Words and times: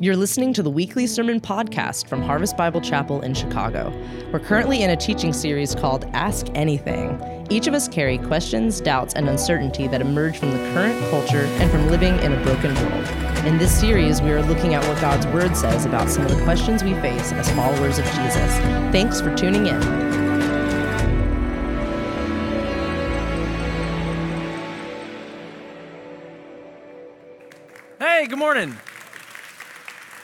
You're 0.00 0.14
listening 0.14 0.52
to 0.52 0.62
the 0.62 0.70
weekly 0.70 1.08
sermon 1.08 1.40
podcast 1.40 2.06
from 2.06 2.22
Harvest 2.22 2.56
Bible 2.56 2.80
Chapel 2.80 3.20
in 3.22 3.34
Chicago. 3.34 3.92
We're 4.32 4.38
currently 4.38 4.84
in 4.84 4.90
a 4.90 4.96
teaching 4.96 5.32
series 5.32 5.74
called 5.74 6.04
Ask 6.12 6.46
Anything. 6.54 7.20
Each 7.50 7.66
of 7.66 7.74
us 7.74 7.88
carry 7.88 8.16
questions, 8.18 8.80
doubts, 8.80 9.14
and 9.14 9.28
uncertainty 9.28 9.88
that 9.88 10.00
emerge 10.00 10.38
from 10.38 10.52
the 10.52 10.58
current 10.72 10.96
culture 11.10 11.40
and 11.58 11.68
from 11.68 11.88
living 11.88 12.16
in 12.20 12.32
a 12.32 12.44
broken 12.44 12.76
world. 12.76 13.08
In 13.44 13.58
this 13.58 13.76
series, 13.76 14.22
we 14.22 14.30
are 14.30 14.42
looking 14.42 14.72
at 14.72 14.86
what 14.86 15.00
God's 15.00 15.26
Word 15.26 15.56
says 15.56 15.84
about 15.84 16.08
some 16.08 16.24
of 16.24 16.30
the 16.30 16.44
questions 16.44 16.84
we 16.84 16.94
face 17.00 17.32
as 17.32 17.50
followers 17.50 17.98
of 17.98 18.04
Jesus. 18.04 18.56
Thanks 18.92 19.20
for 19.20 19.34
tuning 19.34 19.66
in. 19.66 19.82
Hey, 27.98 28.28
good 28.28 28.38
morning. 28.38 28.76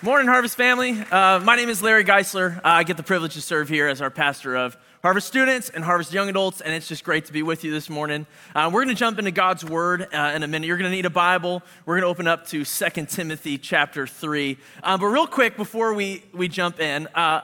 Morning, 0.04 0.28
Harvest 0.28 0.58
family. 0.58 1.00
Uh, 1.10 1.40
my 1.40 1.56
name 1.56 1.70
is 1.70 1.80
Larry 1.80 2.04
Geisler. 2.04 2.58
Uh, 2.58 2.60
I 2.64 2.82
get 2.82 2.98
the 2.98 3.02
privilege 3.02 3.32
to 3.36 3.40
serve 3.40 3.70
here 3.70 3.88
as 3.88 4.02
our 4.02 4.10
pastor 4.10 4.54
of 4.54 4.76
Harvest 5.00 5.26
students 5.26 5.70
and 5.70 5.82
Harvest 5.82 6.12
young 6.12 6.28
adults, 6.28 6.60
and 6.60 6.74
it's 6.74 6.86
just 6.86 7.04
great 7.04 7.24
to 7.24 7.32
be 7.32 7.42
with 7.42 7.64
you 7.64 7.70
this 7.70 7.88
morning. 7.88 8.26
Uh, 8.54 8.70
we're 8.70 8.84
going 8.84 8.94
to 8.94 9.00
jump 9.00 9.18
into 9.18 9.30
God's 9.30 9.64
Word 9.64 10.06
uh, 10.12 10.32
in 10.34 10.42
a 10.42 10.46
minute. 10.46 10.66
You're 10.66 10.76
going 10.76 10.90
to 10.90 10.94
need 10.94 11.06
a 11.06 11.10
Bible. 11.10 11.62
We're 11.86 11.94
going 11.94 12.02
to 12.02 12.08
open 12.08 12.26
up 12.26 12.46
to 12.48 12.66
2 12.66 13.06
Timothy 13.06 13.56
chapter 13.56 14.06
3. 14.06 14.58
Uh, 14.82 14.98
but 14.98 15.06
real 15.06 15.26
quick, 15.26 15.56
before 15.56 15.94
we, 15.94 16.22
we 16.34 16.48
jump 16.48 16.80
in, 16.80 17.06
uh, 17.14 17.40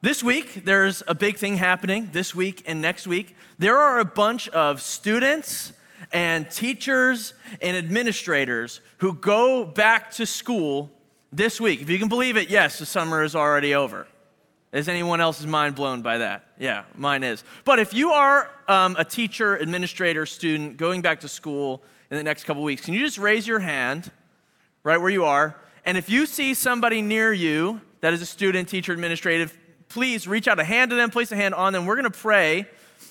this 0.00 0.22
week 0.22 0.64
there's 0.64 1.02
a 1.08 1.16
big 1.16 1.36
thing 1.36 1.56
happening. 1.56 2.10
This 2.12 2.32
week 2.32 2.62
and 2.64 2.80
next 2.80 3.08
week, 3.08 3.34
there 3.58 3.76
are 3.76 3.98
a 3.98 4.04
bunch 4.04 4.48
of 4.50 4.80
students 4.80 5.72
and 6.12 6.48
teachers 6.48 7.34
and 7.60 7.76
administrators 7.76 8.82
who 8.98 9.14
go 9.14 9.64
back 9.64 10.12
to 10.12 10.26
school 10.26 10.92
this 11.36 11.60
week. 11.60 11.82
If 11.82 11.90
you 11.90 11.98
can 11.98 12.08
believe 12.08 12.36
it, 12.36 12.48
yes, 12.48 12.78
the 12.78 12.86
summer 12.86 13.22
is 13.22 13.34
already 13.34 13.74
over. 13.74 14.06
Is 14.72 14.88
anyone 14.88 15.20
else's 15.20 15.46
mind 15.46 15.74
blown 15.74 16.02
by 16.02 16.18
that? 16.18 16.46
Yeah, 16.58 16.84
mine 16.96 17.22
is. 17.22 17.44
But 17.64 17.78
if 17.78 17.94
you 17.94 18.10
are 18.10 18.50
um, 18.66 18.96
a 18.98 19.04
teacher, 19.04 19.56
administrator, 19.56 20.26
student 20.26 20.76
going 20.76 21.00
back 21.00 21.20
to 21.20 21.28
school 21.28 21.82
in 22.10 22.16
the 22.16 22.24
next 22.24 22.44
couple 22.44 22.62
weeks, 22.62 22.82
can 22.84 22.94
you 22.94 23.00
just 23.00 23.18
raise 23.18 23.46
your 23.46 23.60
hand 23.60 24.10
right 24.82 25.00
where 25.00 25.10
you 25.10 25.24
are? 25.24 25.56
And 25.84 25.96
if 25.96 26.08
you 26.08 26.26
see 26.26 26.54
somebody 26.54 27.02
near 27.02 27.32
you 27.32 27.80
that 28.00 28.12
is 28.12 28.22
a 28.22 28.26
student, 28.26 28.68
teacher, 28.68 28.92
administrative, 28.92 29.56
please 29.88 30.26
reach 30.26 30.48
out 30.48 30.58
a 30.58 30.64
hand 30.64 30.90
to 30.90 30.96
them, 30.96 31.10
place 31.10 31.30
a 31.30 31.36
hand 31.36 31.54
on 31.54 31.72
them. 31.72 31.86
We're 31.86 31.96
going 31.96 32.10
to 32.10 32.18
pray 32.18 32.66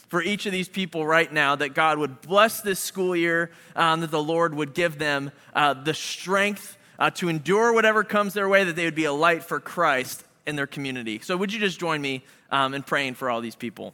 for 0.09 0.22
each 0.22 0.45
of 0.45 0.52
these 0.52 0.67
people 0.67 1.05
right 1.05 1.31
now 1.31 1.55
that 1.55 1.73
God 1.73 1.98
would 1.98 2.22
bless 2.22 2.61
this 2.61 2.80
school 2.80 3.16
year, 3.16 3.52
um, 3.76 4.02
that 4.02 4.11
the 4.11 4.22
Lord 4.22 4.53
would 4.53 4.73
give 4.73 5.00
them 5.00 5.31
uh, 5.53 5.73
the 5.73 5.94
strength 5.94 6.78
uh, 6.99 7.09
to 7.11 7.30
endure 7.30 7.73
whatever 7.73 8.03
comes 8.03 8.33
their 8.33 8.49
way, 8.49 8.63
that 8.63 8.75
they 8.75 8.86
would 8.86 8.95
be 8.95 9.05
a 9.05 9.13
light 9.13 9.44
for 9.44 9.59
Christ 9.59 10.23
in 10.45 10.55
their 10.55 10.67
community. 10.67 11.19
So, 11.19 11.38
would 11.38 11.53
you 11.53 11.59
just 11.59 11.80
join 11.80 12.02
me 12.02 12.23
um, 12.52 12.73
in 12.73 12.83
praying 12.83 13.16
for 13.16 13.30
all 13.30 13.41
these 13.41 13.55
people? 13.55 13.94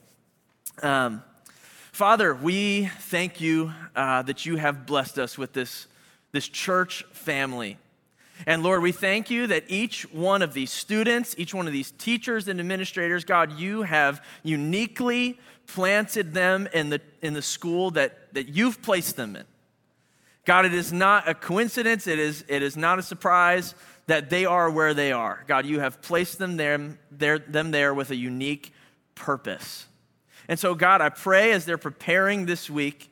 Um, 0.81 1.23
Father, 1.91 2.33
we 2.33 2.85
thank 2.85 3.41
you 3.41 3.73
uh, 3.95 4.21
that 4.21 4.45
you 4.45 4.55
have 4.55 4.85
blessed 4.85 5.19
us 5.19 5.37
with 5.37 5.53
this, 5.53 5.87
this 6.31 6.47
church 6.47 7.03
family. 7.11 7.77
And 8.47 8.63
Lord, 8.63 8.81
we 8.81 8.93
thank 8.93 9.29
you 9.29 9.47
that 9.47 9.65
each 9.67 10.03
one 10.13 10.41
of 10.41 10.53
these 10.53 10.71
students, 10.71 11.35
each 11.37 11.53
one 11.53 11.67
of 11.67 11.73
these 11.73 11.91
teachers 11.91 12.47
and 12.47 12.59
administrators, 12.59 13.25
God, 13.25 13.59
you 13.59 13.81
have 13.81 14.23
uniquely 14.43 15.37
planted 15.67 16.33
them 16.33 16.69
in 16.73 16.89
the, 16.89 17.01
in 17.21 17.33
the 17.33 17.41
school 17.41 17.91
that, 17.91 18.33
that 18.33 18.47
you've 18.47 18.81
placed 18.81 19.17
them 19.17 19.35
in. 19.35 19.43
God, 20.49 20.65
it 20.65 20.73
is 20.73 20.91
not 20.91 21.29
a 21.29 21.35
coincidence, 21.35 22.07
it 22.07 22.17
is, 22.17 22.43
it 22.47 22.63
is 22.63 22.75
not 22.75 22.97
a 22.97 23.03
surprise 23.03 23.75
that 24.07 24.31
they 24.31 24.45
are 24.45 24.67
where 24.71 24.95
they 24.95 25.11
are. 25.11 25.43
God, 25.45 25.67
you 25.67 25.79
have 25.79 26.01
placed 26.01 26.39
them 26.39 26.57
there, 26.57 26.97
there, 27.11 27.37
them 27.37 27.69
there 27.69 27.93
with 27.93 28.09
a 28.09 28.15
unique 28.15 28.73
purpose. 29.13 29.85
And 30.47 30.57
so, 30.57 30.73
God, 30.73 31.01
I 31.01 31.09
pray 31.09 31.51
as 31.51 31.65
they're 31.65 31.77
preparing 31.77 32.47
this 32.47 32.67
week 32.67 33.11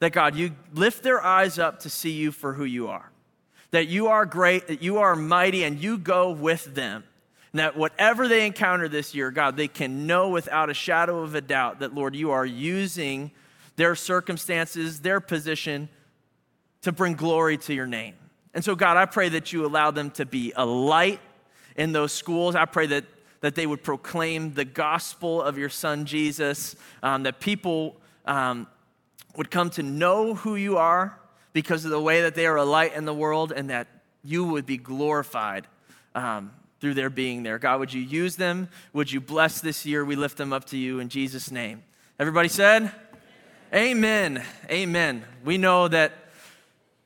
that, 0.00 0.10
God, 0.10 0.34
you 0.34 0.56
lift 0.74 1.04
their 1.04 1.22
eyes 1.22 1.56
up 1.56 1.78
to 1.82 1.88
see 1.88 2.10
you 2.10 2.32
for 2.32 2.52
who 2.52 2.64
you 2.64 2.88
are. 2.88 3.12
That 3.70 3.86
you 3.86 4.08
are 4.08 4.26
great, 4.26 4.66
that 4.66 4.82
you 4.82 4.98
are 4.98 5.14
mighty, 5.14 5.62
and 5.62 5.80
you 5.80 5.98
go 5.98 6.32
with 6.32 6.74
them. 6.74 7.04
And 7.52 7.60
that 7.60 7.76
whatever 7.76 8.26
they 8.26 8.44
encounter 8.44 8.88
this 8.88 9.14
year, 9.14 9.30
God, 9.30 9.56
they 9.56 9.68
can 9.68 10.08
know 10.08 10.30
without 10.30 10.68
a 10.68 10.74
shadow 10.74 11.20
of 11.20 11.36
a 11.36 11.40
doubt 11.42 11.78
that, 11.78 11.94
Lord, 11.94 12.16
you 12.16 12.32
are 12.32 12.44
using 12.44 13.30
their 13.76 13.94
circumstances, 13.94 15.02
their 15.02 15.20
position 15.20 15.88
to 16.82 16.92
bring 16.92 17.14
glory 17.14 17.56
to 17.58 17.74
your 17.74 17.86
name. 17.86 18.14
And 18.54 18.64
so, 18.64 18.74
God, 18.74 18.96
I 18.96 19.06
pray 19.06 19.30
that 19.30 19.52
you 19.52 19.64
allow 19.64 19.90
them 19.90 20.10
to 20.12 20.26
be 20.26 20.52
a 20.54 20.66
light 20.66 21.20
in 21.76 21.92
those 21.92 22.12
schools. 22.12 22.54
I 22.54 22.66
pray 22.66 22.86
that, 22.86 23.04
that 23.40 23.54
they 23.54 23.66
would 23.66 23.82
proclaim 23.82 24.52
the 24.52 24.64
gospel 24.64 25.40
of 25.40 25.56
your 25.56 25.70
son, 25.70 26.04
Jesus, 26.04 26.76
um, 27.02 27.22
that 27.22 27.40
people 27.40 27.96
um, 28.26 28.66
would 29.36 29.50
come 29.50 29.70
to 29.70 29.82
know 29.82 30.34
who 30.34 30.56
you 30.56 30.76
are 30.76 31.18
because 31.52 31.84
of 31.84 31.90
the 31.90 32.00
way 32.00 32.22
that 32.22 32.34
they 32.34 32.46
are 32.46 32.56
a 32.56 32.64
light 32.64 32.94
in 32.94 33.04
the 33.04 33.14
world 33.14 33.52
and 33.52 33.70
that 33.70 33.88
you 34.22 34.44
would 34.44 34.66
be 34.66 34.76
glorified 34.76 35.66
um, 36.14 36.52
through 36.80 36.94
their 36.94 37.10
being 37.10 37.42
there. 37.42 37.58
God, 37.58 37.80
would 37.80 37.92
you 37.92 38.02
use 38.02 38.36
them? 38.36 38.68
Would 38.92 39.10
you 39.10 39.20
bless 39.20 39.60
this 39.60 39.86
year? 39.86 40.04
We 40.04 40.16
lift 40.16 40.36
them 40.36 40.52
up 40.52 40.66
to 40.66 40.76
you 40.76 41.00
in 41.00 41.08
Jesus' 41.08 41.50
name. 41.50 41.82
Everybody 42.18 42.48
said, 42.48 42.92
Amen. 43.74 44.44
Amen. 44.70 45.24
We 45.44 45.56
know 45.56 45.88
that 45.88 46.12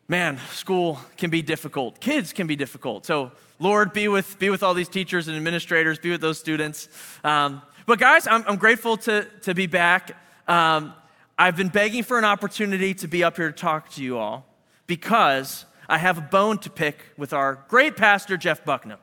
man, 0.09 0.39
school 0.53 1.00
can 1.17 1.31
be 1.31 1.43
difficult. 1.43 2.00
Kids 2.00 2.33
can 2.33 2.47
be 2.47 2.56
difficult. 2.56 3.06
So, 3.06 3.33
Lord, 3.59 3.93
be 3.93 4.09
with, 4.09 4.39
be 4.39 4.50
with 4.50 4.62
all 4.62 4.75
these 4.75 4.89
teachers 4.89 5.28
and 5.28 5.37
administrators, 5.37 5.99
be 5.99 6.11
with 6.11 6.21
those 6.21 6.39
students. 6.39 6.89
Um, 7.25 7.62
but, 7.87 7.99
guys, 7.99 8.27
I'm, 8.27 8.45
I'm, 8.47 8.56
grateful 8.56 8.97
to, 8.99 9.27
to 9.43 9.55
be 9.55 9.66
back. 9.66 10.16
Um, 10.49 10.95
I've 11.39 11.56
been 11.56 11.69
begging 11.69 12.03
for 12.03 12.19
an 12.19 12.25
opportunity 12.25 12.95
to 12.95 13.09
be 13.09 13.25
up 13.25 13.37
here 13.37 13.50
to 13.50 13.56
talk 13.56 13.91
to 13.91 14.03
you 14.03 14.19
all 14.19 14.47
because 14.87 15.65
I 15.89 15.99
have 15.99 16.19
a 16.19 16.22
bone 16.22 16.59
to 16.59 16.71
pick 16.71 16.99
with 17.16 17.33
our 17.33 17.65
great 17.69 17.97
pastor, 17.97 18.37
Jeff 18.37 18.65
Bucknam. 18.65 18.99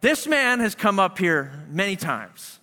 This 0.00 0.26
man 0.26 0.60
has 0.60 0.74
come 0.74 1.00
up 1.00 1.18
here 1.18 1.64
many 1.68 1.96
times 1.96 2.60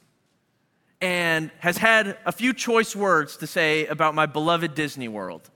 and 1.02 1.52
has 1.60 1.78
had 1.78 2.18
a 2.26 2.32
few 2.32 2.54
choice 2.54 2.96
words 2.96 3.38
to 3.38 3.48
say 3.48 3.86
about 3.88 4.16
my 4.16 4.26
beloved 4.26 4.76
Disney 4.76 5.08
World. 5.08 5.50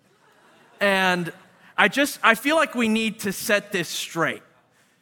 And 0.80 1.32
I 1.78 1.88
just, 1.88 2.20
I 2.24 2.36
feel 2.36 2.56
like 2.56 2.76
we 2.76 2.88
need 2.88 3.20
to 3.22 3.32
set 3.32 3.72
this 3.72 3.88
straight 3.88 4.44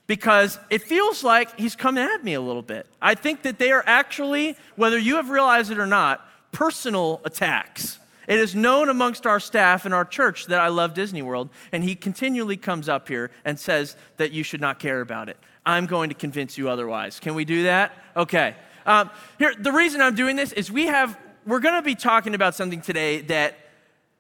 because 0.08 0.60
it 0.70 0.82
feels 0.82 1.24
like 1.24 1.58
he's 1.60 1.76
coming 1.76 2.04
at 2.04 2.24
me 2.24 2.34
a 2.34 2.42
little 2.42 2.62
bit. 2.62 2.86
I 3.02 3.16
think 3.16 3.44
that 3.44 3.58
they 3.58 3.72
are 3.72 3.84
actually, 3.86 4.56
whether 4.76 4.98
you 4.98 5.16
have 5.16 5.30
realized 5.30 5.72
it 5.72 5.80
or 5.80 5.88
not, 5.88 6.26
personal 6.52 7.22
attacks. 7.26 8.00
It 8.28 8.40
is 8.40 8.56
known 8.56 8.90
amongst 8.90 9.26
our 9.28 9.40
staff 9.40 9.86
and 9.86 9.94
our 9.94 10.06
church 10.06 10.48
that 10.48 10.60
I 10.60 10.70
love 10.70 10.94
Disney 10.94 11.22
World, 11.22 11.50
and 11.72 11.84
he 11.84 11.96
continually 11.96 12.58
comes 12.58 12.90
up 12.90 13.08
here 13.08 13.30
and 13.44 13.60
says 13.60 13.96
that 14.18 14.32
you 14.32 14.44
should 14.44 14.62
not 14.62 14.80
care 14.80 15.02
about 15.02 15.30
it. 15.30 15.38
I'm 15.66 15.86
going 15.86 16.10
to 16.10 16.16
convince 16.16 16.58
you 16.58 16.70
otherwise. 16.70 17.20
Can 17.20 17.36
we 17.36 17.46
do 17.46 17.64
that? 17.64 17.94
Okay. 18.16 18.56
Um, 18.86 19.10
here, 19.40 19.54
the 19.58 19.72
reason 19.72 20.02
I'm 20.02 20.16
doing 20.16 20.36
this 20.36 20.52
is 20.54 20.72
we 20.72 20.88
have, 20.88 21.18
we're 21.46 21.60
going 21.60 21.76
to 21.76 21.82
be 21.82 21.96
talking 21.96 22.36
about 22.36 22.56
something 22.56 22.82
today 22.82 23.22
that 23.22 23.58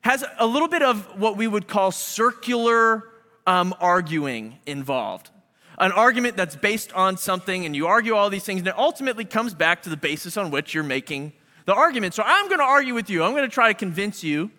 has 0.05 0.23
a 0.37 0.45
little 0.45 0.67
bit 0.67 0.83
of 0.83 1.19
what 1.19 1.35
we 1.35 1.47
would 1.47 1.67
call 1.67 1.89
circular 1.89 3.09
um, 3.47 3.73
arguing 3.79 4.59
involved. 4.67 5.31
An 5.79 5.91
argument 5.91 6.37
that's 6.37 6.55
based 6.55 6.93
on 6.93 7.17
something, 7.17 7.65
and 7.65 7.75
you 7.75 7.87
argue 7.87 8.13
all 8.13 8.29
these 8.29 8.43
things, 8.43 8.59
and 8.59 8.67
it 8.67 8.77
ultimately 8.77 9.25
comes 9.25 9.55
back 9.55 9.81
to 9.81 9.89
the 9.89 9.97
basis 9.97 10.37
on 10.37 10.51
which 10.51 10.75
you're 10.75 10.83
making 10.83 11.33
the 11.65 11.73
argument. 11.73 12.13
So 12.13 12.21
I'm 12.23 12.47
going 12.49 12.59
to 12.59 12.65
argue 12.65 12.93
with 12.93 13.09
you. 13.09 13.23
I'm 13.23 13.31
going 13.31 13.49
to 13.49 13.53
try 13.53 13.69
to 13.69 13.73
convince 13.73 14.23
you 14.23 14.51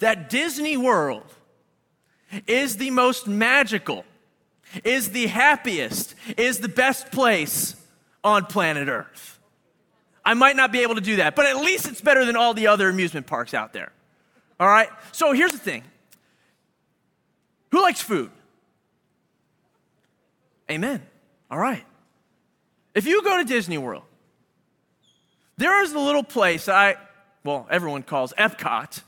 that 0.00 0.28
Disney 0.28 0.76
World 0.76 1.32
is 2.48 2.76
the 2.76 2.90
most 2.90 3.28
magical, 3.28 4.04
is 4.82 5.12
the 5.12 5.28
happiest, 5.28 6.16
is 6.36 6.58
the 6.58 6.68
best 6.68 7.12
place 7.12 7.76
on 8.24 8.46
planet 8.46 8.88
Earth. 8.88 9.38
I 10.24 10.34
might 10.34 10.56
not 10.56 10.72
be 10.72 10.80
able 10.80 10.96
to 10.96 11.00
do 11.00 11.16
that, 11.16 11.36
but 11.36 11.46
at 11.46 11.58
least 11.58 11.86
it's 11.86 12.00
better 12.00 12.24
than 12.24 12.34
all 12.34 12.52
the 12.52 12.66
other 12.66 12.88
amusement 12.88 13.28
parks 13.28 13.54
out 13.54 13.72
there. 13.72 13.92
All 14.60 14.68
right? 14.68 14.90
So 15.10 15.32
here's 15.32 15.52
the 15.52 15.58
thing 15.58 15.82
who 17.72 17.82
likes 17.82 18.00
food? 18.00 18.30
Amen. 20.70 21.02
All 21.50 21.58
right. 21.58 21.84
If 22.94 23.06
you 23.06 23.22
go 23.22 23.38
to 23.38 23.44
Disney 23.44 23.78
World, 23.78 24.04
there 25.56 25.82
is 25.82 25.92
a 25.92 25.98
little 25.98 26.22
place 26.22 26.68
I, 26.68 26.96
well, 27.42 27.66
everyone 27.70 28.02
calls 28.02 28.32
Epcot. 28.38 29.02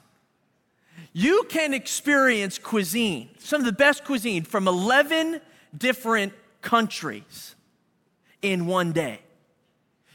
You 1.13 1.45
can 1.49 1.75
experience 1.75 2.59
cuisine, 2.59 3.31
some 3.39 3.61
of 3.61 3.67
the 3.67 3.73
best 3.73 4.05
cuisine 4.05 4.45
from 4.45 4.67
11 4.67 5.41
different 5.77 6.33
countries 6.63 7.55
in 8.41 8.67
one 8.67 8.93
day. 8.93 9.21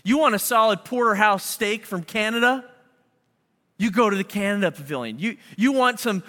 You 0.04 0.18
want 0.18 0.36
a 0.36 0.40
solid 0.40 0.84
porterhouse 0.86 1.46
steak 1.46 1.86
from 1.86 2.04
Canada? 2.04 2.66
You 3.78 3.92
go 3.92 4.10
to 4.10 4.16
the 4.16 4.24
Canada 4.24 4.72
Pavilion. 4.72 5.20
You, 5.20 5.38
you 5.56 5.72
want 5.72 6.00
some 6.00 6.24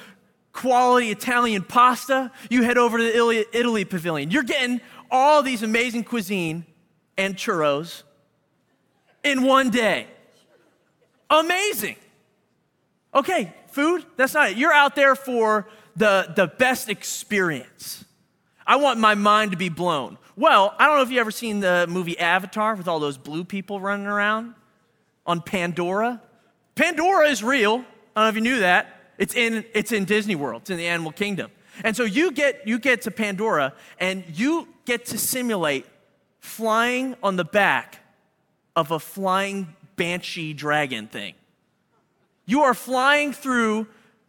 quality 0.53 1.11
Italian 1.11 1.63
pasta, 1.63 2.33
you 2.51 2.63
head 2.63 2.79
over 2.79 2.99
to 2.99 3.05
the 3.05 3.15
Italy, 3.15 3.47
Italy 3.53 3.85
pavilion. 3.85 4.31
You're 4.31 4.43
getting 4.43 4.81
all 5.09 5.43
these 5.43 5.63
amazing 5.63 6.03
cuisine 6.03 6.67
and 7.17 7.37
churros 7.37 8.03
in 9.23 9.45
one 9.45 9.71
day. 9.71 10.09
Amazing. 11.31 11.97
Okay, 13.15 13.55
food, 13.69 14.05
that's 14.17 14.35
not 14.35 14.51
it. 14.51 14.57
You're 14.57 14.73
out 14.73 14.97
there 14.97 15.15
for 15.15 15.69
the, 15.97 16.33
the 16.35 16.47
best 16.47 16.89
experience. 16.89 18.05
I 18.67 18.77
want 18.77 18.99
my 18.99 19.15
mind 19.15 19.53
to 19.53 19.57
be 19.57 19.69
blown. 19.69 20.19
Well, 20.37 20.75
I 20.79 20.87
don't 20.87 20.97
know 20.97 21.03
if 21.03 21.11
you 21.11 21.21
ever 21.21 21.31
seen 21.31 21.61
the 21.61 21.87
movie 21.89 22.19
Avatar 22.19 22.75
with 22.75 22.89
all 22.89 23.01
those 23.01 23.17
blue 23.17 23.45
people 23.45 23.81
running 23.81 24.07
around 24.07 24.55
on 25.25 25.41
Pandora. 25.41 26.21
Pandora 26.79 27.29
is 27.29 27.43
real. 27.43 27.85
I 28.15 28.21
don't 28.21 28.25
know 28.25 28.29
if 28.29 28.35
you 28.37 28.41
knew 28.41 28.61
that. 28.61 29.01
It's 29.19 29.35
in, 29.35 29.65
it's 29.75 29.91
in 29.91 30.05
Disney 30.05 30.37
World, 30.37 30.63
it's 30.63 30.71
in 30.71 30.77
the 30.77 30.87
animal 30.87 31.11
kingdom. 31.11 31.51
And 31.83 31.97
so 31.97 32.05
you 32.05 32.31
get, 32.31 32.69
you 32.69 32.79
get 32.79 33.03
to 33.03 33.11
Pandora 33.11 33.75
and 33.99 34.23
you 34.33 34.69
get 34.85 35.07
to 35.07 35.19
simulate 35.19 35.87
flying 36.39 37.17
on 37.21 37.35
the 37.35 37.45
back 37.45 37.99
of 38.77 38.93
a 38.93 39.01
flying 39.01 39.75
banshee 39.97 40.53
dragon 40.53 41.09
thing. 41.09 41.35
You 42.47 42.63
are 42.63 42.75
flying 42.75 43.33
through 43.33 43.89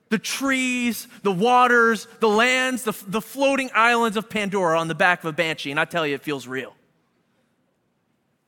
the 0.09 0.17
trees, 0.17 1.07
the 1.21 1.31
waters, 1.31 2.07
the 2.19 2.29
lands, 2.29 2.81
the, 2.81 2.97
the 3.05 3.21
floating 3.21 3.69
islands 3.75 4.17
of 4.17 4.27
Pandora 4.27 4.79
on 4.79 4.87
the 4.87 4.95
back 4.95 5.19
of 5.19 5.25
a 5.25 5.33
banshee, 5.33 5.69
and 5.69 5.79
I 5.79 5.85
tell 5.85 6.05
you, 6.05 6.15
it 6.15 6.23
feels 6.23 6.47
real. 6.47 6.75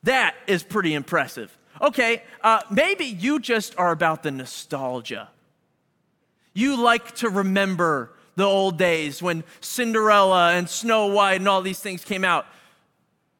That 0.02 0.34
is 0.48 0.64
pretty 0.64 0.92
impressive. 0.92 1.56
Okay, 1.82 2.22
uh, 2.42 2.60
maybe 2.70 3.04
you 3.04 3.40
just 3.40 3.76
are 3.76 3.90
about 3.90 4.22
the 4.22 4.30
nostalgia. 4.30 5.28
You 6.54 6.80
like 6.80 7.16
to 7.16 7.28
remember 7.28 8.12
the 8.36 8.44
old 8.44 8.78
days 8.78 9.20
when 9.20 9.42
Cinderella 9.60 10.52
and 10.52 10.68
Snow 10.68 11.06
White 11.06 11.36
and 11.36 11.48
all 11.48 11.60
these 11.60 11.80
things 11.80 12.04
came 12.04 12.24
out. 12.24 12.46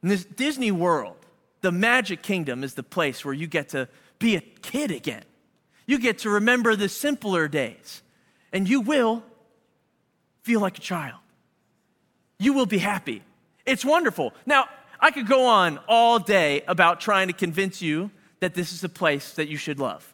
In 0.02 0.08
this 0.08 0.24
Disney 0.24 0.72
World, 0.72 1.16
the 1.60 1.70
Magic 1.70 2.22
Kingdom 2.22 2.64
is 2.64 2.74
the 2.74 2.82
place 2.82 3.24
where 3.24 3.34
you 3.34 3.46
get 3.46 3.68
to 3.70 3.88
be 4.18 4.34
a 4.34 4.40
kid 4.40 4.90
again. 4.90 5.22
You 5.86 5.98
get 5.98 6.18
to 6.18 6.30
remember 6.30 6.74
the 6.74 6.88
simpler 6.88 7.46
days, 7.48 8.02
and 8.52 8.68
you 8.68 8.80
will 8.80 9.22
feel 10.42 10.60
like 10.60 10.78
a 10.78 10.80
child. 10.80 11.18
You 12.38 12.52
will 12.52 12.66
be 12.66 12.78
happy. 12.78 13.22
It's 13.64 13.84
wonderful. 13.84 14.34
Now, 14.46 14.66
I 14.98 15.12
could 15.12 15.26
go 15.26 15.46
on 15.46 15.78
all 15.88 16.18
day 16.18 16.62
about 16.66 17.00
trying 17.00 17.28
to 17.28 17.32
convince 17.32 17.80
you 17.80 18.10
that 18.42 18.54
this 18.54 18.72
is 18.72 18.84
a 18.84 18.88
place 18.88 19.34
that 19.34 19.48
you 19.48 19.56
should 19.56 19.78
love. 19.78 20.12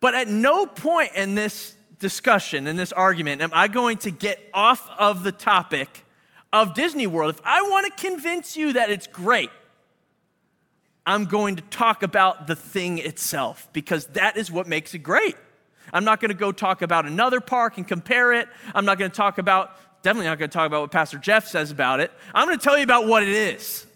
But 0.00 0.14
at 0.14 0.28
no 0.28 0.64
point 0.64 1.12
in 1.14 1.34
this 1.34 1.74
discussion, 1.98 2.66
in 2.66 2.76
this 2.76 2.92
argument, 2.92 3.42
am 3.42 3.50
I 3.52 3.68
going 3.68 3.98
to 3.98 4.10
get 4.10 4.40
off 4.54 4.88
of 4.98 5.22
the 5.22 5.32
topic 5.32 6.04
of 6.52 6.74
Disney 6.74 7.06
World. 7.06 7.34
If 7.34 7.40
I 7.44 7.62
want 7.62 7.86
to 7.86 8.02
convince 8.02 8.56
you 8.56 8.74
that 8.74 8.90
it's 8.90 9.06
great, 9.06 9.50
I'm 11.06 11.24
going 11.24 11.56
to 11.56 11.62
talk 11.62 12.02
about 12.02 12.46
the 12.46 12.56
thing 12.56 12.98
itself 12.98 13.68
because 13.72 14.06
that 14.08 14.36
is 14.36 14.50
what 14.50 14.66
makes 14.66 14.94
it 14.94 14.98
great. 14.98 15.36
I'm 15.92 16.04
not 16.04 16.20
going 16.20 16.30
to 16.30 16.36
go 16.36 16.52
talk 16.52 16.82
about 16.82 17.06
another 17.06 17.40
park 17.40 17.76
and 17.76 17.86
compare 17.86 18.32
it. 18.32 18.48
I'm 18.74 18.84
not 18.84 18.98
going 18.98 19.10
to 19.10 19.16
talk 19.16 19.38
about, 19.38 19.76
definitely 20.02 20.28
not 20.28 20.38
going 20.38 20.50
to 20.50 20.56
talk 20.56 20.66
about 20.66 20.82
what 20.82 20.90
Pastor 20.92 21.18
Jeff 21.18 21.46
says 21.48 21.70
about 21.70 22.00
it. 22.00 22.12
I'm 22.34 22.46
going 22.46 22.58
to 22.58 22.62
tell 22.62 22.76
you 22.76 22.84
about 22.84 23.06
what 23.06 23.22
it 23.22 23.28
is. 23.28 23.86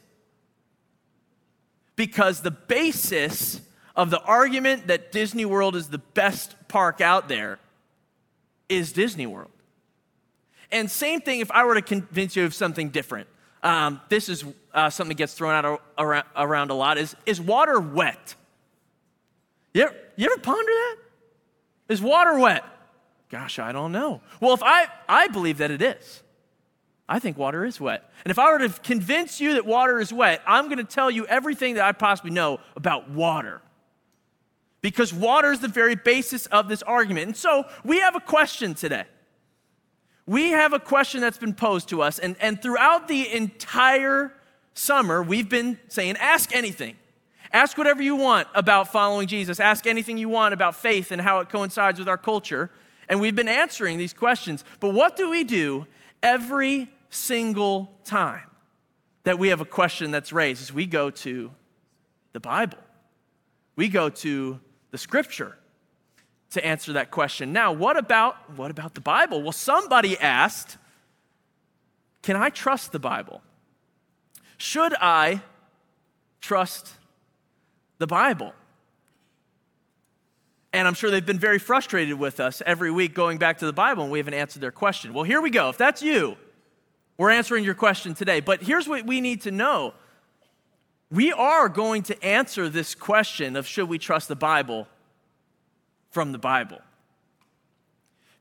Because 1.96 2.40
the 2.40 2.50
basis 2.50 3.60
of 3.96 4.10
the 4.10 4.20
argument 4.22 4.88
that 4.88 5.12
Disney 5.12 5.44
World 5.44 5.76
is 5.76 5.88
the 5.88 5.98
best 5.98 6.56
park 6.68 7.00
out 7.00 7.28
there 7.28 7.58
is 8.68 8.92
Disney 8.92 9.26
World. 9.26 9.50
And 10.72 10.90
same 10.90 11.20
thing 11.20 11.40
if 11.40 11.50
I 11.52 11.64
were 11.64 11.74
to 11.74 11.82
convince 11.82 12.34
you 12.34 12.44
of 12.44 12.54
something 12.54 12.90
different. 12.90 13.28
Um, 13.62 14.00
this 14.08 14.28
is 14.28 14.44
uh, 14.72 14.90
something 14.90 15.10
that 15.10 15.18
gets 15.18 15.34
thrown 15.34 15.64
out 15.64 15.80
around, 15.96 16.26
around 16.36 16.70
a 16.70 16.74
lot 16.74 16.98
is, 16.98 17.14
is 17.24 17.40
water 17.40 17.78
wet? 17.78 18.34
You 19.72 19.84
ever, 19.84 19.94
you 20.16 20.26
ever 20.26 20.38
ponder 20.38 20.72
that? 20.72 20.96
Is 21.88 22.02
water 22.02 22.38
wet? 22.38 22.64
Gosh, 23.30 23.58
I 23.58 23.72
don't 23.72 23.92
know. 23.92 24.20
Well, 24.40 24.54
if 24.54 24.62
I, 24.62 24.86
I 25.08 25.28
believe 25.28 25.58
that 25.58 25.70
it 25.70 25.80
is. 25.80 26.23
I 27.08 27.18
think 27.18 27.36
water 27.36 27.64
is 27.64 27.80
wet. 27.80 28.10
And 28.24 28.30
if 28.30 28.38
I 28.38 28.50
were 28.50 28.58
to 28.60 28.68
convince 28.80 29.40
you 29.40 29.54
that 29.54 29.66
water 29.66 30.00
is 30.00 30.12
wet, 30.12 30.42
I'm 30.46 30.66
going 30.66 30.78
to 30.78 30.84
tell 30.84 31.10
you 31.10 31.26
everything 31.26 31.74
that 31.74 31.84
I 31.84 31.92
possibly 31.92 32.30
know 32.30 32.60
about 32.76 33.10
water 33.10 33.60
because 34.84 35.14
water 35.14 35.50
is 35.50 35.60
the 35.60 35.68
very 35.68 35.94
basis 35.94 36.44
of 36.46 36.68
this 36.68 36.82
argument. 36.82 37.26
And 37.26 37.36
so 37.36 37.64
we 37.84 38.00
have 38.00 38.16
a 38.16 38.20
question 38.20 38.74
today. 38.74 39.04
We 40.26 40.50
have 40.50 40.74
a 40.74 40.78
question 40.78 41.22
that's 41.22 41.38
been 41.38 41.54
posed 41.54 41.88
to 41.88 42.02
us, 42.02 42.18
and, 42.18 42.36
and 42.38 42.60
throughout 42.60 43.08
the 43.08 43.30
entire 43.30 44.34
summer, 44.74 45.22
we've 45.22 45.48
been 45.48 45.78
saying, 45.88 46.16
ask 46.18 46.54
anything. 46.54 46.96
Ask 47.50 47.78
whatever 47.78 48.02
you 48.02 48.16
want 48.16 48.48
about 48.54 48.92
following 48.92 49.26
Jesus. 49.26 49.58
Ask 49.58 49.86
anything 49.86 50.18
you 50.18 50.28
want 50.28 50.52
about 50.52 50.76
faith 50.76 51.12
and 51.12 51.22
how 51.22 51.40
it 51.40 51.48
coincides 51.48 51.98
with 51.98 52.08
our 52.08 52.18
culture. 52.18 52.70
And 53.08 53.22
we've 53.22 53.36
been 53.36 53.48
answering 53.48 53.96
these 53.96 54.12
questions. 54.12 54.64
But 54.80 54.92
what 54.92 55.16
do 55.16 55.30
we 55.30 55.44
do 55.44 55.86
every 56.22 56.90
single 57.14 57.92
time 58.04 58.50
that 59.24 59.38
we 59.38 59.48
have 59.48 59.60
a 59.60 59.64
question 59.64 60.10
that's 60.10 60.32
raised? 60.32 60.62
Is 60.62 60.72
we 60.72 60.86
go 60.86 61.10
to 61.10 61.50
the 62.34 62.40
Bible. 62.40 62.78
We 63.76 63.88
go 63.88 64.10
to 64.10 64.60
the 64.90 64.98
scripture 64.98 65.56
to 66.50 66.64
answer 66.64 66.92
that 66.92 67.10
question. 67.10 67.52
Now, 67.52 67.72
what 67.72 67.96
about 67.96 68.56
what 68.56 68.70
about 68.70 68.94
the 68.94 69.00
Bible? 69.00 69.42
Well, 69.42 69.52
somebody 69.52 70.18
asked, 70.18 70.76
"Can 72.22 72.36
I 72.36 72.50
trust 72.50 72.92
the 72.92 72.98
Bible? 72.98 73.42
Should 74.58 74.94
I 75.00 75.42
trust 76.40 76.94
the 77.98 78.06
Bible?" 78.06 78.52
And 80.72 80.88
I'm 80.88 80.94
sure 80.94 81.10
they've 81.10 81.24
been 81.24 81.38
very 81.38 81.60
frustrated 81.60 82.18
with 82.18 82.40
us 82.40 82.60
every 82.66 82.90
week 82.90 83.14
going 83.14 83.38
back 83.38 83.58
to 83.58 83.66
the 83.66 83.72
Bible 83.72 84.02
and 84.02 84.10
we 84.10 84.18
haven't 84.18 84.34
answered 84.34 84.60
their 84.60 84.72
question. 84.72 85.14
Well, 85.14 85.22
here 85.22 85.40
we 85.40 85.50
go. 85.50 85.68
If 85.68 85.78
that's 85.78 86.02
you, 86.02 86.36
we're 87.16 87.30
answering 87.30 87.64
your 87.64 87.74
question 87.74 88.14
today. 88.14 88.40
But 88.40 88.62
here's 88.62 88.88
what 88.88 89.06
we 89.06 89.20
need 89.20 89.42
to 89.42 89.50
know 89.50 89.94
we 91.10 91.32
are 91.32 91.68
going 91.68 92.02
to 92.04 92.24
answer 92.24 92.68
this 92.68 92.94
question 92.94 93.56
of 93.56 93.66
should 93.66 93.88
we 93.88 93.98
trust 93.98 94.28
the 94.28 94.36
Bible 94.36 94.88
from 96.10 96.32
the 96.32 96.38
Bible. 96.38 96.80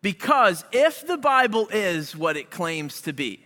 Because 0.01 0.65
if 0.71 1.05
the 1.05 1.17
Bible 1.17 1.69
is 1.71 2.15
what 2.15 2.35
it 2.35 2.49
claims 2.49 3.01
to 3.01 3.13
be, 3.13 3.45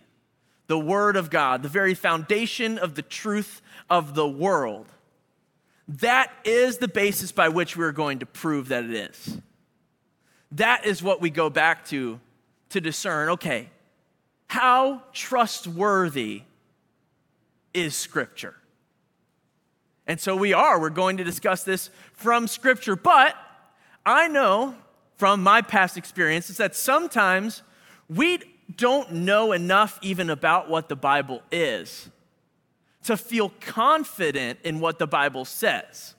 the 0.67 0.79
Word 0.79 1.15
of 1.15 1.29
God, 1.29 1.61
the 1.61 1.69
very 1.69 1.93
foundation 1.93 2.77
of 2.77 2.95
the 2.95 3.01
truth 3.01 3.61
of 3.89 4.15
the 4.15 4.27
world, 4.27 4.87
that 5.87 6.31
is 6.43 6.77
the 6.77 6.87
basis 6.87 7.31
by 7.31 7.49
which 7.49 7.77
we're 7.77 7.91
going 7.91 8.19
to 8.19 8.25
prove 8.25 8.69
that 8.69 8.83
it 8.83 8.91
is. 8.91 9.39
That 10.51 10.85
is 10.85 11.03
what 11.03 11.21
we 11.21 11.29
go 11.29 11.49
back 11.49 11.85
to 11.87 12.19
to 12.69 12.81
discern 12.81 13.29
okay, 13.29 13.69
how 14.47 15.03
trustworthy 15.13 16.43
is 17.73 17.95
Scripture? 17.95 18.55
And 20.07 20.19
so 20.19 20.35
we 20.35 20.53
are. 20.53 20.79
We're 20.79 20.89
going 20.89 21.17
to 21.17 21.23
discuss 21.23 21.63
this 21.63 21.89
from 22.13 22.47
Scripture. 22.47 22.95
But 22.95 23.35
I 24.05 24.27
know 24.27 24.75
from 25.17 25.43
my 25.43 25.61
past 25.61 25.97
experiences 25.97 26.57
that 26.57 26.75
sometimes 26.75 27.61
we 28.09 28.39
don't 28.75 29.11
know 29.11 29.51
enough 29.51 29.99
even 30.01 30.29
about 30.29 30.69
what 30.69 30.89
the 30.89 30.95
Bible 30.95 31.41
is 31.51 32.09
to 33.03 33.17
feel 33.17 33.51
confident 33.61 34.59
in 34.63 34.79
what 34.79 34.99
the 34.99 35.07
Bible 35.07 35.45
says. 35.45 36.15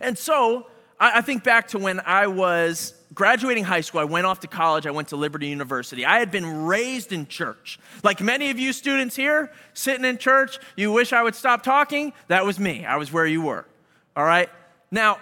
And 0.00 0.16
so 0.18 0.66
I, 0.98 1.20
think 1.20 1.44
back 1.44 1.68
to 1.68 1.78
when 1.78 2.00
I 2.00 2.26
was 2.26 2.94
graduating 3.18 3.64
high 3.64 3.80
school, 3.80 4.00
I 4.00 4.04
went 4.04 4.26
off 4.26 4.38
to 4.40 4.46
college, 4.46 4.86
I 4.86 4.92
went 4.92 5.08
to 5.08 5.16
Liberty 5.16 5.48
University. 5.48 6.06
I 6.06 6.20
had 6.20 6.30
been 6.30 6.66
raised 6.66 7.12
in 7.12 7.26
church. 7.26 7.80
Like 8.04 8.20
many 8.20 8.50
of 8.50 8.60
you 8.60 8.72
students 8.72 9.16
here, 9.16 9.50
sitting 9.74 10.04
in 10.04 10.18
church, 10.18 10.60
you 10.76 10.92
wish 10.92 11.12
I 11.12 11.24
would 11.24 11.34
stop 11.34 11.64
talking. 11.64 12.12
That 12.28 12.46
was 12.46 12.60
me. 12.60 12.86
I 12.86 12.96
was 12.96 13.12
where 13.12 13.26
you 13.26 13.42
were. 13.42 13.66
All 14.14 14.24
right? 14.24 14.48
Now, 14.92 15.18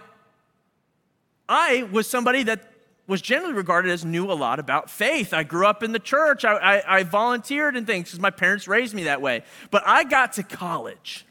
I 1.49 1.89
was 1.91 2.07
somebody 2.07 2.43
that 2.43 2.71
was 3.07 3.23
generally 3.23 3.55
regarded 3.55 3.91
as 3.91 4.05
knew 4.05 4.31
a 4.31 4.35
lot 4.35 4.59
about 4.59 4.91
faith. 4.91 5.33
I 5.33 5.43
grew 5.43 5.67
up 5.67 5.83
in 5.83 5.93
the 5.93 5.99
church. 5.99 6.45
I, 6.45 6.57
I, 6.57 6.99
I 6.99 7.03
volunteered 7.03 7.79
and 7.79 7.87
things 7.87 8.09
because 8.09 8.21
my 8.21 8.31
parents 8.31 8.69
raised 8.69 8.93
me 8.93 9.05
that 9.05 9.23
way. 9.23 9.43
But 9.71 9.85
I 9.87 10.05
got 10.05 10.35
to 10.35 10.43
college, 10.43 11.25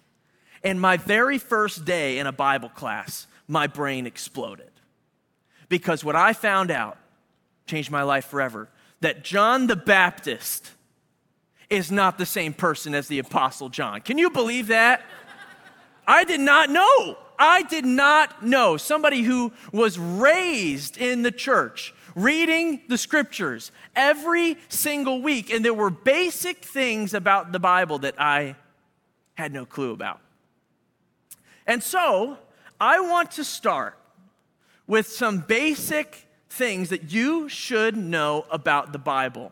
and 0.64 0.82
my 0.82 0.98
very 0.98 1.38
first 1.38 1.86
day 1.86 2.18
in 2.18 2.26
a 2.26 2.32
Bible 2.32 2.70
class, 2.70 3.28
my 3.48 3.68
brain 3.68 4.08
exploded. 4.08 4.72
Because 5.70 6.04
what 6.04 6.16
I 6.16 6.34
found 6.34 6.72
out 6.72 6.98
changed 7.66 7.92
my 7.92 8.04
life 8.04 8.26
forever 8.26 8.70
that 9.02 9.24
John 9.24 9.68
the 9.68 9.76
Baptist 9.76 10.72
is 11.70 11.92
not 11.92 12.18
the 12.18 12.26
same 12.26 12.54
person 12.54 12.94
as 12.94 13.08
the 13.08 13.20
Apostle 13.20 13.70
John. 13.70 14.02
Can 14.02 14.18
you 14.18 14.30
believe 14.30 14.68
that? 14.68 15.04
I 16.08 16.24
did 16.24 16.40
not 16.40 16.70
know. 16.70 17.18
I 17.38 17.64
did 17.64 17.86
not 17.86 18.46
know. 18.46 18.78
Somebody 18.78 19.24
who 19.24 19.52
was 19.72 20.00
raised 20.00 20.98
in 20.98 21.24
the 21.24 21.32
church, 21.32 21.94
reading 22.16 22.82
the 22.88 22.98
scriptures 22.98 23.72
every 23.96 24.58
single 24.70 25.22
week, 25.22 25.52
and 25.52 25.66
there 25.66 25.74
were 25.74 25.90
basic 25.90 26.64
things 26.64 27.14
about 27.14 27.52
the 27.52 27.60
Bible 27.60 28.00
that 28.00 28.16
I 28.20 28.56
had 29.34 29.52
no 29.52 29.66
clue 29.66 29.92
about. 29.92 30.22
And 31.68 31.84
so, 31.84 32.38
I 32.80 33.00
want 33.00 33.32
to 33.32 33.44
start 33.44 33.98
with 34.88 35.08
some 35.08 35.40
basic 35.40 36.28
things 36.50 36.90
that 36.90 37.12
you 37.12 37.50
should 37.50 37.98
know 37.98 38.46
about 38.50 38.94
the 38.94 39.00
Bible. 39.00 39.52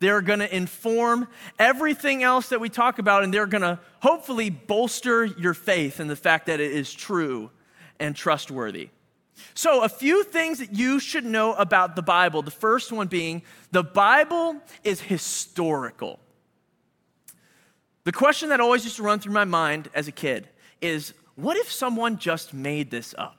They're 0.00 0.22
going 0.22 0.38
to 0.38 0.54
inform 0.54 1.28
everything 1.58 2.22
else 2.22 2.50
that 2.50 2.60
we 2.60 2.68
talk 2.68 2.98
about, 2.98 3.24
and 3.24 3.34
they're 3.34 3.46
going 3.46 3.62
to 3.62 3.80
hopefully 4.00 4.48
bolster 4.48 5.24
your 5.24 5.54
faith 5.54 5.98
in 5.98 6.06
the 6.06 6.16
fact 6.16 6.46
that 6.46 6.60
it 6.60 6.70
is 6.70 6.92
true 6.92 7.50
and 7.98 8.14
trustworthy. 8.14 8.90
So, 9.54 9.82
a 9.82 9.88
few 9.88 10.24
things 10.24 10.58
that 10.58 10.74
you 10.74 10.98
should 10.98 11.24
know 11.24 11.54
about 11.54 11.96
the 11.96 12.02
Bible. 12.02 12.42
The 12.42 12.50
first 12.50 12.90
one 12.90 13.06
being 13.06 13.42
the 13.70 13.84
Bible 13.84 14.56
is 14.82 15.00
historical. 15.00 16.18
The 18.04 18.12
question 18.12 18.48
that 18.48 18.60
always 18.60 18.84
used 18.84 18.96
to 18.96 19.02
run 19.02 19.20
through 19.20 19.34
my 19.34 19.44
mind 19.44 19.90
as 19.94 20.08
a 20.08 20.12
kid 20.12 20.48
is 20.80 21.14
what 21.34 21.56
if 21.56 21.70
someone 21.70 22.18
just 22.18 22.52
made 22.52 22.90
this 22.90 23.14
up? 23.16 23.37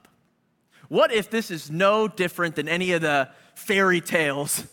What 0.89 1.13
if 1.13 1.29
this 1.29 1.51
is 1.51 1.72
no 1.72 2.08
different 2.08 2.55
than 2.55 2.67
any 2.67 2.91
of 2.91 3.01
the 3.01 3.29
fairy 3.55 4.01
tales 4.01 4.65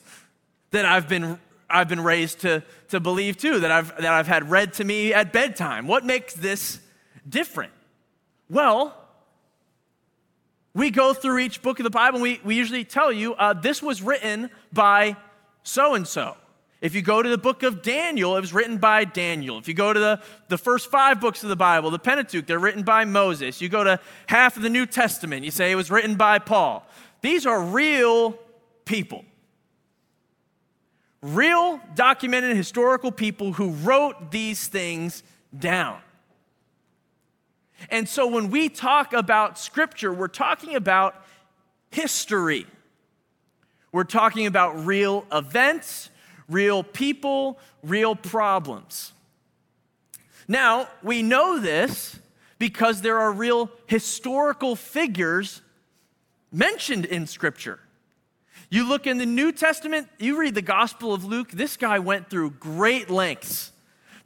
that 0.71 0.85
I've 0.85 1.09
been, 1.09 1.39
I've 1.69 1.89
been 1.89 2.03
raised 2.03 2.41
to, 2.41 2.63
to 2.89 3.01
believe 3.01 3.37
too, 3.37 3.61
that 3.61 3.71
I've, 3.71 3.89
that 3.97 4.13
I've 4.13 4.27
had 4.27 4.51
read 4.51 4.73
to 4.75 4.85
me 4.85 5.13
at 5.13 5.33
bedtime? 5.33 5.87
What 5.87 6.05
makes 6.05 6.35
this 6.35 6.81
different? 7.29 7.73
Well, 8.49 8.97
we 10.75 10.91
go 10.91 11.13
through 11.13 11.39
each 11.39 11.63
book 11.63 11.79
of 11.79 11.85
the 11.85 11.91
Bible 11.91 12.17
and 12.17 12.23
we, 12.23 12.41
we 12.45 12.55
usually 12.55 12.85
tell 12.85 13.13
you 13.13 13.35
uh, 13.35 13.53
this 13.53 13.83
was 13.83 14.03
written 14.03 14.51
by 14.73 15.17
so 15.63 15.95
and 15.95 16.09
so. 16.09 16.37
If 16.81 16.95
you 16.95 17.03
go 17.03 17.23
to 17.23 17.29
the 17.29 17.39
book 17.39 17.63
of 17.63 17.83
Daniel, 17.83 18.37
it 18.37 18.41
was 18.41 18.53
written 18.53 18.77
by 18.77 19.05
Daniel. 19.05 19.59
If 19.59 19.67
you 19.67 19.75
go 19.75 19.93
to 19.93 19.99
the, 19.99 20.23
the 20.49 20.59
first 20.59 20.91
five 20.91 21.21
books 21.21 21.43
of 21.43 21.49
the 21.49 21.57
Bible, 21.57 21.91
the 21.91 21.99
Pentateuch, 21.99 22.47
they're 22.47 22.59
written 22.59 22.83
by 22.83 23.05
Moses. 23.05 23.61
You 23.61 23.69
go 23.69 23.83
to 23.83 23.99
half 24.27 24.57
of 24.57 24.63
the 24.63 24.71
New 24.71 24.85
Testament, 24.85 25.45
you 25.45 25.51
say 25.51 25.73
it 25.73 25.77
was 25.77 25.91
written 25.91 26.17
by 26.17 26.39
Paul. 26.39 26.87
These 27.23 27.47
are 27.47 27.61
real 27.63 28.39
people. 28.85 29.25
Real 31.23 31.81
documented 31.95 32.57
historical 32.57 33.11
people 33.11 33.55
who 33.55 33.71
wrote 33.71 34.31
these 34.31 34.69
things 34.69 35.23
down. 35.59 35.99
And 37.91 38.09
so 38.09 38.27
when 38.27 38.51
we 38.51 38.69
talk 38.69 39.13
about 39.13 39.59
scripture, 39.59 40.13
we're 40.13 40.29
talking 40.29 40.77
about 40.77 41.25
history. 41.91 42.67
We're 43.93 44.05
talking 44.05 44.47
about 44.47 44.85
real 44.85 45.25
events, 45.33 46.11
real 46.49 46.83
people, 46.83 47.59
real 47.83 48.15
problems. 48.15 49.13
Now, 50.49 50.89
we 51.03 51.23
know 51.23 51.59
this 51.59 52.19
because 52.59 53.03
there 53.03 53.19
are 53.19 53.33
real 53.33 53.71
historical 53.87 54.77
figures 54.77 55.61
mentioned 56.53 57.05
in 57.05 57.27
Scripture. 57.27 57.81
You 58.71 58.89
look 58.89 59.07
in 59.07 59.19
the 59.19 59.27
New 59.27 59.53
Testament, 59.53 60.09
you 60.19 60.39
read 60.39 60.55
the 60.55 60.63
Gospel 60.63 61.13
of 61.13 61.25
Luke, 61.25 61.51
this 61.51 61.77
guy 61.77 61.99
went 61.99 62.31
through 62.31 62.51
great 62.51 63.11
lengths 63.11 63.73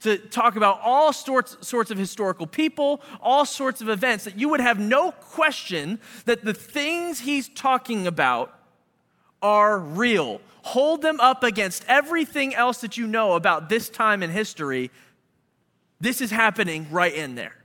to 0.00 0.16
talk 0.16 0.56
about 0.56 0.80
all 0.82 1.12
sorts, 1.12 1.56
sorts 1.66 1.90
of 1.90 1.98
historical 1.98 2.46
people, 2.46 3.02
all 3.20 3.44
sorts 3.44 3.82
of 3.82 3.88
events, 3.88 4.24
that 4.24 4.38
you 4.38 4.48
would 4.48 4.60
have 4.60 4.78
no 4.78 5.12
question 5.12 6.00
that 6.24 6.44
the 6.44 6.54
things 6.54 7.20
he's 7.20 7.50
talking 7.50 8.06
about 8.06 8.59
are 9.42 9.78
real. 9.78 10.40
Hold 10.62 11.02
them 11.02 11.20
up 11.20 11.42
against 11.42 11.84
everything 11.88 12.54
else 12.54 12.82
that 12.82 12.96
you 12.96 13.06
know 13.06 13.32
about 13.32 13.68
this 13.68 13.88
time 13.88 14.22
in 14.22 14.30
history. 14.30 14.90
This 16.00 16.20
is 16.20 16.30
happening 16.30 16.86
right 16.90 17.14
in 17.14 17.34
there. 17.34 17.56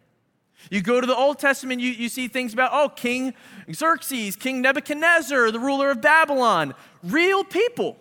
You 0.72 0.82
go 0.82 1.00
to 1.00 1.06
the 1.06 1.16
Old 1.16 1.38
Testament, 1.38 1.82
you, 1.82 1.92
you 1.92 2.10
see 2.10 2.28
things 2.28 2.54
about, 2.54 2.72
oh, 2.74 2.90
King 2.90 3.34
Xerxes, 3.72 4.36
King 4.36 4.62
Nebuchadnezzar, 4.62 5.52
the 5.52 5.60
ruler 5.60 5.92
of 5.92 6.02
Babylon, 6.02 6.74
real 7.04 7.44
people. 7.44 7.98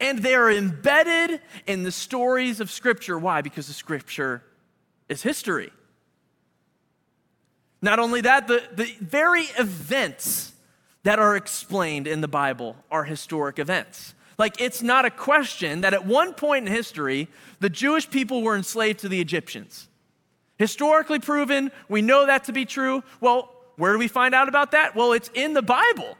And 0.00 0.20
they're 0.20 0.50
embedded 0.50 1.40
in 1.66 1.82
the 1.82 1.90
stories 1.90 2.60
of 2.60 2.70
Scripture. 2.70 3.18
Why? 3.18 3.42
Because 3.42 3.66
the 3.66 3.72
Scripture 3.72 4.44
is 5.08 5.22
history. 5.22 5.72
Not 7.82 7.98
only 7.98 8.20
that, 8.20 8.46
the, 8.46 8.62
the 8.72 8.94
very 9.00 9.44
events 9.58 10.52
that 11.08 11.18
are 11.18 11.36
explained 11.36 12.06
in 12.06 12.20
the 12.20 12.28
Bible 12.28 12.76
are 12.90 13.02
historic 13.02 13.58
events. 13.58 14.12
Like, 14.36 14.60
it's 14.60 14.82
not 14.82 15.06
a 15.06 15.10
question 15.10 15.80
that 15.80 15.94
at 15.94 16.04
one 16.04 16.34
point 16.34 16.68
in 16.68 16.70
history, 16.70 17.28
the 17.60 17.70
Jewish 17.70 18.10
people 18.10 18.42
were 18.42 18.54
enslaved 18.54 18.98
to 18.98 19.08
the 19.08 19.18
Egyptians. 19.18 19.88
Historically 20.58 21.18
proven, 21.18 21.72
we 21.88 22.02
know 22.02 22.26
that 22.26 22.44
to 22.44 22.52
be 22.52 22.66
true. 22.66 23.02
Well, 23.22 23.50
where 23.76 23.94
do 23.94 23.98
we 23.98 24.06
find 24.06 24.34
out 24.34 24.50
about 24.50 24.72
that? 24.72 24.94
Well, 24.94 25.14
it's 25.14 25.30
in 25.32 25.54
the 25.54 25.62
Bible. 25.62 26.18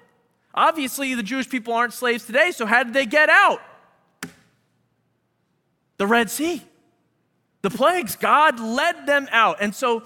Obviously, 0.55 1.13
the 1.13 1.23
Jewish 1.23 1.51
people 1.51 1.75
aren't 1.75 1.93
slaves 1.93 2.25
today, 2.25 2.51
so 2.51 2.65
how 2.65 2.83
did 2.83 2.95
they 2.95 3.05
get 3.05 3.29
out? 3.29 3.61
The 5.99 6.07
Red 6.07 6.31
Sea. 6.31 6.63
The 7.61 7.69
plagues, 7.69 8.17
God 8.17 8.59
led 8.59 9.05
them 9.05 9.29
out. 9.33 9.59
And 9.61 9.75
so 9.75 10.05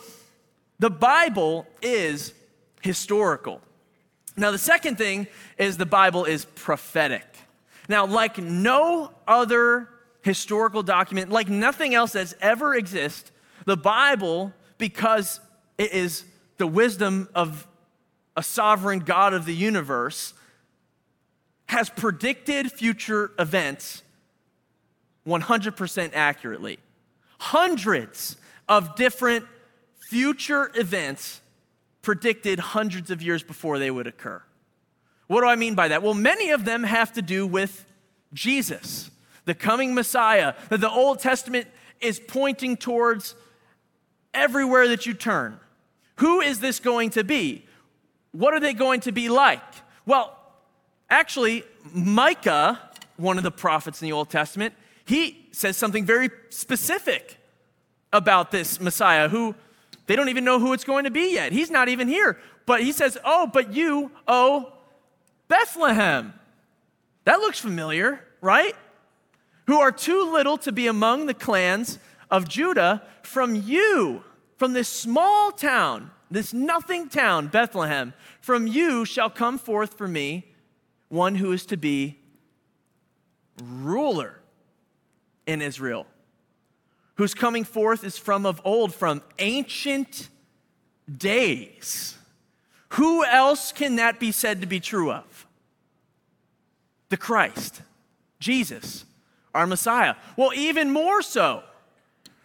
the 0.80 0.90
Bible 0.90 1.68
is 1.82 2.34
historical. 2.80 3.60
Now, 4.36 4.50
the 4.50 4.58
second 4.58 4.96
thing 4.96 5.26
is 5.58 5.76
the 5.76 5.86
Bible 5.86 6.24
is 6.24 6.44
prophetic. 6.44 7.24
Now, 7.88 8.06
like 8.06 8.38
no 8.38 9.12
other 9.26 9.88
historical 10.22 10.82
document, 10.82 11.30
like 11.30 11.48
nothing 11.48 11.94
else 11.94 12.12
that's 12.12 12.34
ever 12.40 12.74
existed, 12.74 13.30
the 13.66 13.76
Bible, 13.76 14.52
because 14.78 15.40
it 15.78 15.92
is 15.92 16.24
the 16.58 16.66
wisdom 16.66 17.28
of 17.34 17.66
a 18.36 18.42
sovereign 18.42 19.00
God 19.00 19.34
of 19.34 19.44
the 19.44 19.54
universe, 19.54 20.32
has 21.66 21.90
predicted 21.90 22.72
future 22.72 23.32
events 23.38 24.02
100% 25.26 26.10
accurately. 26.14 26.78
Hundreds 27.38 28.36
of 28.68 28.94
different 28.96 29.46
future 30.08 30.70
events 30.74 31.40
predicted 32.02 32.58
hundreds 32.58 33.10
of 33.10 33.22
years 33.22 33.42
before 33.42 33.78
they 33.78 33.90
would 33.90 34.06
occur. 34.06 34.42
What 35.28 35.40
do 35.40 35.46
I 35.46 35.56
mean 35.56 35.74
by 35.74 35.88
that? 35.88 36.02
Well, 36.02 36.14
many 36.14 36.50
of 36.50 36.64
them 36.64 36.82
have 36.82 37.12
to 37.14 37.22
do 37.22 37.46
with 37.46 37.86
Jesus, 38.34 39.10
the 39.44 39.54
coming 39.54 39.94
Messiah, 39.94 40.54
that 40.68 40.80
the 40.80 40.90
Old 40.90 41.20
Testament 41.20 41.68
is 42.00 42.20
pointing 42.20 42.76
towards 42.76 43.34
everywhere 44.34 44.88
that 44.88 45.06
you 45.06 45.14
turn. 45.14 45.58
Who 46.16 46.40
is 46.40 46.60
this 46.60 46.80
going 46.80 47.10
to 47.10 47.24
be? 47.24 47.64
What 48.32 48.54
are 48.54 48.60
they 48.60 48.74
going 48.74 49.00
to 49.00 49.12
be 49.12 49.28
like? 49.28 49.62
Well, 50.06 50.36
actually, 51.08 51.64
Micah, 51.92 52.80
one 53.16 53.38
of 53.38 53.44
the 53.44 53.50
prophets 53.50 54.02
in 54.02 54.06
the 54.06 54.12
Old 54.12 54.30
Testament, 54.30 54.74
he 55.04 55.48
says 55.52 55.76
something 55.76 56.04
very 56.04 56.30
specific 56.48 57.38
about 58.12 58.50
this 58.50 58.80
Messiah 58.80 59.28
who 59.28 59.54
they 60.06 60.16
don't 60.16 60.28
even 60.28 60.44
know 60.44 60.58
who 60.58 60.72
it's 60.72 60.84
going 60.84 61.04
to 61.04 61.10
be 61.10 61.32
yet. 61.32 61.52
He's 61.52 61.70
not 61.70 61.88
even 61.88 62.08
here. 62.08 62.38
But 62.66 62.82
he 62.82 62.92
says, 62.92 63.18
Oh, 63.24 63.46
but 63.46 63.72
you, 63.72 64.10
oh, 64.26 64.72
Bethlehem. 65.48 66.34
That 67.24 67.38
looks 67.38 67.58
familiar, 67.58 68.20
right? 68.40 68.74
Who 69.66 69.78
are 69.78 69.92
too 69.92 70.32
little 70.32 70.58
to 70.58 70.72
be 70.72 70.86
among 70.88 71.26
the 71.26 71.34
clans 71.34 71.98
of 72.30 72.48
Judah, 72.48 73.02
from 73.22 73.54
you, 73.54 74.24
from 74.56 74.72
this 74.72 74.88
small 74.88 75.52
town, 75.52 76.10
this 76.30 76.52
nothing 76.52 77.08
town, 77.08 77.46
Bethlehem, 77.48 78.14
from 78.40 78.66
you 78.66 79.04
shall 79.04 79.30
come 79.30 79.58
forth 79.58 79.94
for 79.94 80.08
me 80.08 80.46
one 81.08 81.34
who 81.34 81.52
is 81.52 81.66
to 81.66 81.76
be 81.76 82.18
ruler 83.62 84.40
in 85.46 85.60
Israel 85.60 86.06
whose 87.16 87.34
coming 87.34 87.64
forth 87.64 88.04
is 88.04 88.18
from 88.18 88.46
of 88.46 88.60
old, 88.64 88.94
from 88.94 89.22
ancient 89.38 90.28
days. 91.10 92.16
Who 92.90 93.24
else 93.24 93.72
can 93.72 93.96
that 93.96 94.20
be 94.20 94.32
said 94.32 94.60
to 94.60 94.66
be 94.66 94.80
true 94.80 95.12
of? 95.12 95.46
The 97.08 97.16
Christ, 97.16 97.82
Jesus, 98.38 99.04
our 99.54 99.66
Messiah. 99.66 100.14
Well, 100.36 100.52
even 100.54 100.90
more 100.90 101.22
so, 101.22 101.62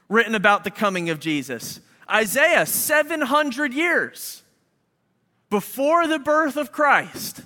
written 0.09 0.35
about 0.35 0.63
the 0.63 0.71
coming 0.71 1.09
of 1.09 1.19
Jesus. 1.19 1.79
Isaiah, 2.09 2.65
700 2.65 3.73
years 3.73 4.43
before 5.49 6.07
the 6.07 6.19
birth 6.19 6.57
of 6.57 6.71
Christ. 6.71 7.41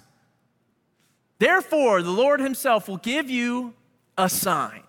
Therefore, 1.39 2.01
the 2.01 2.11
Lord 2.11 2.39
Himself 2.39 2.87
will 2.87 2.97
give 2.97 3.29
you 3.29 3.73
a 4.17 4.29
sign. 4.29 4.83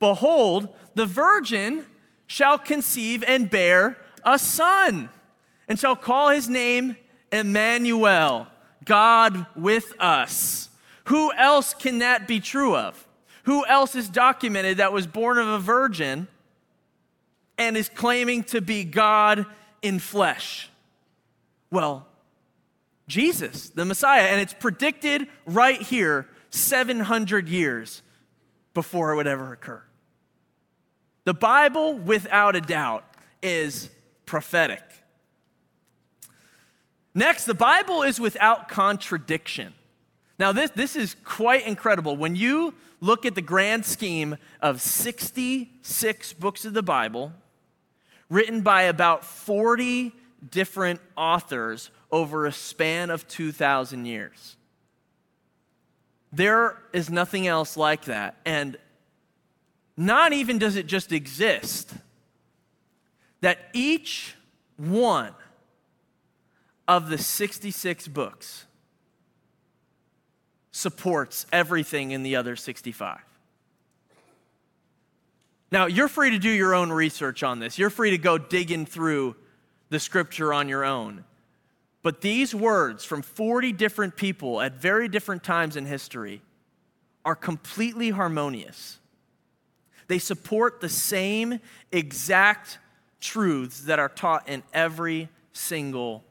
Behold, 0.00 0.68
the 0.96 1.06
virgin 1.06 1.86
shall 2.26 2.58
conceive 2.58 3.22
and 3.22 3.48
bear 3.48 3.96
a 4.24 4.38
son, 4.38 5.08
and 5.68 5.78
shall 5.78 5.94
call 5.94 6.30
his 6.30 6.48
name 6.48 6.96
Emmanuel, 7.30 8.48
God 8.84 9.46
with 9.54 9.92
us. 10.00 10.68
Who 11.04 11.32
else 11.34 11.74
can 11.74 11.98
that 12.00 12.26
be 12.26 12.40
true 12.40 12.76
of? 12.76 13.06
Who 13.44 13.64
else 13.66 13.94
is 13.94 14.08
documented 14.08 14.78
that 14.78 14.92
was 14.92 15.06
born 15.06 15.38
of 15.38 15.48
a 15.48 15.58
virgin 15.58 16.28
and 17.58 17.76
is 17.76 17.88
claiming 17.88 18.44
to 18.44 18.60
be 18.60 18.84
God 18.84 19.46
in 19.82 19.98
flesh? 19.98 20.68
Well, 21.70 22.06
Jesus, 23.08 23.70
the 23.70 23.84
Messiah. 23.84 24.22
And 24.22 24.40
it's 24.40 24.54
predicted 24.54 25.26
right 25.46 25.80
here 25.80 26.28
700 26.50 27.48
years 27.48 28.02
before 28.72 29.12
it 29.12 29.16
would 29.16 29.26
ever 29.26 29.52
occur. 29.52 29.82
The 31.24 31.34
Bible, 31.34 31.94
without 31.94 32.56
a 32.56 32.60
doubt, 32.60 33.04
is 33.42 33.90
prophetic. 34.26 34.82
Next, 37.14 37.44
the 37.44 37.54
Bible 37.54 38.02
is 38.02 38.20
without 38.20 38.68
contradiction. 38.68 39.74
Now, 40.38 40.52
this, 40.52 40.70
this 40.70 40.96
is 40.96 41.16
quite 41.24 41.66
incredible. 41.66 42.16
When 42.16 42.36
you 42.36 42.74
look 43.00 43.26
at 43.26 43.34
the 43.34 43.42
grand 43.42 43.84
scheme 43.84 44.36
of 44.60 44.80
66 44.80 46.32
books 46.34 46.64
of 46.64 46.72
the 46.72 46.82
Bible, 46.82 47.32
written 48.28 48.60
by 48.60 48.82
about 48.82 49.24
40 49.24 50.12
different 50.48 51.00
authors 51.16 51.90
over 52.10 52.46
a 52.46 52.52
span 52.52 53.10
of 53.10 53.26
2,000 53.28 54.06
years. 54.06 54.56
There 56.32 56.78
is 56.92 57.10
nothing 57.10 57.46
else 57.46 57.76
like 57.76 58.04
that. 58.04 58.36
And 58.44 58.76
not 60.00 60.32
even 60.32 60.58
does 60.58 60.76
it 60.76 60.86
just 60.86 61.12
exist, 61.12 61.92
that 63.42 63.58
each 63.74 64.34
one 64.78 65.34
of 66.88 67.10
the 67.10 67.18
66 67.18 68.08
books 68.08 68.64
supports 70.72 71.44
everything 71.52 72.12
in 72.12 72.22
the 72.22 72.34
other 72.34 72.56
65. 72.56 73.18
Now, 75.70 75.84
you're 75.84 76.08
free 76.08 76.30
to 76.30 76.38
do 76.38 76.48
your 76.48 76.74
own 76.74 76.90
research 76.90 77.42
on 77.42 77.58
this. 77.58 77.78
You're 77.78 77.90
free 77.90 78.10
to 78.10 78.18
go 78.18 78.38
digging 78.38 78.86
through 78.86 79.36
the 79.90 80.00
scripture 80.00 80.54
on 80.54 80.66
your 80.66 80.82
own. 80.82 81.24
But 82.02 82.22
these 82.22 82.54
words 82.54 83.04
from 83.04 83.20
40 83.20 83.72
different 83.72 84.16
people 84.16 84.62
at 84.62 84.80
very 84.80 85.08
different 85.08 85.44
times 85.44 85.76
in 85.76 85.84
history 85.84 86.40
are 87.22 87.36
completely 87.36 88.08
harmonious. 88.08 88.96
They 90.10 90.18
support 90.18 90.80
the 90.80 90.88
same 90.88 91.60
exact 91.92 92.80
truths 93.20 93.82
that 93.82 94.00
are 94.00 94.08
taught 94.08 94.48
in 94.48 94.64
every 94.74 95.28
single 95.52 96.24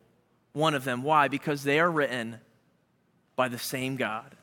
one 0.52 0.74
of 0.74 0.84
them. 0.84 1.02
Why? 1.02 1.30
Because 1.30 1.64
they 1.64 1.80
are 1.80 1.90
written 1.90 2.42
by 3.38 3.48
the 3.48 3.58
same 3.58 3.96
God 3.96 4.36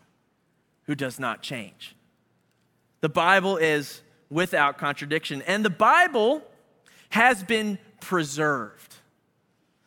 who 0.85 0.95
does 0.95 1.21
not 1.21 1.43
change. 1.43 1.95
The 3.03 3.11
Bible 3.11 3.59
is 3.59 4.01
without 4.31 4.79
contradiction, 4.79 5.43
and 5.43 5.63
the 5.63 5.69
Bible 5.69 6.43
has 7.11 7.43
been 7.43 7.79
preserved. 8.01 8.95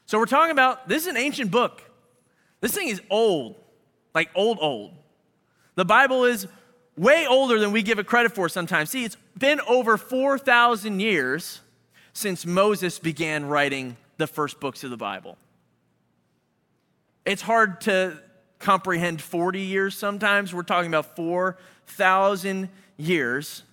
So 0.06 0.20
we're 0.20 0.28
talking 0.28 0.52
about 0.52 0.88
this 0.88 1.08
is 1.08 1.08
an 1.08 1.18
ancient 1.18 1.50
book. 1.50 1.82
This 2.62 2.76
thing 2.76 2.90
is 2.90 3.02
old, 3.10 3.56
like 4.14 4.30
old, 4.36 4.60
old. 4.62 4.92
The 5.74 5.86
Bible 5.86 6.26
is 6.26 6.46
way 7.00 7.26
older 7.26 7.60
than 7.60 7.72
we 7.72 7.82
give 7.82 7.98
it 7.98 8.06
credit 8.06 8.36
for 8.36 8.50
sometimes. 8.50 8.90
See, 8.90 9.06
it's 9.06 9.18
been 9.40 9.62
over 9.62 9.98
4,000 9.98 11.00
years 11.00 11.62
since 12.14 12.46
Moses 12.46 13.00
began 13.00 13.46
writing 13.46 13.98
the 14.18 14.28
first 14.28 14.60
books 14.60 14.84
of 14.84 14.90
the 14.90 14.98
Bible. 14.98 15.38
It's 17.26 17.42
hard 17.42 17.82
to 17.82 18.20
comprehend 18.60 19.22
40 19.22 19.62
years 19.62 19.96
sometimes. 19.98 20.54
We're 20.54 20.64
talking 20.64 20.90
about 20.90 21.16
4,000 21.16 22.70
years. 22.98 23.64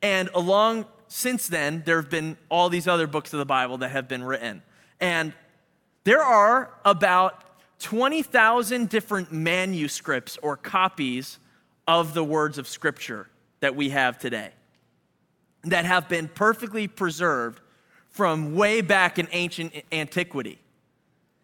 And 0.00 0.30
along 0.34 0.86
since 1.08 1.48
then, 1.48 1.82
there 1.84 1.96
have 1.96 2.10
been 2.10 2.36
all 2.48 2.68
these 2.68 2.86
other 2.88 3.06
books 3.06 3.32
of 3.32 3.38
the 3.38 3.44
Bible 3.44 3.78
that 3.78 3.90
have 3.90 4.08
been 4.08 4.22
written. 4.22 4.62
And 5.00 5.32
there 6.04 6.22
are 6.22 6.72
about 6.84 7.42
20,000 7.80 8.88
different 8.88 9.32
manuscripts 9.32 10.38
or 10.40 10.56
copies 10.56 11.38
of 11.88 12.14
the 12.14 12.22
words 12.22 12.58
of 12.58 12.68
Scripture 12.68 13.28
that 13.62 13.74
we 13.76 13.88
have 13.90 14.18
today 14.18 14.50
that 15.64 15.84
have 15.84 16.08
been 16.08 16.28
perfectly 16.28 16.88
preserved 16.88 17.60
from 18.10 18.56
way 18.56 18.80
back 18.80 19.18
in 19.18 19.28
ancient 19.30 19.72
antiquity. 19.92 20.58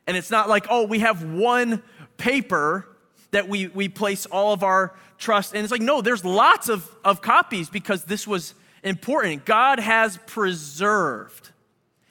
And 0.06 0.16
it's 0.16 0.30
not 0.30 0.48
like, 0.48 0.66
oh, 0.68 0.86
we 0.86 0.98
have 0.98 1.22
one 1.22 1.82
paper 2.16 2.88
that 3.30 3.48
we, 3.48 3.68
we 3.68 3.88
place 3.88 4.26
all 4.26 4.52
of 4.52 4.64
our 4.64 4.94
trust 5.16 5.54
in. 5.54 5.62
It's 5.62 5.70
like, 5.70 5.80
no, 5.80 6.00
there's 6.00 6.24
lots 6.24 6.68
of, 6.68 6.90
of 7.04 7.22
copies 7.22 7.70
because 7.70 8.04
this 8.04 8.26
was 8.26 8.54
important. 8.82 9.44
God 9.44 9.78
has 9.78 10.18
preserved 10.26 11.52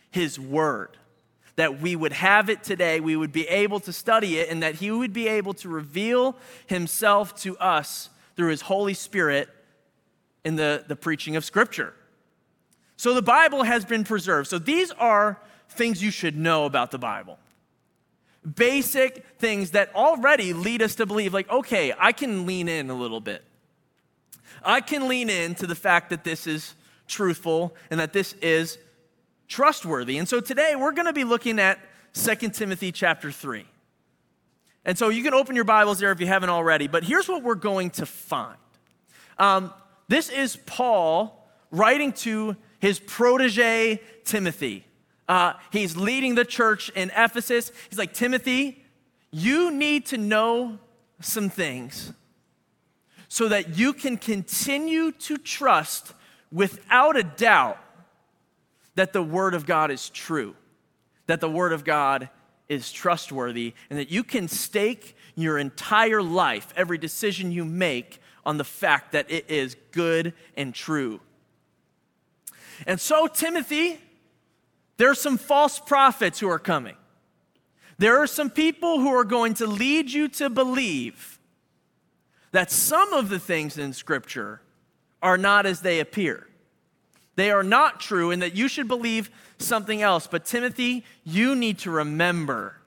His 0.10 0.39
word 0.39 0.96
that 1.58 1.82
we 1.82 1.96
would 1.96 2.13
have 2.13 2.50
it 2.52 2.63
today, 2.63 3.00
we 3.00 3.15
would 3.15 3.32
be 3.32 3.48
able 3.48 3.80
to 3.80 3.91
study 3.91 4.38
it, 4.38 4.50
and 4.50 4.62
that 4.62 4.76
He 4.76 4.91
would 4.91 5.12
be 5.12 5.28
able 5.28 5.56
to 5.56 5.67
reveal 5.67 6.38
Himself 6.67 7.36
to 7.41 7.58
us 7.58 8.10
through 8.36 8.52
His 8.52 8.62
Holy 8.62 8.93
Spirit 8.93 9.50
in 10.48 10.56
the, 10.56 10.86
the 10.88 10.96
preaching 10.96 11.36
of 11.36 11.44
Scripture. 11.44 11.94
So 12.96 13.14
the 13.14 13.22
Bible 13.22 13.64
has 13.64 13.84
been 13.84 14.06
preserved. 14.06 14.48
So 14.48 14.58
these 14.58 14.92
are 14.92 15.42
things 15.68 16.02
you 16.02 16.10
should 16.10 16.38
know 16.38 16.64
about 16.64 16.92
the 16.92 16.98
Bible. 16.98 17.38
Basic 18.56 19.26
things 19.40 19.72
that 19.72 19.94
already 19.94 20.54
lead 20.54 20.82
us 20.82 20.96
to 20.96 21.06
believe, 21.06 21.34
like, 21.34 21.50
okay, 21.50 21.94
I 22.00 22.14
can 22.14 22.46
lean 22.46 22.70
in 22.70 22.90
a 22.90 22.94
little 22.94 23.20
bit. 23.20 23.44
I 24.64 24.80
can 24.80 25.10
lean 25.10 25.30
in 25.30 25.54
to 25.56 25.68
the 25.68 25.76
fact 25.76 26.12
that 26.12 26.24
this 26.24 26.48
is 26.48 26.76
truthful 27.08 27.76
and 27.92 28.00
that 28.00 28.14
this 28.14 28.32
is 28.42 28.78
trustworthy. 29.50 30.18
And 30.18 30.30
so 30.30 30.40
today 30.40 30.76
we're 30.78 30.94
going 30.94 31.08
to 31.08 31.14
be 31.14 31.26
looking 31.26 31.60
at 31.60 31.78
2 32.14 32.36
Timothy 32.52 32.94
chapter 32.94 33.34
3. 33.34 33.66
And 34.86 34.98
so 34.98 35.10
you 35.10 35.24
can 35.24 35.34
open 35.34 35.58
your 35.58 35.66
Bibles 35.66 36.00
there 36.00 36.14
if 36.14 36.22
you 36.22 36.28
haven't 36.28 36.52
already, 36.52 36.88
but 36.88 37.04
here's 37.04 37.28
what 37.28 37.44
we're 37.44 37.56
going 37.56 37.90
to 37.92 38.06
find. 38.06 38.58
Um, 39.38 39.74
this 40.08 40.30
is 40.30 40.56
Paul 40.65 41.48
writing 41.72 42.13
to 42.13 42.56
his 42.80 43.00
protege, 43.00 44.02
Timothy. 44.24 44.86
Uh, 45.28 45.54
he's 45.72 45.98
leading 45.98 46.36
the 46.36 46.46
church 46.46 46.89
in 46.89 47.12
Ephesus. 47.15 47.72
He's 47.89 48.00
like, 48.00 48.13
Timothy, 48.13 48.84
you 49.32 49.72
need 49.72 50.06
to 50.08 50.17
know 50.17 50.80
some 51.20 51.50
things 51.50 52.13
so 53.28 53.50
that 53.50 53.78
you 53.78 53.93
can 53.93 54.17
continue 54.17 55.12
to 55.12 55.38
trust 55.38 56.13
without 56.52 57.17
a 57.17 57.24
doubt 57.24 57.78
that 58.96 59.13
the 59.13 59.22
Word 59.22 59.54
of 59.54 59.65
God 59.65 59.91
is 59.91 60.10
true, 60.10 60.56
that 61.28 61.41
the 61.41 61.50
Word 61.50 61.74
of 61.74 61.84
God 61.84 62.30
is 62.70 62.91
trustworthy, 62.91 63.74
and 63.89 64.00
that 64.00 64.10
you 64.10 64.24
can 64.24 64.48
stake 64.48 65.15
your 65.36 65.58
entire 65.58 66.22
life, 66.22 66.74
every 66.76 66.98
decision 66.98 67.52
you 67.52 67.65
make, 67.65 68.20
on 68.48 68.58
the 68.58 68.64
fact 68.64 69.12
that 69.12 69.30
it 69.30 69.46
is 69.50 69.76
good 69.92 70.34
and 70.56 70.74
true. 70.74 71.20
And 72.88 73.00
so, 73.00 73.28
Timothy, 73.28 74.00
there 74.96 75.12
are 75.12 75.16
some 75.16 75.38
false 75.38 75.80
prophets 75.80 76.40
who 76.40 76.50
are 76.50 76.58
coming. 76.58 76.96
There 77.98 78.18
are 78.20 78.26
some 78.26 78.50
people 78.50 79.02
who 79.02 79.10
are 79.10 79.26
going 79.26 79.56
to 79.56 79.68
lead 79.68 80.10
you 80.12 80.30
to 80.30 80.50
believe 80.50 81.40
that 82.54 82.72
some 82.72 83.12
of 83.12 83.28
the 83.28 83.38
things 83.38 83.78
in 83.78 83.92
Scripture 83.92 84.62
are 85.22 85.38
not 85.38 85.66
as 85.66 85.82
they 85.82 86.00
appear. 86.00 86.48
They 87.36 87.52
are 87.52 87.64
not 87.64 88.00
true, 88.00 88.32
and 88.32 88.42
that 88.42 88.56
you 88.56 88.70
should 88.70 88.88
believe 88.88 89.30
something 89.58 90.02
else. 90.02 90.26
But, 90.26 90.46
Timothy, 90.46 91.04
you 91.26 91.54
need 91.54 91.80
to 91.80 91.92
remember 91.92 92.78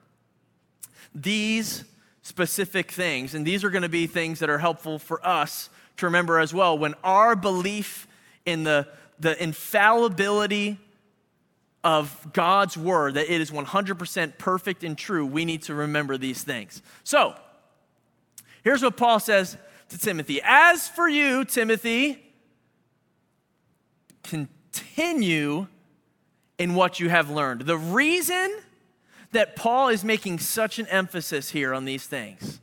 these 1.13 1.83
specific 2.21 2.91
things. 2.91 3.33
And 3.33 3.45
these 3.45 3.63
are 3.63 3.69
going 3.69 3.81
to 3.83 3.89
be 3.89 4.07
things 4.07 4.39
that 4.39 4.49
are 4.49 4.59
helpful 4.59 4.99
for 4.99 5.25
us 5.25 5.69
to 5.97 6.05
remember 6.05 6.39
as 6.39 6.53
well. 6.53 6.77
When 6.77 6.93
our 7.03 7.35
belief 7.35 8.07
in 8.45 8.63
the, 8.63 8.87
the 9.19 9.41
infallibility 9.41 10.79
of 11.83 12.31
God's 12.33 12.77
word, 12.77 13.15
that 13.15 13.33
it 13.33 13.41
is 13.41 13.51
100% 13.51 14.37
perfect 14.37 14.83
and 14.83 14.97
true, 14.97 15.25
we 15.25 15.45
need 15.45 15.63
to 15.63 15.73
remember 15.73 16.17
these 16.17 16.43
things. 16.43 16.81
So, 17.03 17.35
here's 18.63 18.83
what 18.83 18.97
Paul 18.97 19.19
says 19.19 19.57
to 19.89 19.97
Timothy 19.97 20.41
As 20.43 20.87
for 20.87 21.09
you, 21.09 21.43
Timothy, 21.43 22.23
continue 24.23 25.67
in 26.59 26.75
what 26.75 26.99
you 26.99 27.09
have 27.09 27.31
learned. 27.31 27.61
The 27.61 27.77
reason 27.77 28.55
that 29.31 29.55
Paul 29.55 29.89
is 29.89 30.03
making 30.03 30.39
such 30.39 30.79
an 30.79 30.87
emphasis 30.87 31.49
here 31.51 31.73
on 31.73 31.85
these 31.85 32.05
things 32.05 32.59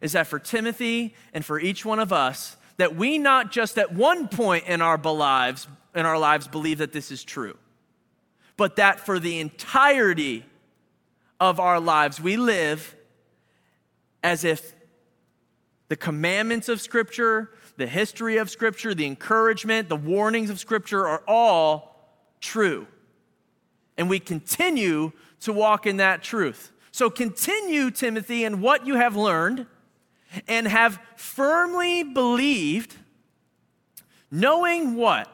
is 0.00 0.12
that 0.12 0.26
for 0.26 0.38
Timothy 0.38 1.14
and 1.32 1.44
for 1.44 1.60
each 1.60 1.84
one 1.84 1.98
of 2.00 2.12
us, 2.12 2.56
that 2.76 2.96
we 2.96 3.18
not 3.18 3.52
just 3.52 3.78
at 3.78 3.92
one 3.92 4.28
point 4.28 4.66
in 4.66 4.82
our 4.82 4.98
lives, 4.98 5.68
in 5.94 6.04
our 6.04 6.18
lives 6.18 6.48
believe 6.48 6.78
that 6.78 6.92
this 6.92 7.12
is 7.12 7.22
true, 7.22 7.56
but 8.56 8.76
that 8.76 8.98
for 8.98 9.18
the 9.18 9.38
entirety 9.38 10.44
of 11.38 11.60
our 11.60 11.78
lives 11.78 12.20
we 12.20 12.36
live 12.36 12.96
as 14.22 14.44
if 14.44 14.74
The 15.92 15.96
commandments 15.96 16.70
of 16.70 16.80
Scripture, 16.80 17.50
the 17.76 17.86
history 17.86 18.38
of 18.38 18.48
Scripture, 18.48 18.94
the 18.94 19.04
encouragement, 19.04 19.90
the 19.90 19.96
warnings 19.96 20.48
of 20.48 20.58
Scripture 20.58 21.06
are 21.06 21.22
all 21.28 22.16
true. 22.40 22.86
And 24.02 24.10
we 24.10 24.18
continue 24.18 25.12
to 25.42 25.52
walk 25.52 25.86
in 25.86 25.98
that 25.98 26.24
truth. 26.24 26.72
So 26.90 27.08
continue, 27.08 27.88
Timothy, 27.92 28.42
in 28.42 28.60
what 28.60 28.84
you 28.84 28.96
have 28.96 29.14
learned 29.14 29.64
and 30.48 30.66
have 30.66 30.98
firmly 31.14 32.02
believed, 32.02 32.96
knowing 34.28 34.96
what? 34.96 35.32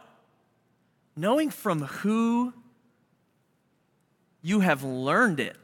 Knowing 1.17 1.49
from 1.49 1.81
who 1.81 2.53
you 4.43 4.61
have 4.61 4.85
learned 4.85 5.41
it, 5.41 5.57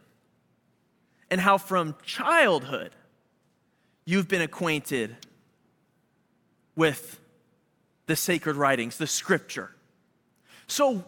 and 1.30 1.42
how 1.42 1.58
from 1.58 1.96
childhood 2.06 2.92
you've 4.06 4.28
been 4.28 4.40
acquainted 4.40 5.14
with 6.74 7.20
the 8.06 8.16
sacred 8.16 8.56
writings, 8.56 8.96
the 8.96 9.06
scripture. 9.06 9.72
So, 10.66 11.04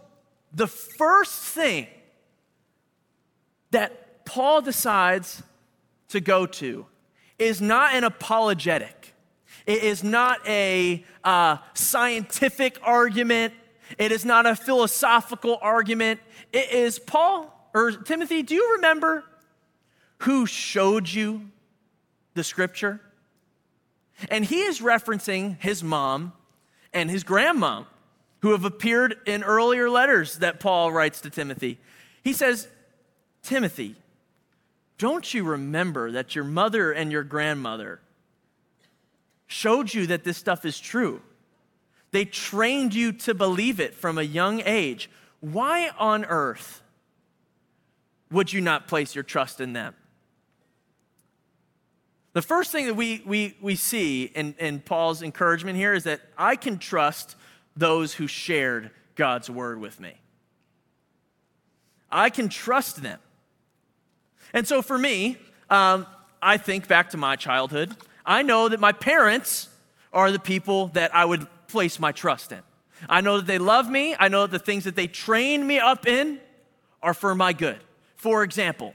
the 0.56 0.66
first 0.66 1.40
thing 1.42 1.86
that 3.70 4.24
Paul 4.24 4.62
decides 4.62 5.42
to 6.08 6.20
go 6.20 6.46
to 6.46 6.86
is 7.38 7.60
not 7.60 7.94
an 7.94 8.02
apologetic. 8.02 9.14
It 9.66 9.82
is 9.82 10.02
not 10.02 10.40
a 10.48 11.04
uh, 11.22 11.58
scientific 11.74 12.78
argument. 12.82 13.54
It 13.98 14.10
is 14.10 14.24
not 14.24 14.46
a 14.46 14.56
philosophical 14.56 15.58
argument. 15.60 16.20
It 16.52 16.72
is 16.72 16.98
Paul 16.98 17.52
or 17.76 17.92
Timothy, 17.92 18.42
do 18.42 18.54
you 18.54 18.72
remember 18.76 19.22
who 20.20 20.46
showed 20.46 21.10
you 21.10 21.50
the 22.32 22.42
scripture? 22.42 23.02
And 24.30 24.46
he 24.46 24.62
is 24.62 24.80
referencing 24.80 25.60
his 25.60 25.84
mom 25.84 26.32
and 26.94 27.10
his 27.10 27.22
grandmom, 27.22 27.84
who 28.40 28.52
have 28.52 28.64
appeared 28.64 29.16
in 29.26 29.42
earlier 29.42 29.88
letters 29.88 30.38
that 30.38 30.60
Paul 30.60 30.92
writes 30.92 31.20
to 31.22 31.30
Timothy. 31.30 31.78
He 32.22 32.32
says, 32.32 32.68
Timothy, 33.42 33.96
don't 34.98 35.32
you 35.32 35.44
remember 35.44 36.12
that 36.12 36.34
your 36.34 36.44
mother 36.44 36.92
and 36.92 37.12
your 37.12 37.22
grandmother 37.22 38.00
showed 39.46 39.92
you 39.92 40.06
that 40.08 40.24
this 40.24 40.36
stuff 40.36 40.64
is 40.64 40.78
true? 40.78 41.22
They 42.10 42.24
trained 42.24 42.94
you 42.94 43.12
to 43.12 43.34
believe 43.34 43.80
it 43.80 43.94
from 43.94 44.18
a 44.18 44.22
young 44.22 44.62
age. 44.64 45.10
Why 45.40 45.90
on 45.98 46.24
earth 46.24 46.82
would 48.30 48.52
you 48.52 48.60
not 48.60 48.88
place 48.88 49.14
your 49.14 49.24
trust 49.24 49.60
in 49.60 49.72
them? 49.72 49.94
The 52.32 52.42
first 52.42 52.70
thing 52.70 52.86
that 52.86 52.94
we, 52.94 53.22
we, 53.24 53.56
we 53.62 53.76
see 53.76 54.24
in, 54.24 54.54
in 54.58 54.80
Paul's 54.80 55.22
encouragement 55.22 55.76
here 55.78 55.94
is 55.94 56.04
that 56.04 56.20
I 56.36 56.56
can 56.56 56.78
trust 56.78 57.34
those 57.76 58.14
who 58.14 58.26
shared 58.26 58.90
God's 59.14 59.50
word 59.50 59.80
with 59.80 60.00
me. 60.00 60.14
I 62.10 62.30
can 62.30 62.48
trust 62.48 63.02
them. 63.02 63.18
And 64.52 64.66
so 64.66 64.80
for 64.80 64.96
me, 64.96 65.38
um, 65.68 66.06
I 66.40 66.56
think 66.56 66.88
back 66.88 67.10
to 67.10 67.16
my 67.16 67.36
childhood. 67.36 67.96
I 68.24 68.42
know 68.42 68.68
that 68.68 68.80
my 68.80 68.92
parents 68.92 69.68
are 70.12 70.30
the 70.30 70.38
people 70.38 70.88
that 70.88 71.14
I 71.14 71.24
would 71.24 71.46
place 71.68 71.98
my 71.98 72.12
trust 72.12 72.52
in. 72.52 72.60
I 73.08 73.20
know 73.20 73.38
that 73.38 73.46
they 73.46 73.58
love 73.58 73.90
me. 73.90 74.16
I 74.18 74.28
know 74.28 74.42
that 74.42 74.52
the 74.52 74.64
things 74.64 74.84
that 74.84 74.96
they 74.96 75.06
train 75.06 75.66
me 75.66 75.78
up 75.78 76.06
in 76.06 76.40
are 77.02 77.14
for 77.14 77.34
my 77.34 77.52
good. 77.52 77.78
For 78.16 78.42
example, 78.42 78.94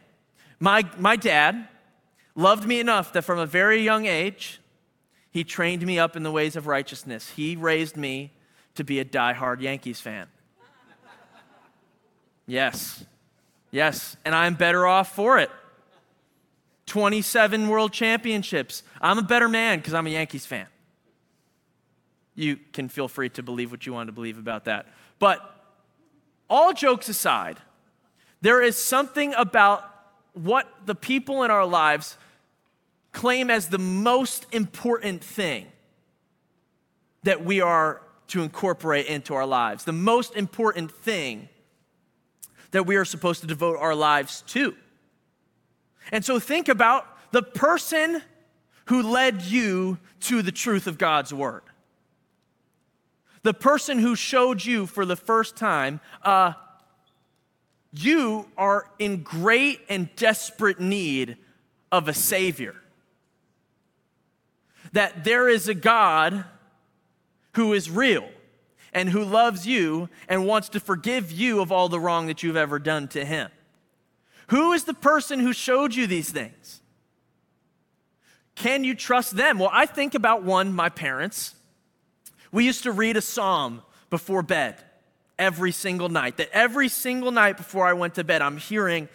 my, 0.59 0.83
my 0.97 1.15
dad 1.15 1.67
loved 2.35 2.67
me 2.67 2.79
enough 2.79 3.13
that 3.13 3.23
from 3.23 3.39
a 3.39 3.45
very 3.45 3.81
young 3.83 4.05
age, 4.05 4.59
he 5.29 5.43
trained 5.43 5.85
me 5.85 5.99
up 5.99 6.15
in 6.15 6.23
the 6.23 6.31
ways 6.31 6.55
of 6.55 6.67
righteousness. 6.67 7.31
He 7.31 7.55
raised 7.55 7.95
me 7.95 8.31
to 8.75 8.83
be 8.83 8.99
a 8.99 9.03
die-hard 9.03 9.61
Yankees 9.61 9.99
fan. 9.99 10.27
Yes, 12.47 13.05
yes, 13.69 14.17
and 14.25 14.35
I'm 14.35 14.55
better 14.55 14.85
off 14.85 15.15
for 15.15 15.37
it. 15.39 15.49
27 16.87 17.69
world 17.69 17.93
championships. 17.93 18.83
I'm 18.99 19.17
a 19.17 19.21
better 19.21 19.47
man 19.47 19.79
because 19.79 19.93
I'm 19.93 20.07
a 20.07 20.09
Yankees 20.09 20.45
fan. 20.45 20.67
You 22.35 22.57
can 22.73 22.89
feel 22.89 23.07
free 23.07 23.29
to 23.29 23.43
believe 23.43 23.71
what 23.71 23.85
you 23.85 23.93
want 23.93 24.07
to 24.07 24.11
believe 24.11 24.37
about 24.37 24.65
that. 24.65 24.87
But 25.19 25.39
all 26.49 26.73
jokes 26.73 27.07
aside, 27.07 27.59
there 28.41 28.61
is 28.61 28.77
something 28.77 29.33
about 29.35 29.89
what 30.33 30.67
the 30.85 30.95
people 30.95 31.43
in 31.43 31.51
our 31.51 31.65
lives 31.65 32.17
claim 33.11 33.49
as 33.49 33.69
the 33.69 33.77
most 33.77 34.45
important 34.51 35.23
thing 35.23 35.67
that 37.23 37.45
we 37.45 37.61
are 37.61 38.01
to 38.31 38.41
incorporate 38.41 39.07
into 39.07 39.33
our 39.33 39.45
lives, 39.45 39.83
the 39.83 39.91
most 39.91 40.35
important 40.37 40.89
thing 40.89 41.49
that 42.71 42.85
we 42.85 42.95
are 42.95 43.03
supposed 43.03 43.41
to 43.41 43.47
devote 43.47 43.77
our 43.77 43.93
lives 43.93 44.41
to. 44.47 44.73
And 46.13 46.23
so 46.23 46.39
think 46.39 46.69
about 46.69 47.05
the 47.31 47.43
person 47.43 48.21
who 48.85 49.01
led 49.01 49.41
you 49.41 49.97
to 50.21 50.41
the 50.41 50.51
truth 50.51 50.87
of 50.87 50.97
God's 50.97 51.33
word. 51.33 51.63
The 53.43 53.53
person 53.53 53.99
who 53.99 54.15
showed 54.15 54.63
you 54.63 54.85
for 54.85 55.05
the 55.05 55.17
first 55.17 55.57
time 55.57 55.99
uh, 56.23 56.53
you 57.91 58.47
are 58.57 58.85
in 58.97 59.23
great 59.23 59.81
and 59.89 60.09
desperate 60.15 60.79
need 60.79 61.35
of 61.91 62.07
a 62.07 62.13
Savior. 62.13 62.75
That 64.93 65.25
there 65.25 65.49
is 65.49 65.67
a 65.67 65.73
God 65.73 66.45
who 67.53 67.73
is 67.73 67.89
real 67.89 68.27
and 68.93 69.09
who 69.09 69.23
loves 69.23 69.65
you 69.65 70.09
and 70.27 70.45
wants 70.45 70.69
to 70.69 70.79
forgive 70.79 71.31
you 71.31 71.61
of 71.61 71.71
all 71.71 71.89
the 71.89 71.99
wrong 71.99 72.27
that 72.27 72.43
you've 72.43 72.57
ever 72.57 72.79
done 72.79 73.07
to 73.09 73.25
Him. 73.25 73.49
Who 74.47 74.73
is 74.73 74.83
the 74.83 74.93
person 74.93 75.39
who 75.39 75.53
showed 75.53 75.95
you 75.95 76.07
these 76.07 76.29
things? 76.29 76.81
Can 78.55 78.83
you 78.83 78.95
trust 78.95 79.35
them? 79.35 79.59
Well, 79.59 79.69
I 79.71 79.85
think 79.85 80.13
about 80.13 80.43
one, 80.43 80.73
my 80.73 80.89
parents. 80.89 81.55
We 82.51 82.65
used 82.65 82.83
to 82.83 82.91
read 82.91 83.15
a 83.15 83.21
psalm 83.21 83.81
before 84.09 84.43
bed 84.43 84.75
every 85.39 85.71
single 85.71 86.09
night. 86.09 86.37
That 86.37 86.49
every 86.51 86.89
single 86.89 87.31
night 87.31 87.57
before 87.57 87.87
I 87.87 87.93
went 87.93 88.15
to 88.15 88.23
bed, 88.23 88.41
I'm 88.41 88.57
hearing 88.57 89.07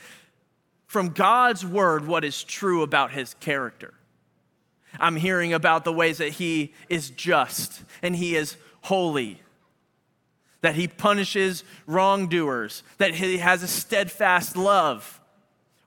from 0.86 1.10
God's 1.10 1.66
word 1.66 2.06
what 2.06 2.24
is 2.24 2.42
true 2.42 2.82
about 2.82 3.12
his 3.12 3.34
character. 3.34 3.92
I'm 4.98 5.16
hearing 5.16 5.52
about 5.52 5.84
the 5.84 5.92
ways 5.92 6.18
that 6.18 6.30
he 6.30 6.72
is 6.88 7.10
just 7.10 7.82
and 8.02 8.16
he 8.16 8.36
is 8.36 8.56
holy, 8.82 9.42
that 10.60 10.74
he 10.74 10.88
punishes 10.88 11.64
wrongdoers, 11.86 12.82
that 12.98 13.14
he 13.14 13.38
has 13.38 13.62
a 13.62 13.68
steadfast 13.68 14.56
love. 14.56 15.20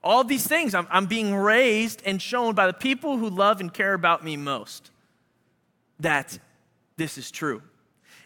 All 0.02 0.24
these 0.24 0.46
things, 0.46 0.74
I'm, 0.74 0.86
I'm 0.90 1.06
being 1.06 1.34
raised 1.34 2.02
and 2.06 2.20
shown 2.22 2.54
by 2.54 2.66
the 2.66 2.72
people 2.72 3.18
who 3.18 3.28
love 3.28 3.60
and 3.60 3.72
care 3.72 3.92
about 3.92 4.24
me 4.24 4.36
most 4.36 4.90
that 5.98 6.38
this 6.96 7.18
is 7.18 7.30
true. 7.30 7.62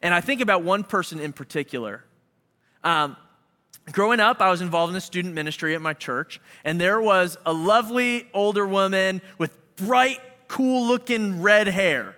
And 0.02 0.14
I 0.14 0.20
think 0.20 0.40
about 0.40 0.62
one 0.62 0.84
person 0.84 1.18
in 1.18 1.32
particular. 1.32 2.04
Um, 2.82 3.16
growing 3.90 4.20
up, 4.20 4.40
I 4.40 4.50
was 4.50 4.60
involved 4.60 4.90
in 4.92 4.96
a 4.96 5.00
student 5.00 5.34
ministry 5.34 5.74
at 5.74 5.80
my 5.80 5.94
church, 5.94 6.40
and 6.64 6.80
there 6.80 7.00
was 7.00 7.36
a 7.46 7.52
lovely 7.52 8.28
older 8.32 8.66
woman 8.66 9.22
with 9.38 9.56
bright, 9.76 10.20
cool 10.48 10.86
looking 10.86 11.42
red 11.42 11.66
hair 11.66 12.16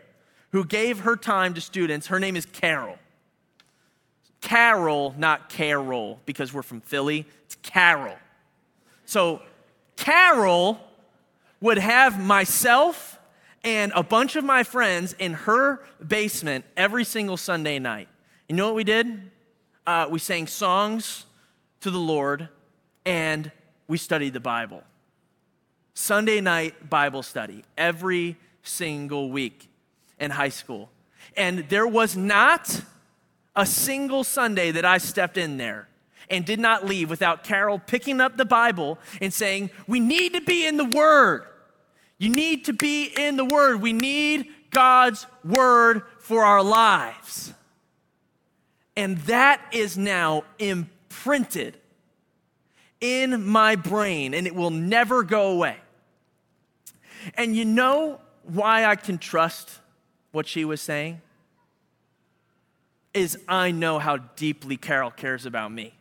who 0.52 0.64
gave 0.64 1.00
her 1.00 1.16
time 1.16 1.54
to 1.54 1.60
students. 1.60 2.06
Her 2.06 2.20
name 2.20 2.36
is 2.36 2.46
Carol. 2.46 2.98
Carol, 4.40 5.14
not 5.18 5.48
Carol, 5.48 6.20
because 6.24 6.52
we're 6.52 6.62
from 6.62 6.80
Philly. 6.80 7.26
It's 7.44 7.56
Carol. 7.62 8.16
So, 9.04 9.42
Carol 9.96 10.80
would 11.60 11.78
have 11.78 12.22
myself 12.22 13.18
and 13.64 13.90
a 13.96 14.02
bunch 14.02 14.36
of 14.36 14.44
my 14.44 14.62
friends 14.62 15.14
in 15.18 15.32
her 15.32 15.82
basement 16.06 16.64
every 16.76 17.04
single 17.04 17.36
Sunday 17.36 17.78
night. 17.78 18.08
You 18.48 18.54
know 18.54 18.66
what 18.66 18.76
we 18.76 18.84
did? 18.84 19.30
Uh, 19.86 20.06
we 20.08 20.20
sang 20.20 20.46
songs 20.46 21.26
to 21.80 21.90
the 21.90 21.98
Lord 21.98 22.48
and 23.04 23.50
we 23.88 23.98
studied 23.98 24.32
the 24.32 24.40
Bible. 24.40 24.82
Sunday 25.96 26.42
night 26.42 26.90
Bible 26.90 27.22
study 27.22 27.64
every 27.78 28.36
single 28.62 29.30
week 29.30 29.66
in 30.20 30.30
high 30.30 30.50
school. 30.50 30.90
And 31.38 31.66
there 31.70 31.86
was 31.86 32.14
not 32.14 32.82
a 33.56 33.64
single 33.64 34.22
Sunday 34.22 34.72
that 34.72 34.84
I 34.84 34.98
stepped 34.98 35.38
in 35.38 35.56
there 35.56 35.88
and 36.28 36.44
did 36.44 36.60
not 36.60 36.84
leave 36.84 37.08
without 37.08 37.44
Carol 37.44 37.78
picking 37.78 38.20
up 38.20 38.36
the 38.36 38.44
Bible 38.44 38.98
and 39.22 39.32
saying, 39.32 39.70
We 39.86 39.98
need 39.98 40.34
to 40.34 40.42
be 40.42 40.66
in 40.66 40.76
the 40.76 40.84
Word. 40.84 41.44
You 42.18 42.28
need 42.28 42.66
to 42.66 42.74
be 42.74 43.06
in 43.16 43.38
the 43.38 43.46
Word. 43.46 43.80
We 43.80 43.94
need 43.94 44.48
God's 44.70 45.26
Word 45.42 46.02
for 46.18 46.44
our 46.44 46.62
lives. 46.62 47.54
And 48.96 49.16
that 49.20 49.62
is 49.72 49.96
now 49.96 50.44
imprinted 50.58 51.78
in 53.00 53.46
my 53.46 53.76
brain, 53.76 54.34
and 54.34 54.46
it 54.46 54.54
will 54.54 54.70
never 54.70 55.22
go 55.22 55.52
away. 55.52 55.78
And 57.34 57.56
you 57.56 57.64
know 57.64 58.20
why 58.44 58.84
I 58.84 58.96
can 58.96 59.18
trust 59.18 59.80
what 60.32 60.46
she 60.46 60.64
was 60.64 60.80
saying 60.80 61.20
is 63.14 63.38
I 63.48 63.70
know 63.70 63.98
how 63.98 64.18
deeply 64.18 64.76
Carol 64.76 65.10
cares 65.10 65.46
about 65.46 65.72
me. 65.72 65.94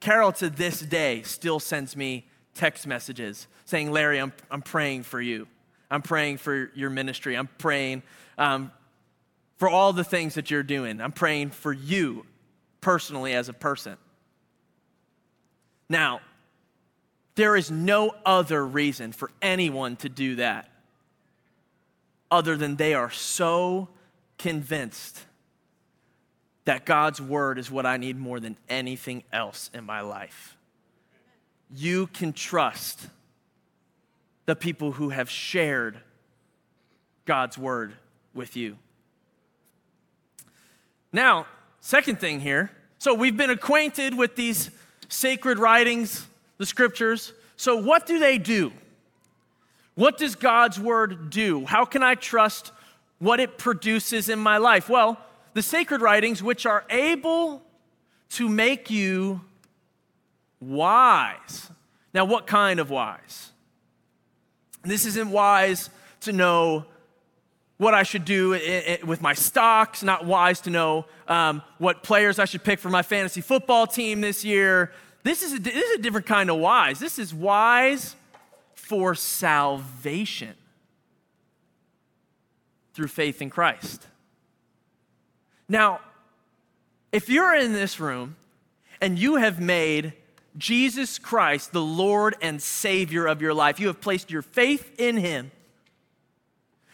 Carol 0.00 0.32
to 0.32 0.50
this 0.50 0.80
day 0.80 1.22
still 1.22 1.60
sends 1.60 1.96
me 1.96 2.26
text 2.54 2.86
messages 2.86 3.46
saying, 3.64 3.90
Larry, 3.92 4.18
I'm, 4.18 4.32
I'm 4.50 4.62
praying 4.62 5.04
for 5.04 5.20
you. 5.20 5.46
I'm 5.90 6.02
praying 6.02 6.38
for 6.38 6.70
your 6.74 6.90
ministry. 6.90 7.36
I'm 7.36 7.48
praying 7.58 8.02
um, 8.38 8.72
for 9.56 9.68
all 9.68 9.92
the 9.92 10.04
things 10.04 10.34
that 10.34 10.50
you're 10.50 10.62
doing. 10.62 11.00
I'm 11.00 11.12
praying 11.12 11.50
for 11.50 11.72
you 11.72 12.26
personally 12.80 13.34
as 13.34 13.48
a 13.48 13.52
person. 13.52 13.96
Now, 15.88 16.20
there 17.36 17.54
is 17.54 17.70
no 17.70 18.14
other 18.24 18.66
reason 18.66 19.12
for 19.12 19.30
anyone 19.40 19.96
to 19.96 20.08
do 20.08 20.36
that 20.36 20.68
other 22.30 22.56
than 22.56 22.76
they 22.76 22.94
are 22.94 23.10
so 23.10 23.88
convinced 24.38 25.24
that 26.64 26.84
God's 26.84 27.20
word 27.20 27.58
is 27.58 27.70
what 27.70 27.86
I 27.86 27.96
need 27.96 28.18
more 28.18 28.40
than 28.40 28.56
anything 28.68 29.22
else 29.32 29.70
in 29.72 29.84
my 29.84 30.00
life. 30.00 30.56
You 31.72 32.08
can 32.08 32.32
trust 32.32 33.06
the 34.46 34.56
people 34.56 34.92
who 34.92 35.10
have 35.10 35.30
shared 35.30 35.98
God's 37.24 37.56
word 37.58 37.94
with 38.34 38.56
you. 38.56 38.76
Now, 41.12 41.46
second 41.80 42.18
thing 42.18 42.40
here. 42.40 42.70
So 42.98 43.14
we've 43.14 43.36
been 43.36 43.50
acquainted 43.50 44.16
with 44.16 44.36
these 44.36 44.70
sacred 45.08 45.58
writings, 45.58 46.26
the 46.58 46.66
scriptures. 46.66 47.32
So, 47.56 47.76
what 47.76 48.06
do 48.06 48.18
they 48.18 48.38
do? 48.38 48.72
What 49.94 50.18
does 50.18 50.34
God's 50.34 50.78
word 50.78 51.30
do? 51.30 51.64
How 51.64 51.84
can 51.84 52.02
I 52.02 52.14
trust 52.14 52.72
what 53.18 53.40
it 53.40 53.56
produces 53.56 54.28
in 54.28 54.38
my 54.38 54.58
life? 54.58 54.88
Well, 54.88 55.18
the 55.54 55.62
sacred 55.62 56.02
writings, 56.02 56.42
which 56.42 56.66
are 56.66 56.84
able 56.90 57.62
to 58.30 58.48
make 58.48 58.90
you 58.90 59.40
wise. 60.60 61.70
Now, 62.12 62.26
what 62.26 62.46
kind 62.46 62.78
of 62.78 62.90
wise? 62.90 63.52
This 64.82 65.06
isn't 65.06 65.30
wise 65.30 65.90
to 66.20 66.32
know 66.32 66.84
what 67.78 67.92
I 67.92 68.04
should 68.04 68.24
do 68.24 68.50
with 69.04 69.20
my 69.20 69.34
stocks, 69.34 70.02
not 70.02 70.24
wise 70.24 70.60
to 70.62 70.70
know 70.70 71.06
um, 71.28 71.62
what 71.78 72.02
players 72.02 72.38
I 72.38 72.46
should 72.46 72.64
pick 72.64 72.78
for 72.78 72.88
my 72.88 73.02
fantasy 73.02 73.40
football 73.40 73.86
team 73.86 74.20
this 74.20 74.44
year. 74.44 74.92
This 75.26 75.42
is, 75.42 75.54
a, 75.54 75.58
this 75.58 75.74
is 75.74 75.98
a 75.98 76.02
different 76.02 76.26
kind 76.26 76.50
of 76.50 76.58
wise. 76.58 77.00
This 77.00 77.18
is 77.18 77.34
wise 77.34 78.14
for 78.76 79.16
salvation 79.16 80.54
through 82.94 83.08
faith 83.08 83.42
in 83.42 83.50
Christ. 83.50 84.06
Now, 85.68 85.98
if 87.10 87.28
you're 87.28 87.56
in 87.56 87.72
this 87.72 87.98
room 87.98 88.36
and 89.00 89.18
you 89.18 89.34
have 89.34 89.58
made 89.58 90.12
Jesus 90.56 91.18
Christ 91.18 91.72
the 91.72 91.82
Lord 91.82 92.36
and 92.40 92.62
Savior 92.62 93.26
of 93.26 93.42
your 93.42 93.52
life, 93.52 93.80
you 93.80 93.88
have 93.88 94.00
placed 94.00 94.30
your 94.30 94.42
faith 94.42 94.92
in 94.96 95.16
Him, 95.16 95.50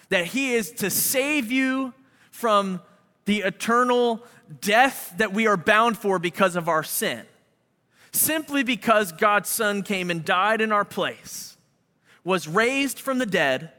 that 0.08 0.24
He 0.24 0.54
is 0.54 0.70
to 0.72 0.88
save 0.88 1.52
you 1.52 1.92
from 2.30 2.80
the 3.26 3.40
eternal 3.40 4.22
death 4.62 5.12
that 5.18 5.34
we 5.34 5.46
are 5.46 5.58
bound 5.58 5.98
for 5.98 6.18
because 6.18 6.56
of 6.56 6.66
our 6.66 6.82
sin, 6.82 7.26
simply 8.12 8.62
because 8.62 9.12
God's 9.12 9.48
Son 9.48 9.82
came 9.82 10.10
and 10.10 10.24
died 10.24 10.60
in 10.60 10.72
our 10.72 10.84
place, 10.84 11.56
was 12.24 12.46
raised 12.46 13.00
from 13.00 13.18
the 13.18 13.26
dead 13.26 13.70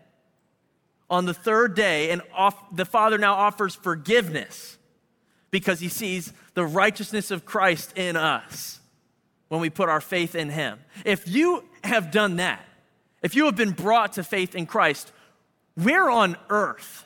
on 1.10 1.26
the 1.26 1.34
third 1.34 1.76
day, 1.76 2.10
and 2.10 2.22
off, 2.34 2.76
the 2.76 2.86
Father 2.86 3.18
now 3.18 3.36
offers 3.36 3.76
forgiveness 3.76 4.78
because 5.52 5.80
he 5.80 5.90
sees 5.90 6.34
the 6.56 6.66
righteousness 6.66 7.30
of 7.30 7.46
Christ 7.46 7.96
in 7.96 8.16
us 8.16 8.80
when 9.50 9.62
we 9.62 9.70
put 9.70 9.90
our 9.90 10.02
faith 10.02 10.34
in 10.34 10.50
him. 10.50 10.80
If 11.06 11.28
you 11.28 11.64
have 11.84 12.10
done 12.10 12.38
that, 12.38 12.66
if 13.22 13.36
you 13.36 13.46
have 13.46 13.56
been 13.56 13.72
brought 13.72 14.14
to 14.14 14.24
faith 14.24 14.56
in 14.56 14.66
Christ, 14.66 15.12
where 15.76 16.10
on 16.10 16.38
earth 16.50 17.06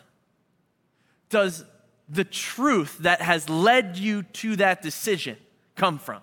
does 1.29 1.65
the 2.07 2.23
truth 2.23 2.99
that 2.99 3.21
has 3.21 3.49
led 3.49 3.97
you 3.97 4.23
to 4.23 4.55
that 4.55 4.81
decision 4.81 5.35
come 5.75 5.99
from? 5.99 6.21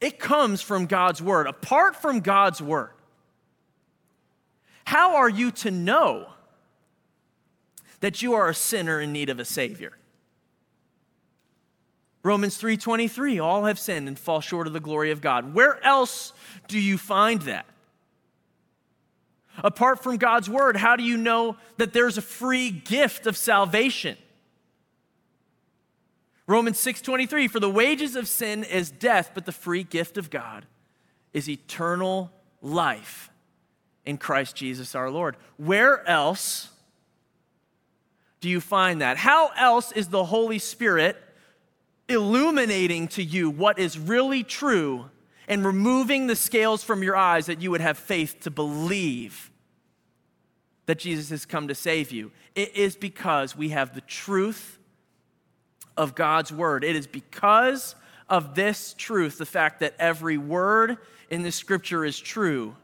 It 0.00 0.18
comes 0.18 0.60
from 0.60 0.86
God's 0.86 1.22
word. 1.22 1.46
Apart 1.46 1.96
from 1.96 2.20
God's 2.20 2.60
word, 2.60 2.90
how 4.84 5.16
are 5.16 5.28
you 5.28 5.50
to 5.50 5.70
know 5.70 6.28
that 8.00 8.22
you 8.22 8.34
are 8.34 8.48
a 8.48 8.54
sinner 8.54 9.00
in 9.00 9.12
need 9.12 9.30
of 9.30 9.40
a 9.40 9.44
savior. 9.44 9.92
Romans 12.22 12.56
3:23 12.56 13.38
all 13.38 13.64
have 13.64 13.78
sinned 13.78 14.08
and 14.08 14.18
fall 14.18 14.40
short 14.40 14.66
of 14.66 14.72
the 14.72 14.80
glory 14.80 15.10
of 15.10 15.20
God. 15.20 15.54
Where 15.54 15.82
else 15.84 16.32
do 16.66 16.78
you 16.78 16.98
find 16.98 17.42
that? 17.42 17.66
Apart 19.58 20.02
from 20.02 20.18
God's 20.18 20.50
word, 20.50 20.76
how 20.76 20.96
do 20.96 21.02
you 21.02 21.16
know 21.16 21.56
that 21.78 21.92
there's 21.92 22.18
a 22.18 22.22
free 22.22 22.70
gift 22.70 23.26
of 23.26 23.36
salvation? 23.36 24.18
Romans 26.46 26.78
6:23 26.78 27.48
for 27.48 27.58
the 27.58 27.70
wages 27.70 28.14
of 28.14 28.28
sin 28.28 28.62
is 28.62 28.90
death, 28.90 29.32
but 29.34 29.46
the 29.46 29.52
free 29.52 29.82
gift 29.82 30.16
of 30.16 30.30
God 30.30 30.66
is 31.32 31.48
eternal 31.48 32.32
life 32.62 33.30
in 34.04 34.16
Christ 34.16 34.54
Jesus 34.54 34.94
our 34.94 35.10
Lord. 35.10 35.36
Where 35.56 36.06
else 36.08 36.70
do 38.40 38.48
you 38.48 38.60
find 38.60 39.00
that? 39.00 39.16
How 39.16 39.48
else 39.56 39.90
is 39.92 40.08
the 40.08 40.24
Holy 40.24 40.60
Spirit 40.60 41.16
illuminating 42.08 43.08
to 43.08 43.22
you 43.22 43.50
what 43.50 43.78
is 43.78 43.98
really 43.98 44.44
true 44.44 45.10
and 45.48 45.64
removing 45.64 46.28
the 46.28 46.36
scales 46.36 46.84
from 46.84 47.02
your 47.02 47.16
eyes 47.16 47.46
that 47.46 47.60
you 47.60 47.72
would 47.72 47.80
have 47.80 47.98
faith 47.98 48.38
to 48.42 48.50
believe 48.50 49.50
that 50.86 51.00
Jesus 51.00 51.30
has 51.30 51.44
come 51.44 51.66
to 51.66 51.74
save 51.74 52.12
you? 52.12 52.30
It 52.54 52.76
is 52.76 52.94
because 52.94 53.56
we 53.56 53.70
have 53.70 53.94
the 53.94 54.00
truth 54.02 54.75
of 55.96 56.14
God's 56.14 56.52
word. 56.52 56.84
It 56.84 56.96
is 56.96 57.06
because 57.06 57.94
of 58.28 58.54
this 58.54 58.94
truth, 58.98 59.38
the 59.38 59.46
fact 59.46 59.80
that 59.80 59.94
every 59.98 60.38
word 60.38 60.98
in 61.30 61.42
the 61.42 61.52
scripture 61.52 62.04
is 62.04 62.18
true, 62.18 62.74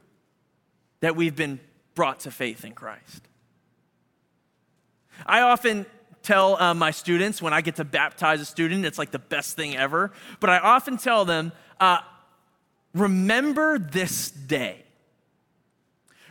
that 1.01 1.17
we've 1.17 1.37
been 1.37 1.61
brought 1.95 2.21
to 2.21 2.31
faith 2.31 2.65
in 2.65 2.73
Christ. 2.73 3.29
I 5.27 5.41
often 5.41 5.87
tell 6.23 6.61
uh, 6.61 6.75
my 6.75 6.91
students 6.91 7.43
when 7.43 7.53
I 7.53 7.61
get 7.61 7.77
to 7.77 7.85
baptize 7.85 8.41
a 8.41 8.45
student, 8.45 8.85
it's 8.85 8.99
like 8.99 9.11
the 9.11 9.19
best 9.19 9.57
thing 9.57 9.77
ever. 9.77 10.13
But 10.41 10.51
I 10.51 10.59
often 10.59 10.97
tell 10.97 11.25
them, 11.25 11.53
uh, 11.81 11.99
remember 12.95 13.79
this 13.79 14.31
day. 14.31 14.85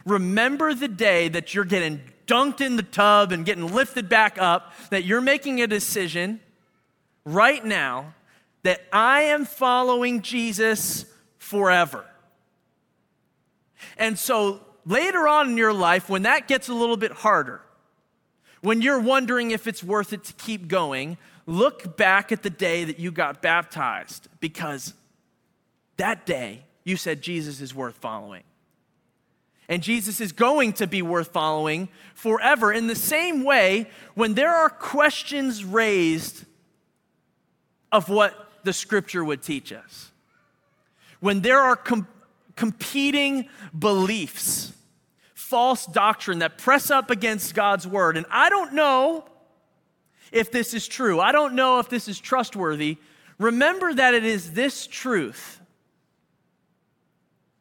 Remember 0.06 0.74
the 0.74 0.88
day 0.88 1.28
that 1.28 1.54
you're 1.54 1.66
getting 1.66 2.02
dunked 2.26 2.62
in 2.62 2.76
the 2.76 2.84
tub 2.84 3.32
and 3.32 3.46
getting 3.46 3.72
lifted 3.74 4.10
back 4.10 4.38
up, 4.40 4.74
that 4.90 5.04
you're 5.04 5.22
making 5.22 5.62
a 5.62 5.68
decision 5.68 6.40
right 7.26 7.64
now 7.64 8.14
that 8.64 8.82
I 8.92 9.24
am 9.24 9.46
following 9.46 10.22
Jesus 10.22 11.06
forever. 11.38 12.06
And 13.98 14.18
so 14.18 14.62
later 14.86 15.28
on 15.28 15.50
in 15.50 15.58
your 15.58 15.74
life, 15.74 16.10
when 16.10 16.24
that 16.24 16.48
gets 16.48 16.70
a 16.70 16.74
little 16.74 16.98
bit 16.98 17.12
harder, 17.12 17.62
when 18.62 18.82
you're 18.82 19.00
wondering 19.00 19.52
if 19.52 19.68
it's 19.68 19.84
worth 19.84 20.14
it 20.14 20.24
to 20.26 20.34
keep 20.34 20.68
going, 20.68 21.18
look 21.46 21.98
back 21.98 22.32
at 22.32 22.44
the 22.44 22.50
day 22.50 22.84
that 22.84 23.00
you 23.00 23.12
got 23.12 23.42
baptized 23.42 24.28
because 24.40 24.94
that 25.98 26.26
day 26.26 26.64
you 26.84 26.96
said 26.96 27.22
Jesus 27.22 27.62
is 27.62 27.74
worth 27.74 27.96
following. 27.96 28.44
And 29.68 29.82
Jesus 29.82 30.20
is 30.20 30.32
going 30.32 30.74
to 30.74 30.88
be 30.88 31.02
worth 31.02 31.30
following 31.30 31.88
forever. 32.14 32.74
In 32.74 32.88
the 32.88 32.96
same 32.96 33.44
way, 33.44 33.90
when 34.16 34.34
there 34.34 34.54
are 34.54 34.70
questions 34.70 35.64
raised 35.64 36.46
of 37.92 38.10
what 38.10 38.50
the 38.64 38.74
scripture 38.74 39.24
would 39.24 39.42
teach 39.42 39.72
us, 39.74 40.12
when 41.20 41.42
there 41.42 41.60
are 41.60 41.76
com- 41.76 42.08
competing 42.56 43.50
beliefs, 43.78 44.74
false 45.34 45.86
doctrine 45.86 46.40
that 46.40 46.58
press 46.58 46.90
up 46.90 47.10
against 47.10 47.54
God's 47.54 47.88
word. 47.88 48.18
And 48.18 48.26
I 48.30 48.50
don't 48.50 48.74
know 48.74 49.26
if 50.32 50.52
this 50.52 50.74
is 50.74 50.88
true, 50.88 51.20
I 51.20 51.32
don't 51.32 51.56
know 51.56 51.80
if 51.80 51.90
this 51.90 52.08
is 52.08 52.20
trustworthy. 52.20 52.98
Remember 53.38 53.94
that 53.94 54.14
it 54.14 54.24
is 54.24 54.52
this 54.52 54.86
truth 54.86 55.60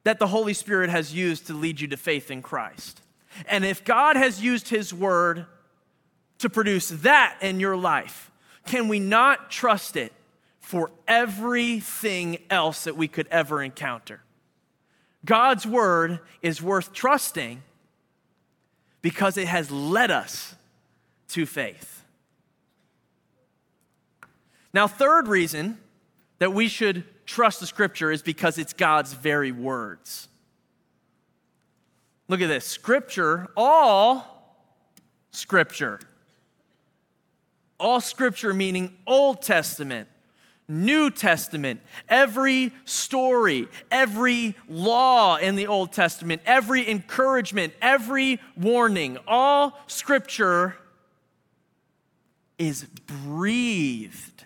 that 0.05 0.19
the 0.19 0.27
Holy 0.27 0.55
Spirit 0.55 0.91
has 0.91 1.15
used 1.15 1.47
to 1.47 1.55
lead 1.55 1.81
you 1.81 1.89
to 1.89 1.97
faith 1.97 2.31
in 2.31 2.43
Christ. 2.43 3.01
And 3.47 3.65
if 3.65 3.85
God 3.85 4.17
has 4.17 4.43
used 4.43 4.69
His 4.69 4.93
word 4.93 5.47
to 6.39 6.51
produce 6.51 6.89
that 6.89 7.37
in 7.41 7.61
your 7.61 7.77
life, 7.77 8.31
can 8.67 8.89
we 8.89 8.99
not 8.99 9.51
trust 9.51 9.97
it 9.97 10.13
for 10.71 10.93
everything 11.09 12.39
else 12.49 12.85
that 12.85 12.97
we 12.97 13.09
could 13.09 13.27
ever 13.27 13.61
encounter? 13.61 14.21
God's 15.25 15.67
word 15.67 16.21
is 16.43 16.63
worth 16.63 16.93
trusting 16.93 17.61
because 19.03 19.37
it 19.37 19.49
has 19.49 19.69
led 19.73 20.13
us 20.13 20.55
to 21.31 21.45
faith. 21.45 22.05
Now, 24.73 24.87
third 24.87 25.27
reason 25.27 25.77
that 26.39 26.53
we 26.53 26.69
should 26.69 27.03
trust 27.27 27.59
the 27.59 27.67
scripture 27.67 28.13
is 28.13 28.23
because 28.23 28.57
it's 28.57 28.73
God's 28.73 29.13
very 29.13 29.51
words. 29.51 30.29
Look 32.29 32.41
at 32.41 32.47
this 32.47 32.65
scripture, 32.65 33.49
all 33.57 34.55
scripture, 35.33 35.99
all 37.81 38.01
scripture 38.01 38.55
meaning 38.55 38.97
Old 39.05 39.43
Testament, 39.43 40.09
New 40.71 41.11
Testament, 41.11 41.81
every 42.09 42.73
story, 42.85 43.67
every 43.91 44.55
law 44.69 45.37
in 45.37 45.57
the 45.57 45.67
Old 45.67 45.93
Testament, 45.93 46.41
every 46.47 46.89
encouragement, 46.89 47.73
every 47.83 48.41
warning, 48.57 49.19
all 49.27 49.77
scripture 49.89 50.77
is 52.57 52.85
breathed 52.85 54.45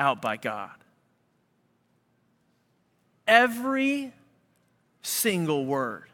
out 0.00 0.20
by 0.20 0.36
God. 0.36 0.72
Every 3.28 4.12
single 5.02 5.64
word 5.64 6.08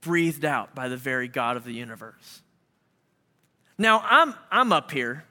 breathed 0.00 0.44
out 0.44 0.76
by 0.76 0.88
the 0.88 0.96
very 0.96 1.26
God 1.26 1.56
of 1.56 1.64
the 1.64 1.72
universe. 1.72 2.42
Now, 3.76 4.00
I'm, 4.04 4.34
I'm 4.50 4.72
up 4.72 4.92
here 4.92 5.24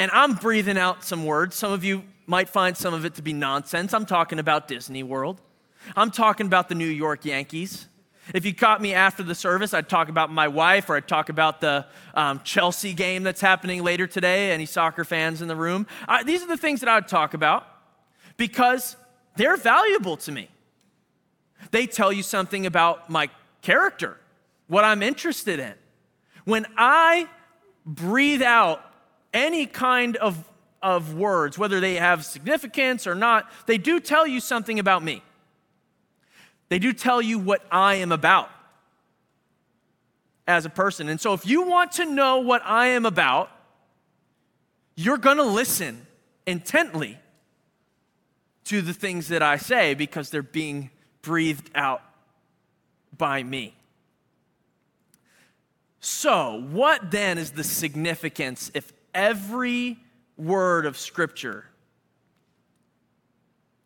and 0.00 0.10
I'm 0.12 0.32
breathing 0.32 0.78
out 0.78 1.04
some 1.04 1.26
words. 1.26 1.54
Some 1.54 1.72
of 1.72 1.84
you 1.84 2.04
might 2.26 2.48
find 2.48 2.74
some 2.74 2.94
of 2.94 3.04
it 3.04 3.16
to 3.16 3.22
be 3.22 3.34
nonsense. 3.34 3.92
I'm 3.92 4.06
talking 4.06 4.38
about 4.38 4.66
Disney 4.66 5.02
World, 5.02 5.40
I'm 5.94 6.10
talking 6.10 6.46
about 6.46 6.68
the 6.68 6.74
New 6.74 6.88
York 6.88 7.24
Yankees. 7.24 7.86
If 8.32 8.44
you 8.44 8.54
caught 8.54 8.80
me 8.80 8.94
after 8.94 9.24
the 9.24 9.34
service, 9.34 9.74
I'd 9.74 9.88
talk 9.88 10.08
about 10.08 10.30
my 10.30 10.46
wife 10.46 10.88
or 10.88 10.96
I'd 10.96 11.08
talk 11.08 11.30
about 11.30 11.60
the 11.60 11.84
um, 12.14 12.40
Chelsea 12.44 12.94
game 12.94 13.24
that's 13.24 13.40
happening 13.40 13.82
later 13.82 14.06
today. 14.06 14.52
Any 14.52 14.66
soccer 14.66 15.04
fans 15.04 15.42
in 15.42 15.48
the 15.48 15.56
room? 15.56 15.86
I, 16.06 16.22
these 16.22 16.40
are 16.42 16.46
the 16.46 16.56
things 16.56 16.78
that 16.80 16.88
I 16.88 16.94
would 16.94 17.08
talk 17.08 17.34
about 17.34 17.66
because 18.36 18.94
they're 19.36 19.56
valuable 19.56 20.16
to 20.18 20.32
me. 20.32 20.48
They 21.72 21.86
tell 21.86 22.12
you 22.12 22.22
something 22.22 22.66
about 22.66 23.10
my 23.10 23.30
character, 23.62 24.16
what 24.68 24.84
I'm 24.84 25.02
interested 25.02 25.58
in. 25.58 25.74
When 26.44 26.66
I 26.76 27.28
breathe 27.84 28.42
out 28.42 28.89
any 29.32 29.66
kind 29.66 30.16
of, 30.16 30.44
of 30.82 31.14
words, 31.14 31.58
whether 31.58 31.80
they 31.80 31.94
have 31.94 32.24
significance 32.24 33.06
or 33.06 33.14
not, 33.14 33.50
they 33.66 33.78
do 33.78 34.00
tell 34.00 34.26
you 34.26 34.40
something 34.40 34.78
about 34.78 35.02
me. 35.02 35.22
They 36.68 36.78
do 36.78 36.92
tell 36.92 37.20
you 37.20 37.38
what 37.38 37.64
I 37.70 37.96
am 37.96 38.12
about 38.12 38.50
as 40.46 40.64
a 40.64 40.70
person. 40.70 41.08
And 41.08 41.20
so 41.20 41.32
if 41.32 41.46
you 41.46 41.62
want 41.62 41.92
to 41.92 42.04
know 42.04 42.38
what 42.38 42.62
I 42.64 42.88
am 42.88 43.06
about, 43.06 43.50
you're 44.96 45.18
going 45.18 45.36
to 45.38 45.44
listen 45.44 46.06
intently 46.46 47.18
to 48.64 48.82
the 48.82 48.92
things 48.92 49.28
that 49.28 49.42
I 49.42 49.56
say 49.56 49.94
because 49.94 50.30
they're 50.30 50.42
being 50.42 50.90
breathed 51.22 51.70
out 51.74 52.02
by 53.16 53.42
me. 53.42 53.74
So, 56.00 56.66
what 56.70 57.10
then 57.10 57.36
is 57.36 57.50
the 57.50 57.64
significance 57.64 58.70
if 58.72 58.92
every 59.14 59.98
word 60.36 60.86
of 60.86 60.98
Scripture 60.98 61.64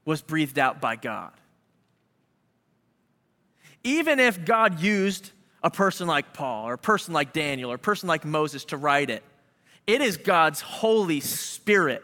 was 0.04 0.22
breathed 0.22 0.58
out 0.58 0.80
by 0.80 0.96
God? 0.96 1.32
Even 3.82 4.18
if 4.18 4.44
God 4.44 4.80
used 4.80 5.30
a 5.62 5.70
person 5.70 6.06
like 6.06 6.32
Paul 6.32 6.68
or 6.68 6.74
a 6.74 6.78
person 6.78 7.14
like 7.14 7.32
Daniel 7.32 7.70
or 7.70 7.76
a 7.76 7.78
person 7.78 8.08
like 8.08 8.24
Moses 8.24 8.64
to 8.66 8.76
write 8.76 9.10
it, 9.10 9.22
it 9.86 10.00
is 10.00 10.16
God's 10.16 10.60
Holy 10.60 11.20
Spirit 11.20 12.02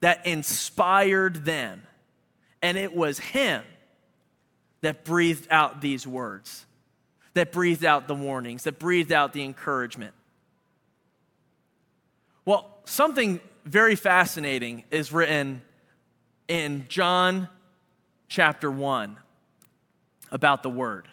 that 0.00 0.26
inspired 0.26 1.44
them. 1.44 1.82
And 2.62 2.76
it 2.76 2.94
was 2.94 3.18
Him 3.18 3.62
that 4.80 5.04
breathed 5.04 5.48
out 5.50 5.80
these 5.80 6.06
words, 6.06 6.66
that 7.34 7.52
breathed 7.52 7.84
out 7.84 8.08
the 8.08 8.14
warnings, 8.14 8.64
that 8.64 8.78
breathed 8.78 9.12
out 9.12 9.32
the 9.32 9.44
encouragement. 9.44 10.14
Something 12.84 13.40
very 13.64 13.94
fascinating 13.94 14.84
is 14.90 15.12
written 15.12 15.62
in 16.48 16.86
John 16.88 17.48
chapter 18.28 18.70
1 18.70 19.16
about 20.30 20.62
the 20.62 20.70
Word. 20.70 21.08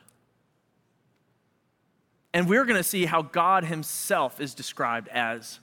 And 2.33 2.47
we're 2.47 2.65
going 2.65 2.77
to 2.77 2.83
see 2.83 3.05
how 3.05 3.21
God 3.21 3.63
Himself 3.63 4.39
is 4.39 4.53
described 4.53 5.07
as 5.09 5.59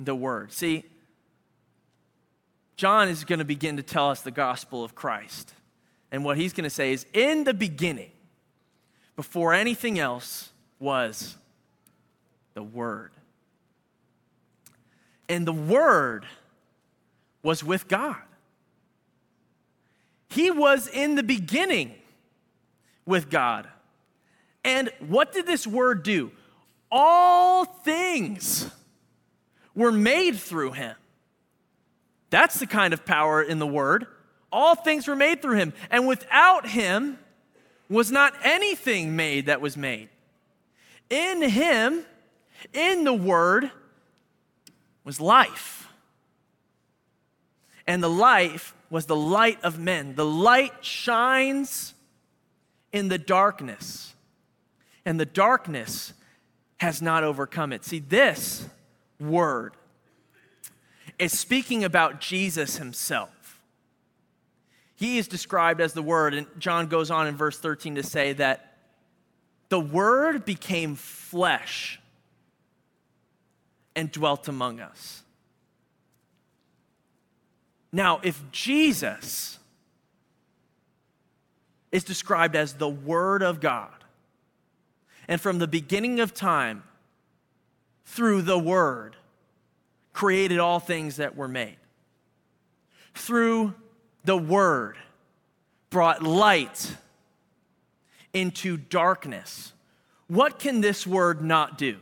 the 0.00 0.14
Word. 0.14 0.52
See, 0.52 0.84
John 2.76 3.08
is 3.08 3.24
going 3.24 3.38
to 3.38 3.44
begin 3.44 3.76
to 3.76 3.82
tell 3.82 4.10
us 4.10 4.22
the 4.22 4.30
gospel 4.30 4.82
of 4.82 4.94
Christ. 4.94 5.54
And 6.10 6.24
what 6.24 6.36
he's 6.36 6.52
going 6.52 6.64
to 6.64 6.70
say 6.70 6.92
is 6.92 7.06
in 7.12 7.44
the 7.44 7.54
beginning, 7.54 8.10
before 9.16 9.54
anything 9.54 9.98
else, 9.98 10.50
was 10.78 11.36
the 12.54 12.62
Word. 12.62 13.12
And 15.32 15.46
the 15.46 15.52
Word 15.52 16.26
was 17.42 17.64
with 17.64 17.88
God. 17.88 18.20
He 20.28 20.50
was 20.50 20.88
in 20.88 21.14
the 21.14 21.22
beginning 21.22 21.94
with 23.06 23.30
God. 23.30 23.66
And 24.62 24.90
what 25.00 25.32
did 25.32 25.46
this 25.46 25.66
Word 25.66 26.02
do? 26.02 26.32
All 26.90 27.64
things 27.64 28.70
were 29.74 29.90
made 29.90 30.36
through 30.36 30.72
Him. 30.72 30.96
That's 32.28 32.58
the 32.60 32.66
kind 32.66 32.92
of 32.92 33.06
power 33.06 33.42
in 33.42 33.58
the 33.58 33.66
Word. 33.66 34.06
All 34.52 34.74
things 34.74 35.08
were 35.08 35.16
made 35.16 35.40
through 35.40 35.56
him, 35.56 35.72
and 35.90 36.06
without 36.06 36.66
him 36.68 37.18
was 37.88 38.12
not 38.12 38.34
anything 38.44 39.16
made 39.16 39.46
that 39.46 39.62
was 39.62 39.78
made. 39.78 40.10
In 41.08 41.40
him, 41.40 42.04
in 42.74 43.04
the 43.04 43.14
Word, 43.14 43.70
was 45.04 45.20
life. 45.20 45.88
And 47.86 48.02
the 48.02 48.10
life 48.10 48.74
was 48.90 49.06
the 49.06 49.16
light 49.16 49.58
of 49.62 49.78
men. 49.78 50.14
The 50.14 50.24
light 50.24 50.84
shines 50.84 51.94
in 52.92 53.08
the 53.08 53.18
darkness, 53.18 54.14
and 55.04 55.18
the 55.18 55.24
darkness 55.24 56.12
has 56.78 57.00
not 57.00 57.24
overcome 57.24 57.72
it. 57.72 57.84
See, 57.84 58.00
this 58.00 58.68
word 59.18 59.74
is 61.18 61.38
speaking 61.38 61.84
about 61.84 62.20
Jesus 62.20 62.76
himself. 62.76 63.60
He 64.96 65.18
is 65.18 65.26
described 65.26 65.80
as 65.80 65.94
the 65.94 66.02
Word, 66.02 66.34
and 66.34 66.46
John 66.58 66.86
goes 66.86 67.10
on 67.10 67.26
in 67.26 67.36
verse 67.36 67.58
13 67.58 67.96
to 67.96 68.02
say 68.02 68.34
that 68.34 68.76
the 69.68 69.80
Word 69.80 70.44
became 70.44 70.96
flesh 70.96 72.00
and 73.94 74.10
dwelt 74.10 74.48
among 74.48 74.80
us. 74.80 75.22
Now, 77.92 78.20
if 78.22 78.42
Jesus 78.50 79.58
is 81.90 82.04
described 82.04 82.56
as 82.56 82.74
the 82.74 82.88
Word 82.88 83.42
of 83.42 83.60
God, 83.60 83.92
and 85.28 85.40
from 85.40 85.58
the 85.58 85.68
beginning 85.68 86.20
of 86.20 86.32
time, 86.34 86.82
through 88.04 88.42
the 88.42 88.58
Word, 88.58 89.16
created 90.12 90.58
all 90.58 90.80
things 90.80 91.16
that 91.16 91.36
were 91.36 91.48
made, 91.48 91.76
through 93.14 93.74
the 94.24 94.36
word 94.36 94.96
brought 95.90 96.22
light 96.22 96.96
into 98.32 98.76
darkness. 98.76 99.72
What 100.28 100.58
can 100.58 100.80
this 100.80 101.06
word 101.06 101.42
not 101.42 101.76
do? 101.76 101.98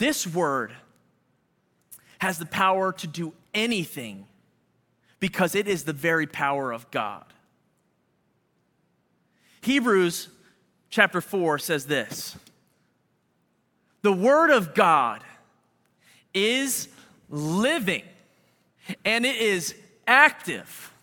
This 0.00 0.26
word 0.26 0.72
has 2.20 2.38
the 2.38 2.46
power 2.46 2.90
to 2.90 3.06
do 3.06 3.34
anything 3.52 4.24
because 5.18 5.54
it 5.54 5.68
is 5.68 5.84
the 5.84 5.92
very 5.92 6.26
power 6.26 6.72
of 6.72 6.90
God. 6.90 7.26
Hebrews 9.60 10.30
chapter 10.88 11.20
4 11.20 11.58
says 11.58 11.84
this 11.84 12.34
The 14.00 14.12
word 14.14 14.48
of 14.48 14.74
God 14.74 15.22
is 16.32 16.88
living 17.28 18.04
and 19.04 19.26
it 19.26 19.36
is 19.36 19.74
active, 20.06 20.94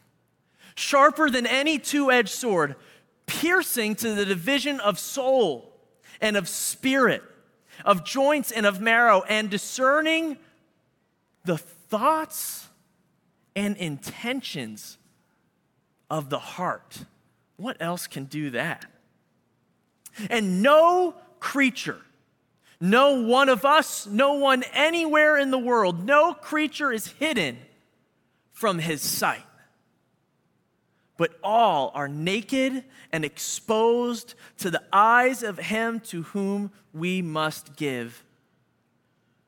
sharper 0.74 1.30
than 1.30 1.45
any 1.45 1.78
two 1.78 2.12
edged 2.12 2.30
sword, 2.30 2.74
piercing 3.28 3.93
to 3.98 4.16
the 4.16 4.26
division 4.26 4.80
of 4.80 4.98
soul 4.98 5.72
and 6.20 6.36
of 6.36 6.50
spirit, 6.50 7.22
of 7.86 8.03
joints 8.03 8.51
and 8.51 8.65
of 8.65 8.82
marrow, 8.82 9.23
and 9.28 9.49
discerning 9.49 10.38
the 11.45 11.57
thoughts 11.57 12.67
and 13.55 13.78
intentions 13.78 14.97
of 16.09 16.30
the 16.30 16.39
heart. 16.39 16.99
What 17.55 17.78
else 17.80 18.07
can 18.07 18.25
do 18.25 18.51
that? 18.51 18.86
And 20.30 20.61
no 20.61 21.15
creature, 21.39 22.01
no 22.80 23.21
one 23.21 23.49
of 23.49 23.65
us, 23.65 24.07
no 24.07 24.34
one 24.34 24.63
anywhere 24.73 25.38
in 25.38 25.51
the 25.51 25.57
world, 25.57 26.05
no 26.05 26.34
creature 26.34 26.91
is 26.91 27.07
hidden 27.07 27.57
from 28.51 28.80
his 28.80 29.01
sight. 29.01 29.43
But 31.18 31.38
all 31.43 31.91
are 31.95 32.07
naked 32.07 32.84
and 33.11 33.26
exposed 33.26 34.36
to 34.59 34.70
the 34.70 34.84
eyes 34.93 35.43
of 35.43 35.57
him 35.57 35.99
to 36.01 36.24
whom 36.24 36.72
we 36.93 37.22
must 37.22 37.76
give 37.76 38.24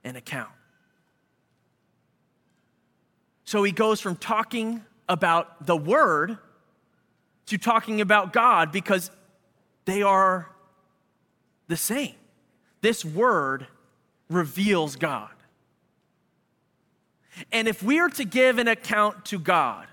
an 0.04 0.16
account. 0.16 0.50
So 3.46 3.64
he 3.64 3.72
goes 3.72 4.00
from 4.00 4.16
talking 4.16 4.84
about 5.08 5.66
the 5.66 5.76
Word 5.76 6.38
to 7.48 7.58
talking 7.58 8.00
about 8.00 8.32
God 8.32 8.72
because 8.72 9.10
they 9.86 10.04
are 10.04 10.50
the 11.68 11.78
same. 11.78 12.14
This 12.82 13.04
Word 13.04 13.68
reveals 14.30 14.96
God. 14.96 15.32
And 17.52 17.68
if 17.68 17.82
we 17.82 18.00
are 18.00 18.10
to 18.10 18.26
give 18.26 18.60
an 18.60 18.68
account 18.68 19.26
to 19.26 19.40
God, 19.40 19.88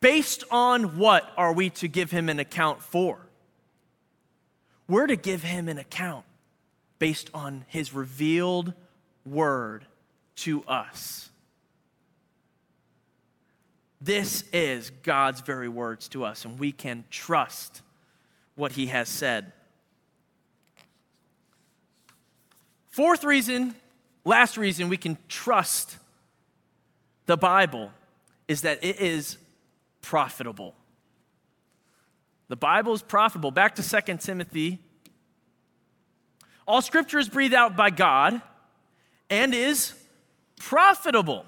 based 0.00 0.44
on 0.50 0.98
what 0.98 1.30
are 1.36 1.52
we 1.52 1.70
to 1.70 1.88
give 1.88 2.10
him 2.10 2.28
an 2.28 2.38
account 2.38 2.82
for? 2.82 3.18
We're 4.88 5.06
to 5.06 5.16
give 5.16 5.42
him 5.42 5.68
an 5.68 5.78
account 5.78 6.24
based 6.98 7.30
on 7.32 7.64
his 7.68 7.94
revealed 7.94 8.74
word 9.24 9.86
to 10.36 10.64
us. 10.64 11.30
This 14.00 14.44
is 14.52 14.90
God's 15.02 15.42
very 15.42 15.68
words 15.68 16.08
to 16.08 16.24
us, 16.24 16.44
and 16.44 16.58
we 16.58 16.72
can 16.72 17.04
trust 17.10 17.82
what 18.54 18.72
he 18.72 18.86
has 18.86 19.08
said. 19.08 19.52
Fourth 22.88 23.24
reason, 23.24 23.74
last 24.24 24.56
reason 24.56 24.88
we 24.88 24.96
can 24.96 25.18
trust 25.28 25.98
the 27.26 27.36
Bible 27.36 27.92
is 28.48 28.62
that 28.62 28.82
it 28.82 29.00
is 29.00 29.38
profitable. 30.02 30.74
The 32.48 32.56
Bible 32.56 32.92
is 32.92 33.02
profitable. 33.02 33.50
Back 33.50 33.76
to 33.76 33.82
2 33.82 34.16
Timothy. 34.18 34.78
All 36.66 36.82
scripture 36.82 37.18
is 37.18 37.28
breathed 37.28 37.54
out 37.54 37.76
by 37.76 37.90
God 37.90 38.40
and 39.28 39.54
is 39.54 39.94
profitable 40.58 41.46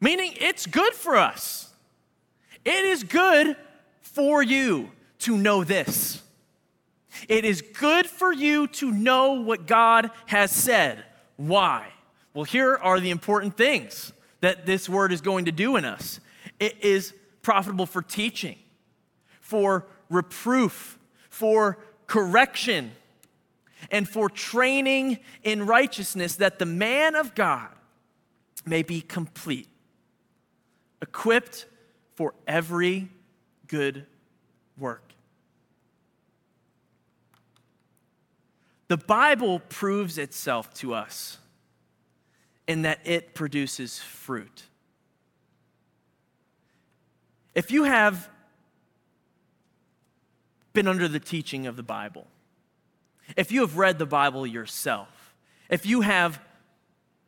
meaning 0.00 0.32
it's 0.40 0.66
good 0.66 0.94
for 0.94 1.16
us. 1.16 1.72
It 2.64 2.84
is 2.84 3.04
good 3.04 3.56
for 4.02 4.42
you 4.42 4.90
to 5.20 5.36
know 5.36 5.64
this. 5.64 6.22
It 7.28 7.44
is 7.44 7.62
good 7.62 8.06
for 8.06 8.32
you 8.32 8.66
to 8.68 8.90
know 8.90 9.34
what 9.34 9.66
God 9.66 10.10
has 10.26 10.50
said. 10.50 11.04
Why? 11.36 11.88
Well, 12.34 12.44
here 12.44 12.76
are 12.76 13.00
the 13.00 13.10
important 13.10 13.56
things 13.56 14.12
that 14.40 14.66
this 14.66 14.88
word 14.88 15.12
is 15.12 15.20
going 15.20 15.46
to 15.46 15.52
do 15.52 15.76
in 15.76 15.84
us 15.84 16.20
it 16.58 16.82
is 16.82 17.14
profitable 17.42 17.86
for 17.86 18.02
teaching, 18.02 18.56
for 19.40 19.86
reproof, 20.10 20.98
for 21.30 21.78
correction, 22.06 22.92
and 23.90 24.08
for 24.08 24.28
training 24.28 25.18
in 25.42 25.66
righteousness, 25.66 26.36
that 26.36 26.58
the 26.58 26.66
man 26.66 27.14
of 27.14 27.34
God 27.34 27.68
may 28.64 28.82
be 28.82 29.00
complete 29.00 29.68
equipped 31.02 31.66
for 32.14 32.34
every 32.46 33.08
good 33.68 34.06
work. 34.78 35.12
The 38.88 38.96
Bible 38.96 39.60
proves 39.60 40.16
itself 40.16 40.72
to 40.74 40.94
us 40.94 41.38
in 42.66 42.82
that 42.82 43.00
it 43.04 43.34
produces 43.34 43.98
fruit. 43.98 44.64
If 47.56 47.70
you 47.70 47.84
have 47.84 48.28
been 50.74 50.86
under 50.86 51.08
the 51.08 51.18
teaching 51.18 51.66
of 51.66 51.74
the 51.74 51.82
Bible, 51.82 52.26
if 53.34 53.50
you 53.50 53.62
have 53.62 53.78
read 53.78 53.98
the 53.98 54.04
Bible 54.04 54.46
yourself, 54.46 55.34
if 55.70 55.86
you 55.86 56.02
have 56.02 56.38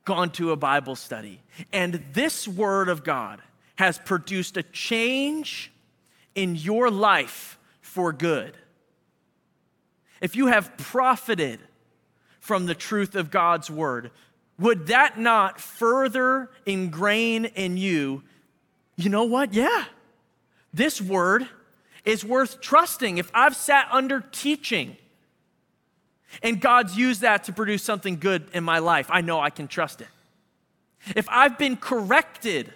gone 0.05 0.29
to 0.33 0.53
a 0.53 0.57
Bible 0.57 0.97
study, 0.97 1.41
and 1.73 2.05
this 2.13 2.47
Word 2.47 2.91
of 2.91 3.05
God 3.05 3.41
has 3.77 3.99
produced 3.99 4.59
a 4.59 4.63
change 4.63 5.73
in 6.35 6.57
your 6.57 6.91
life 6.91 7.59
for 7.81 8.13
good, 8.13 8.55
if 10.21 10.37
you 10.37 10.49
have 10.49 10.77
profited 10.77 11.59
from 12.39 12.67
the 12.67 12.75
truth 12.75 13.15
of 13.15 13.31
God's 13.31 13.71
word, 13.71 14.11
would 14.59 14.89
that 14.89 15.19
not 15.19 15.59
further 15.59 16.51
ingrain 16.67 17.47
in 17.47 17.79
you, 17.79 18.23
you 18.97 19.09
know 19.09 19.25
what? 19.25 19.55
Yeah, 19.55 19.85
this 20.73 21.01
word 21.01 21.49
is 22.05 22.25
worth 22.25 22.61
trusting. 22.61 23.19
If 23.19 23.31
I've 23.35 23.57
sat 23.57 23.89
under 23.91 24.21
teaching 24.33 24.97
and 26.43 26.61
God's 26.61 26.97
used 26.97 27.23
that 27.23 27.45
to 27.45 27.53
produce 27.53 27.83
something 27.83 28.19
good 28.19 28.49
in 28.53 28.65
my 28.65 28.79
life, 28.79 29.09
I 29.11 29.21
know 29.21 29.41
I 29.41 29.51
can 29.51 29.69
trust 29.69 30.01
it. 30.01 30.09
If 31.17 31.29
I've 31.29 31.59
been 31.59 31.77
corrected 31.77 32.73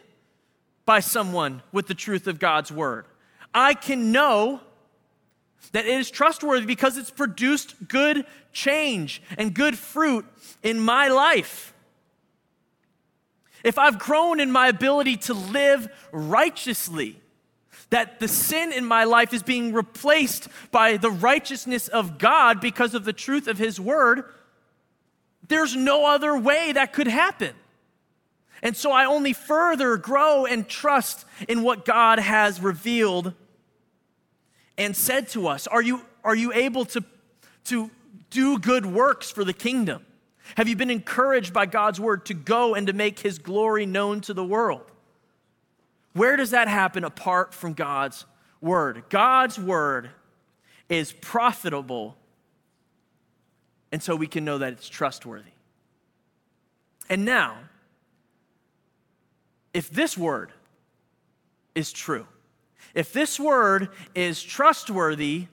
by 0.84 1.01
someone 1.01 1.62
with 1.72 1.86
the 1.86 1.95
truth 1.95 2.26
of 2.26 2.38
God's 2.38 2.72
word. 2.72 3.07
I 3.55 3.74
can 3.74 4.12
know 4.12 4.61
that 5.72 5.86
it 5.86 5.99
is 5.99 6.11
trustworthy 6.11 6.66
because 6.66 6.97
it's 6.97 7.11
produced 7.11 7.88
good 7.88 8.26
change 8.53 9.22
and 9.38 9.55
good 9.55 9.78
fruit 9.78 10.24
in 10.62 10.80
my 10.80 11.09
life. 11.09 11.72
If 13.62 13.78
I've 13.78 13.99
grown 13.99 14.40
in 14.40 14.51
my 14.51 14.68
ability 14.68 15.18
to 15.18 15.34
live 15.34 15.88
righteously, 16.11 17.20
that 17.93 18.20
the 18.20 18.26
sin 18.26 18.72
in 18.72 18.86
my 18.86 19.05
life 19.05 19.34
is 19.34 19.43
being 19.43 19.74
replaced 19.74 20.49
by 20.70 20.97
the 20.97 21.11
righteousness 21.11 21.88
of 21.88 22.16
God 22.16 22.59
because 22.59 22.95
of 22.95 23.05
the 23.05 23.12
truth 23.12 23.47
of 23.47 23.59
His 23.59 23.78
Word, 23.78 24.24
there's 25.47 25.76
no 25.76 26.07
other 26.07 26.36
way 26.38 26.72
that 26.72 26.95
could 26.95 27.07
happen. 27.07 27.55
And 28.62 28.74
so 28.74 28.93
I 28.93 29.05
only 29.05 29.34
further 29.34 29.99
grow 29.99 30.47
and 30.47 30.66
trust 30.66 31.26
in 31.47 31.62
what 31.62 31.84
God 31.84 32.18
has 32.18 32.62
revealed 32.62 33.34
and 34.78 34.97
said 34.97 35.28
to 35.28 35.47
us. 35.47 35.66
Are 35.66 35.82
you, 35.82 36.01
are 36.24 36.34
you 36.34 36.51
able 36.55 36.86
to, 36.86 37.05
to 37.64 37.90
do 38.30 38.59
good 38.59 38.86
works 38.86 39.30
for 39.30 39.45
the 39.45 39.53
kingdom? 39.53 40.07
Have 40.57 40.66
you 40.66 40.76
been 40.76 40.90
encouraged 40.90 41.53
by 41.53 41.66
God's 41.66 42.01
word 42.01 42.24
to 42.26 42.34
go 42.34 42.74
and 42.74 42.86
to 42.86 42.95
make 42.95 43.18
his 43.18 43.38
glory 43.38 43.84
known 43.84 44.22
to 44.22 44.32
the 44.32 44.45
world? 44.45 44.91
Where 46.13 46.37
does 46.37 46.51
that 46.51 46.69
happen 46.69 47.05
apart 47.05 47.55
from 47.55 47.73
God's 47.73 48.27
word? 48.61 49.05
God's 49.09 49.59
word 49.59 50.11
is 50.89 51.13
profitable, 51.13 52.17
and 53.91 54.03
so 54.03 54.15
we 54.15 54.27
can 54.27 54.45
know 54.45 54.59
that 54.59 54.73
it's 54.75 54.89
trustworthy. 54.89 55.53
And 57.09 57.25
now, 57.25 57.57
if 59.73 59.91
this 59.91 60.17
word 60.17 60.53
is 61.75 61.93
true, 61.93 62.27
if 62.95 63.13
this 63.13 63.41
word 63.41 63.89
is 64.15 64.43
trustworthy, 64.43 65.47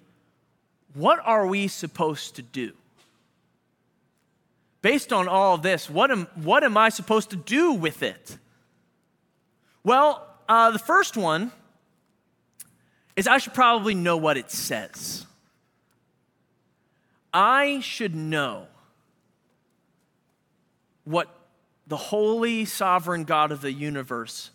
what 0.93 1.20
are 1.24 1.47
we 1.47 1.68
supposed 1.68 2.36
to 2.36 2.41
do? 2.41 2.74
Based 4.82 5.12
on 5.12 5.28
all 5.28 5.57
this, 5.57 5.89
what 5.89 6.12
am, 6.12 6.28
what 6.36 6.64
am 6.64 6.78
I 6.78 6.89
supposed 6.89 7.30
to 7.32 7.36
do 7.36 7.74
with 7.74 8.03
it? 8.03 8.38
Well, 9.84 10.28
uh, 10.49 10.71
the 10.71 10.79
first 10.79 11.15
one 11.15 11.51
is 13.15 13.27
I 13.27 13.37
should 13.37 13.53
probably 13.53 13.93
know 13.93 14.17
what 14.17 14.35
it 14.35 14.49
says. 14.49 15.27
I 17.31 17.79
should 17.81 18.15
know 18.15 18.65
what 21.03 21.29
the 21.85 21.97
holy, 21.97 22.65
sovereign 22.65 23.23
God 23.25 23.51
of 23.51 23.61
the 23.61 23.71
universe 23.71 24.49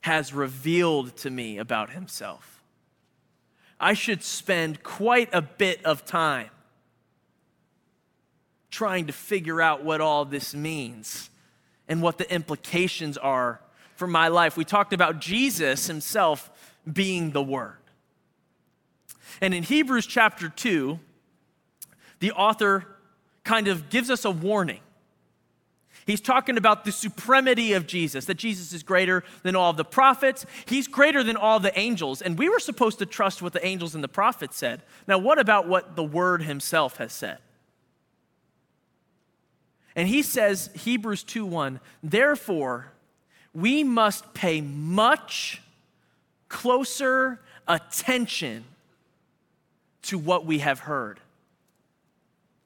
has 0.00 0.32
revealed 0.34 1.16
to 1.18 1.30
me 1.30 1.58
about 1.58 1.90
himself. 1.90 2.60
I 3.78 3.94
should 3.94 4.22
spend 4.22 4.82
quite 4.82 5.28
a 5.32 5.42
bit 5.42 5.84
of 5.84 6.04
time 6.04 6.50
trying 8.70 9.06
to 9.06 9.12
figure 9.12 9.60
out 9.60 9.84
what 9.84 10.00
all 10.00 10.24
this 10.24 10.54
means 10.54 11.30
and 11.86 12.02
what 12.02 12.18
the 12.18 12.32
implications 12.32 13.16
are 13.16 13.60
for 14.00 14.06
my 14.06 14.28
life. 14.28 14.56
We 14.56 14.64
talked 14.64 14.92
about 14.92 15.20
Jesus 15.20 15.86
himself 15.86 16.50
being 16.90 17.32
the 17.32 17.42
Word. 17.42 17.76
And 19.40 19.54
in 19.54 19.62
Hebrews 19.62 20.06
chapter 20.06 20.48
2, 20.48 20.98
the 22.18 22.32
author 22.32 22.86
kind 23.44 23.68
of 23.68 23.90
gives 23.90 24.10
us 24.10 24.24
a 24.24 24.30
warning 24.30 24.80
He's 26.06 26.20
talking 26.20 26.56
about 26.56 26.84
the 26.84 26.90
supremacy 26.90 27.74
of 27.74 27.86
Jesus, 27.86 28.24
that 28.24 28.34
Jesus 28.34 28.72
is 28.72 28.82
greater 28.82 29.22
than 29.42 29.54
all 29.54 29.72
the 29.72 29.84
prophets. 29.84 30.44
He's 30.66 30.88
greater 30.88 31.22
than 31.22 31.36
all 31.36 31.60
the 31.60 31.78
angels. 31.78 32.20
And 32.20 32.38
we 32.38 32.48
were 32.48 32.58
supposed 32.58 32.98
to 32.98 33.06
trust 33.06 33.42
what 33.42 33.52
the 33.52 33.64
angels 33.64 33.94
and 33.94 34.02
the 34.02 34.08
prophets 34.08 34.56
said. 34.56 34.82
Now, 35.06 35.18
what 35.18 35.38
about 35.38 35.68
what 35.68 35.94
the 35.94 36.02
Word 36.02 36.42
Himself 36.42 36.96
has 36.96 37.12
said? 37.12 37.38
And 39.94 40.08
he 40.08 40.22
says, 40.22 40.70
Hebrews 40.74 41.22
2 41.22 41.44
1, 41.44 41.80
therefore, 42.02 42.92
we 43.52 43.84
must 43.84 44.32
pay 44.34 44.60
much 44.60 45.62
closer 46.48 47.40
attention 47.66 48.64
to 50.02 50.18
what 50.18 50.46
we 50.46 50.58
have 50.58 50.80
heard, 50.80 51.20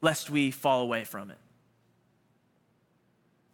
lest 0.01 0.29
we 0.29 0.51
fall 0.51 0.81
away 0.81 1.03
from 1.03 1.31
it. 1.31 1.37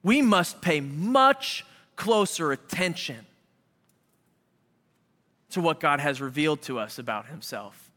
We 0.03 0.21
must 0.21 0.61
pay 0.61 0.79
much 0.81 1.65
closer 1.95 2.51
attention 2.51 3.25
to 5.51 5.61
what 5.61 5.79
God 5.79 5.99
has 5.99 6.21
revealed 6.21 6.61
to 6.63 6.79
us 6.79 6.97
about 6.97 7.27
Himself. 7.27 7.91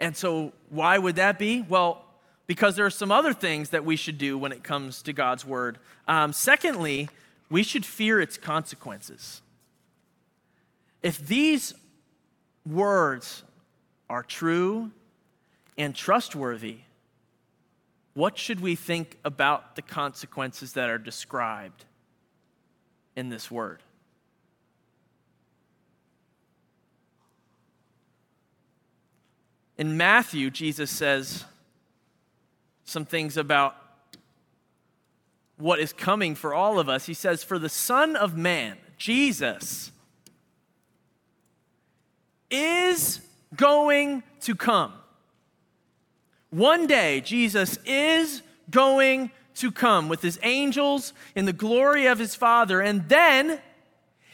And 0.00 0.16
so, 0.16 0.52
why 0.68 0.98
would 0.98 1.16
that 1.16 1.38
be? 1.38 1.62
Well, 1.62 2.04
because 2.46 2.74
there 2.74 2.86
are 2.86 2.90
some 2.90 3.12
other 3.12 3.32
things 3.32 3.70
that 3.70 3.84
we 3.84 3.96
should 3.96 4.18
do 4.18 4.36
when 4.36 4.50
it 4.50 4.64
comes 4.64 5.02
to 5.02 5.12
God's 5.12 5.46
Word. 5.46 5.78
Um, 6.08 6.32
secondly, 6.32 7.08
we 7.52 7.62
should 7.62 7.84
fear 7.84 8.18
its 8.18 8.38
consequences. 8.38 9.42
If 11.02 11.18
these 11.18 11.74
words 12.64 13.42
are 14.08 14.22
true 14.22 14.90
and 15.76 15.94
trustworthy, 15.94 16.78
what 18.14 18.38
should 18.38 18.60
we 18.60 18.74
think 18.74 19.18
about 19.22 19.76
the 19.76 19.82
consequences 19.82 20.72
that 20.72 20.88
are 20.88 20.96
described 20.96 21.84
in 23.16 23.28
this 23.28 23.50
word? 23.50 23.82
In 29.76 29.98
Matthew, 29.98 30.48
Jesus 30.50 30.90
says 30.90 31.44
some 32.84 33.04
things 33.04 33.36
about 33.36 33.76
what 35.62 35.78
is 35.78 35.92
coming 35.92 36.34
for 36.34 36.52
all 36.52 36.78
of 36.78 36.88
us. 36.88 37.06
He 37.06 37.14
says, 37.14 37.44
For 37.44 37.58
the 37.58 37.68
Son 37.68 38.16
of 38.16 38.36
Man, 38.36 38.76
Jesus, 38.98 39.92
is 42.50 43.20
going 43.54 44.22
to 44.40 44.54
come. 44.54 44.92
One 46.50 46.86
day, 46.86 47.20
Jesus 47.20 47.78
is 47.86 48.42
going 48.70 49.30
to 49.54 49.70
come 49.70 50.08
with 50.08 50.20
his 50.20 50.38
angels 50.42 51.12
in 51.36 51.44
the 51.44 51.52
glory 51.52 52.06
of 52.06 52.18
his 52.18 52.34
Father, 52.34 52.80
and 52.80 53.08
then 53.08 53.60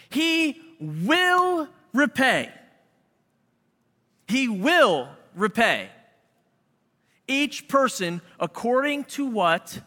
he 0.09 0.61
will 0.81 1.69
repay. 1.93 2.51
He 4.27 4.49
will 4.49 5.09
repay 5.35 5.91
each 7.27 7.69
person 7.69 8.23
according 8.41 9.05
to 9.05 9.27
what 9.27 9.81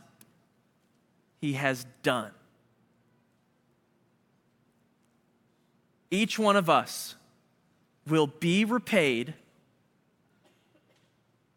he 1.42 1.54
has 1.54 1.86
done. 2.04 2.32
Each 6.12 6.38
one 6.38 6.56
of 6.56 6.70
us 6.70 7.16
will 8.08 8.28
be 8.28 8.64
repaid 8.64 9.34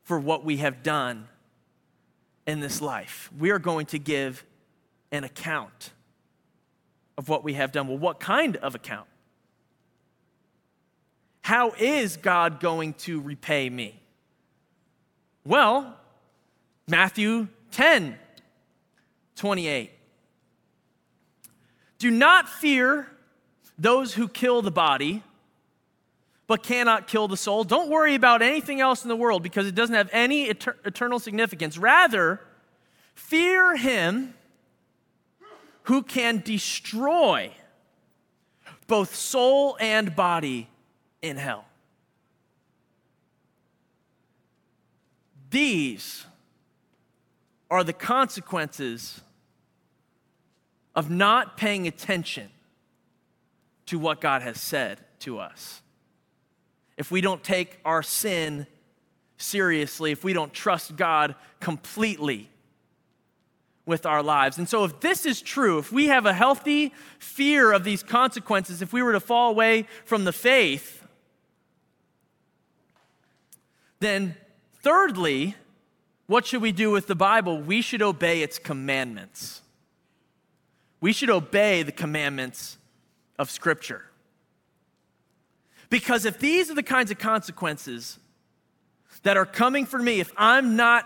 for 0.03 0.19
what 0.19 0.45
we 0.45 0.59
have 0.59 0.83
done 0.83 1.29
in 2.47 2.61
this 2.61 2.81
life. 2.81 3.31
We 3.39 3.51
are 3.51 3.59
going 3.59 3.87
to 3.87 3.99
give 3.99 4.45
an 5.13 5.25
account 5.25 5.91
of 7.19 7.29
what 7.29 7.45
we 7.45 7.55
have 7.55 7.73
done. 7.73 7.89
Well, 7.89 7.99
what 7.99 8.21
kind 8.21 8.57
of 8.57 8.75
account? 8.75 9.07
How 11.43 11.73
is 11.79 12.17
God 12.17 12.61
going 12.61 12.95
to 12.95 13.21
repay 13.21 13.69
me? 13.69 14.01
Well, 15.45 15.95
Matthew 16.89 17.49
10 17.73 18.19
28. 19.37 19.91
Do 21.99 22.11
not 22.11 22.49
fear 22.49 23.09
those 23.79 24.15
who 24.15 24.29
kill 24.29 24.63
the 24.63 24.71
body, 24.71 25.23
but 26.47 26.63
cannot 26.63 27.07
kill 27.07 27.29
the 27.29 27.37
soul. 27.37 27.65
Don't 27.65 27.89
worry 27.89 28.15
about 28.15 28.43
anything 28.43 28.81
else 28.81 29.03
in 29.03 29.09
the 29.09 29.17
world 29.17 29.43
because 29.43 29.67
it 29.67 29.75
doesn't 29.75 29.95
have 29.95 30.11
any 30.13 30.49
etern- 30.49 30.77
eternal 30.85 31.19
significance. 31.19 31.79
Rather, 31.79 32.41
fear 33.15 33.77
him 33.77 34.35
who 35.85 36.03
can 36.03 36.43
destroy 36.45 37.51
both 38.87 39.15
soul 39.15 39.77
and 39.81 40.15
body 40.15 40.69
in 41.23 41.37
hell. 41.37 41.65
These 45.51 46.27
are 47.71 47.85
the 47.85 47.93
consequences 47.93 49.21
of 50.95 51.11
not 51.11 51.57
paying 51.57 51.87
attention 51.87 52.49
to 53.87 53.99
what 53.99 54.21
God 54.21 54.43
has 54.43 54.61
said 54.61 55.01
to 55.21 55.39
us. 55.39 55.83
If 56.97 57.11
we 57.11 57.21
don't 57.21 57.43
take 57.43 57.79
our 57.85 58.03
sin 58.03 58.67
seriously, 59.37 60.13
if 60.13 60.25
we 60.25 60.33
don't 60.33 60.53
trust 60.53 60.97
God 60.97 61.35
completely 61.61 62.49
with 63.87 64.07
our 64.07 64.23
lives. 64.23 64.59
And 64.59 64.69
so, 64.69 64.85
if 64.85 65.01
this 65.01 65.27
is 65.27 65.43
true, 65.43 65.79
if 65.79 65.93
we 65.93 66.07
have 66.07 66.25
a 66.27 66.33
healthy 66.33 66.93
fear 67.19 67.73
of 67.73 67.85
these 67.85 68.03
consequences, 68.03 68.81
if 68.81 68.93
we 68.93 69.03
were 69.03 69.13
to 69.13 69.21
fall 69.21 69.51
away 69.51 69.87
from 70.05 70.25
the 70.25 70.33
faith, 70.33 71.05
then 74.01 74.37
thirdly, 74.83 75.55
what 76.27 76.47
should 76.47 76.63
we 76.63 76.73
do 76.73 76.91
with 76.91 77.07
the 77.07 77.15
Bible? 77.15 77.61
We 77.61 77.83
should 77.83 78.01
obey 78.01 78.43
its 78.43 78.59
commandments. 78.59 79.61
We 81.01 81.13
should 81.13 81.31
obey 81.31 81.83
the 81.83 81.93
commandments 81.93 82.79
of 83.39 83.51
Scripture. 83.51 84.05
Because 85.91 86.25
if 86.25 86.39
these 86.39 86.71
are 86.71 86.75
the 86.75 86.83
kinds 86.83 87.11
of 87.11 87.19
consequences 87.19 88.19
that 89.23 89.37
are 89.37 89.47
coming 89.47 89.87
for 89.87 89.99
me, 89.99 90.21
if 90.21 90.33
I'm 90.37 90.77
not 90.77 91.05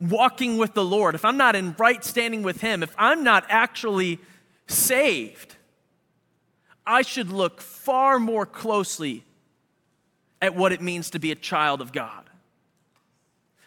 walking 0.00 0.56
with 0.56 0.74
the 0.74 0.84
Lord, 0.84 1.14
if 1.14 1.24
I'm 1.24 1.36
not 1.36 1.56
in 1.56 1.74
right 1.78 2.02
standing 2.04 2.42
with 2.42 2.60
Him, 2.60 2.82
if 2.82 2.94
I'm 2.96 3.22
not 3.24 3.44
actually 3.48 4.18
saved, 4.66 5.56
I 6.86 7.02
should 7.02 7.30
look 7.30 7.60
far 7.60 8.18
more 8.18 8.46
closely 8.46 9.24
at 10.40 10.54
what 10.54 10.72
it 10.72 10.80
means 10.80 11.10
to 11.10 11.18
be 11.18 11.32
a 11.32 11.34
child 11.34 11.80
of 11.80 11.92
God 11.92 12.30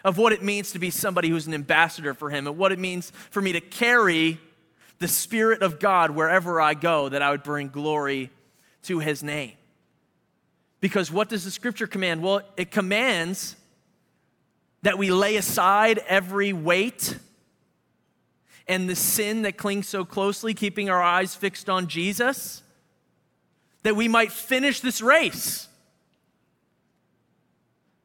of 0.03 0.17
what 0.17 0.33
it 0.33 0.43
means 0.43 0.71
to 0.73 0.79
be 0.79 0.89
somebody 0.89 1.29
who's 1.29 1.47
an 1.47 1.53
ambassador 1.53 2.13
for 2.13 2.29
Him 2.29 2.47
and 2.47 2.57
what 2.57 2.71
it 2.71 2.79
means 2.79 3.11
for 3.29 3.41
me 3.41 3.53
to 3.53 3.61
carry 3.61 4.39
the 5.03 5.07
Spirit 5.09 5.61
of 5.61 5.79
God 5.79 6.11
wherever 6.11 6.61
I 6.61 6.75
go, 6.75 7.09
that 7.09 7.21
I 7.21 7.31
would 7.31 7.43
bring 7.43 7.67
glory 7.67 8.31
to 8.83 8.99
His 8.99 9.21
name. 9.21 9.51
Because 10.79 11.11
what 11.11 11.27
does 11.27 11.43
the 11.43 11.51
scripture 11.51 11.87
command? 11.87 12.23
Well, 12.23 12.41
it 12.55 12.71
commands 12.71 13.57
that 14.81 14.97
we 14.97 15.11
lay 15.11 15.35
aside 15.35 15.99
every 16.07 16.53
weight 16.53 17.17
and 18.65 18.89
the 18.89 18.95
sin 18.95 19.41
that 19.41 19.57
clings 19.57 19.89
so 19.89 20.05
closely, 20.05 20.53
keeping 20.53 20.89
our 20.89 21.01
eyes 21.01 21.35
fixed 21.35 21.69
on 21.69 21.87
Jesus, 21.87 22.63
that 23.83 23.97
we 23.97 24.07
might 24.07 24.31
finish 24.31 24.79
this 24.79 25.01
race 25.01 25.67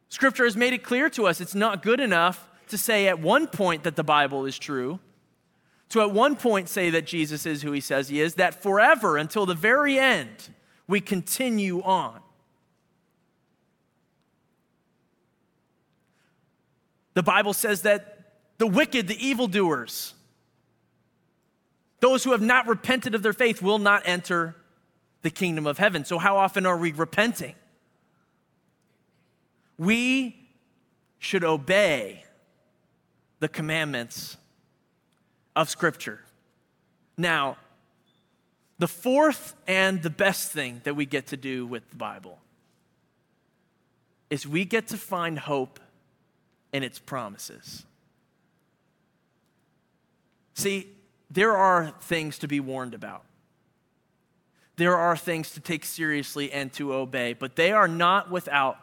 Scripture 0.08 0.44
has 0.44 0.56
made 0.56 0.72
it 0.72 0.82
clear 0.82 1.08
to 1.10 1.26
us 1.26 1.40
it's 1.40 1.54
not 1.54 1.82
good 1.82 2.00
enough 2.00 2.48
to 2.68 2.78
say 2.78 3.06
at 3.06 3.20
one 3.20 3.46
point 3.46 3.84
that 3.84 3.94
the 3.94 4.02
Bible 4.02 4.46
is 4.46 4.58
true, 4.58 4.98
to 5.90 6.00
at 6.00 6.10
one 6.10 6.36
point 6.36 6.68
say 6.68 6.90
that 6.90 7.06
Jesus 7.06 7.46
is 7.46 7.62
who 7.62 7.72
he 7.72 7.80
says 7.80 8.08
he 8.08 8.20
is, 8.20 8.34
that 8.34 8.62
forever 8.62 9.16
until 9.16 9.46
the 9.46 9.54
very 9.54 9.98
end 9.98 10.50
we 10.86 11.00
continue 11.00 11.82
on. 11.82 12.20
The 17.14 17.22
Bible 17.22 17.52
says 17.52 17.82
that 17.82 18.32
the 18.58 18.66
wicked, 18.66 19.08
the 19.08 19.26
evildoers, 19.26 20.14
those 22.00 22.22
who 22.22 22.32
have 22.32 22.42
not 22.42 22.68
repented 22.68 23.14
of 23.14 23.22
their 23.22 23.32
faith 23.32 23.60
will 23.60 23.78
not 23.78 24.02
enter 24.04 24.54
the 25.22 25.30
kingdom 25.30 25.66
of 25.66 25.78
heaven. 25.78 26.04
So, 26.04 26.18
how 26.18 26.36
often 26.36 26.64
are 26.64 26.76
we 26.76 26.92
repenting? 26.92 27.54
We 29.78 30.48
should 31.18 31.42
obey 31.42 32.24
the 33.40 33.48
commandments 33.48 34.36
of 35.58 35.68
Scripture. 35.68 36.20
Now, 37.16 37.56
the 38.78 38.86
fourth 38.86 39.56
and 39.66 40.00
the 40.00 40.08
best 40.08 40.52
thing 40.52 40.80
that 40.84 40.94
we 40.94 41.04
get 41.04 41.26
to 41.26 41.36
do 41.36 41.66
with 41.66 41.90
the 41.90 41.96
Bible 41.96 42.38
is 44.30 44.46
we 44.46 44.64
get 44.64 44.86
to 44.88 44.96
find 44.96 45.36
hope 45.36 45.80
in 46.72 46.84
its 46.84 47.00
promises. 47.00 47.84
See, 50.54 50.90
there 51.28 51.56
are 51.56 51.92
things 52.02 52.38
to 52.38 52.46
be 52.46 52.60
warned 52.60 52.94
about. 52.94 53.24
There 54.76 54.96
are 54.96 55.16
things 55.16 55.50
to 55.52 55.60
take 55.60 55.84
seriously 55.84 56.52
and 56.52 56.72
to 56.74 56.94
obey, 56.94 57.32
but 57.32 57.56
they 57.56 57.72
are 57.72 57.88
not 57.88 58.30
without 58.30 58.78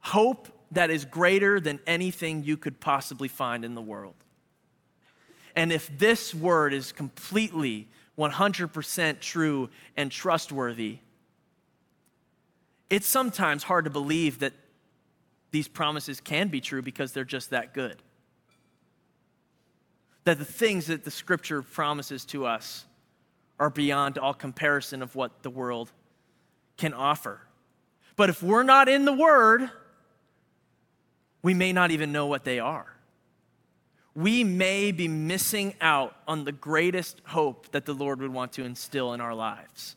hope 0.00 0.48
that 0.72 0.90
is 0.90 1.04
greater 1.04 1.60
than 1.60 1.78
anything 1.86 2.42
you 2.42 2.56
could 2.56 2.80
possibly 2.80 3.28
find 3.28 3.64
in 3.64 3.76
the 3.76 3.80
world. 3.80 4.16
And 5.56 5.72
if 5.72 5.96
this 5.98 6.34
word 6.34 6.72
is 6.72 6.92
completely 6.92 7.88
100% 8.18 9.20
true 9.20 9.70
and 9.96 10.10
trustworthy, 10.10 10.98
it's 12.90 13.06
sometimes 13.06 13.62
hard 13.62 13.84
to 13.84 13.90
believe 13.90 14.40
that 14.40 14.52
these 15.50 15.68
promises 15.68 16.20
can 16.20 16.48
be 16.48 16.60
true 16.60 16.82
because 16.82 17.12
they're 17.12 17.24
just 17.24 17.50
that 17.50 17.74
good. 17.74 17.96
That 20.24 20.38
the 20.38 20.44
things 20.44 20.86
that 20.86 21.04
the 21.04 21.10
scripture 21.10 21.62
promises 21.62 22.24
to 22.26 22.46
us 22.46 22.84
are 23.58 23.70
beyond 23.70 24.18
all 24.18 24.34
comparison 24.34 25.02
of 25.02 25.14
what 25.14 25.42
the 25.42 25.50
world 25.50 25.90
can 26.76 26.94
offer. 26.94 27.40
But 28.16 28.30
if 28.30 28.42
we're 28.42 28.62
not 28.62 28.88
in 28.88 29.04
the 29.04 29.12
Word, 29.12 29.70
we 31.42 31.54
may 31.54 31.72
not 31.72 31.90
even 31.90 32.12
know 32.12 32.26
what 32.26 32.44
they 32.44 32.58
are. 32.58 32.97
We 34.18 34.42
may 34.42 34.90
be 34.90 35.06
missing 35.06 35.74
out 35.80 36.12
on 36.26 36.42
the 36.42 36.50
greatest 36.50 37.22
hope 37.26 37.70
that 37.70 37.84
the 37.84 37.92
Lord 37.92 38.20
would 38.20 38.32
want 38.32 38.50
to 38.54 38.64
instill 38.64 39.12
in 39.14 39.20
our 39.20 39.32
lives. 39.32 39.94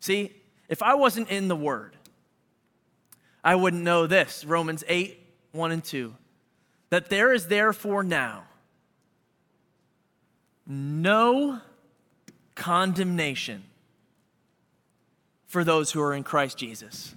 See, 0.00 0.34
if 0.68 0.82
I 0.82 0.96
wasn't 0.96 1.30
in 1.30 1.48
the 1.48 1.56
Word, 1.56 1.96
I 3.42 3.54
wouldn't 3.54 3.82
know 3.82 4.06
this 4.06 4.44
Romans 4.44 4.84
8, 4.86 5.18
1 5.52 5.72
and 5.72 5.82
2. 5.82 6.14
That 6.90 7.08
there 7.08 7.32
is 7.32 7.46
therefore 7.46 8.02
now 8.02 8.44
no 10.66 11.62
condemnation 12.54 13.64
for 15.46 15.64
those 15.64 15.92
who 15.92 16.02
are 16.02 16.12
in 16.12 16.22
Christ 16.22 16.58
Jesus. 16.58 17.14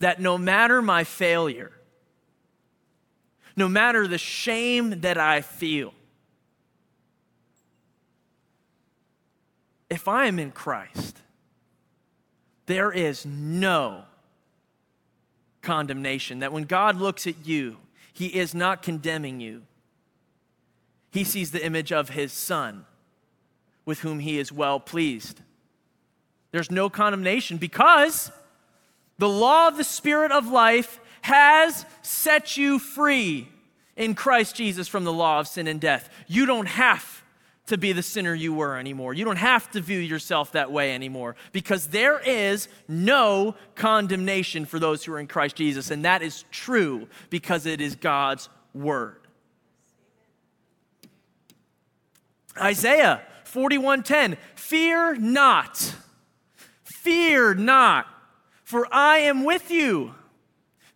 That 0.00 0.20
no 0.20 0.36
matter 0.36 0.82
my 0.82 1.02
failure, 1.02 1.72
no 3.56 3.68
matter 3.68 4.06
the 4.06 4.18
shame 4.18 5.00
that 5.00 5.18
I 5.18 5.40
feel, 5.40 5.92
if 9.88 10.08
I 10.08 10.26
am 10.26 10.38
in 10.38 10.50
Christ, 10.50 11.18
there 12.66 12.90
is 12.90 13.24
no 13.24 14.04
condemnation. 15.62 16.40
That 16.40 16.52
when 16.52 16.64
God 16.64 16.96
looks 16.96 17.26
at 17.26 17.46
you, 17.46 17.76
He 18.12 18.26
is 18.26 18.54
not 18.54 18.82
condemning 18.82 19.40
you, 19.40 19.62
He 21.10 21.24
sees 21.24 21.50
the 21.50 21.64
image 21.64 21.92
of 21.92 22.10
His 22.10 22.32
Son 22.32 22.86
with 23.84 24.00
whom 24.00 24.18
He 24.18 24.38
is 24.38 24.50
well 24.50 24.80
pleased. 24.80 25.40
There's 26.50 26.70
no 26.70 26.88
condemnation 26.88 27.58
because 27.58 28.30
the 29.18 29.28
law 29.28 29.68
of 29.68 29.76
the 29.76 29.84
Spirit 29.84 30.32
of 30.32 30.46
life 30.48 31.00
has 31.24 31.86
set 32.02 32.58
you 32.58 32.78
free 32.78 33.48
in 33.96 34.14
Christ 34.14 34.56
Jesus 34.56 34.88
from 34.88 35.04
the 35.04 35.12
law 35.12 35.40
of 35.40 35.48
sin 35.48 35.66
and 35.66 35.80
death. 35.80 36.10
You 36.26 36.44
don't 36.44 36.66
have 36.66 37.24
to 37.68 37.78
be 37.78 37.94
the 37.94 38.02
sinner 38.02 38.34
you 38.34 38.52
were 38.52 38.76
anymore. 38.76 39.14
You 39.14 39.24
don't 39.24 39.36
have 39.36 39.70
to 39.70 39.80
view 39.80 40.00
yourself 40.00 40.52
that 40.52 40.70
way 40.70 40.94
anymore 40.94 41.34
because 41.52 41.86
there 41.86 42.20
is 42.20 42.68
no 42.88 43.54
condemnation 43.74 44.66
for 44.66 44.78
those 44.78 45.02
who 45.02 45.14
are 45.14 45.18
in 45.18 45.26
Christ 45.26 45.56
Jesus. 45.56 45.90
And 45.90 46.04
that 46.04 46.20
is 46.20 46.44
true 46.50 47.08
because 47.30 47.64
it 47.64 47.80
is 47.80 47.96
God's 47.96 48.50
word. 48.74 49.26
Isaiah 52.60 53.22
41:10 53.46 54.36
Fear 54.56 55.14
not. 55.14 55.94
Fear 56.84 57.54
not, 57.54 58.06
for 58.62 58.86
I 58.92 59.20
am 59.20 59.44
with 59.44 59.70
you. 59.70 60.14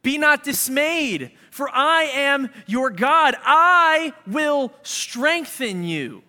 Be 0.02 0.16
not 0.18 0.44
dismayed, 0.44 1.32
for 1.50 1.68
I 1.72 2.04
am 2.04 2.50
your 2.66 2.90
God. 2.90 3.34
I 3.42 4.12
will 4.26 4.72
strengthen 4.82 5.82
you. 5.84 6.22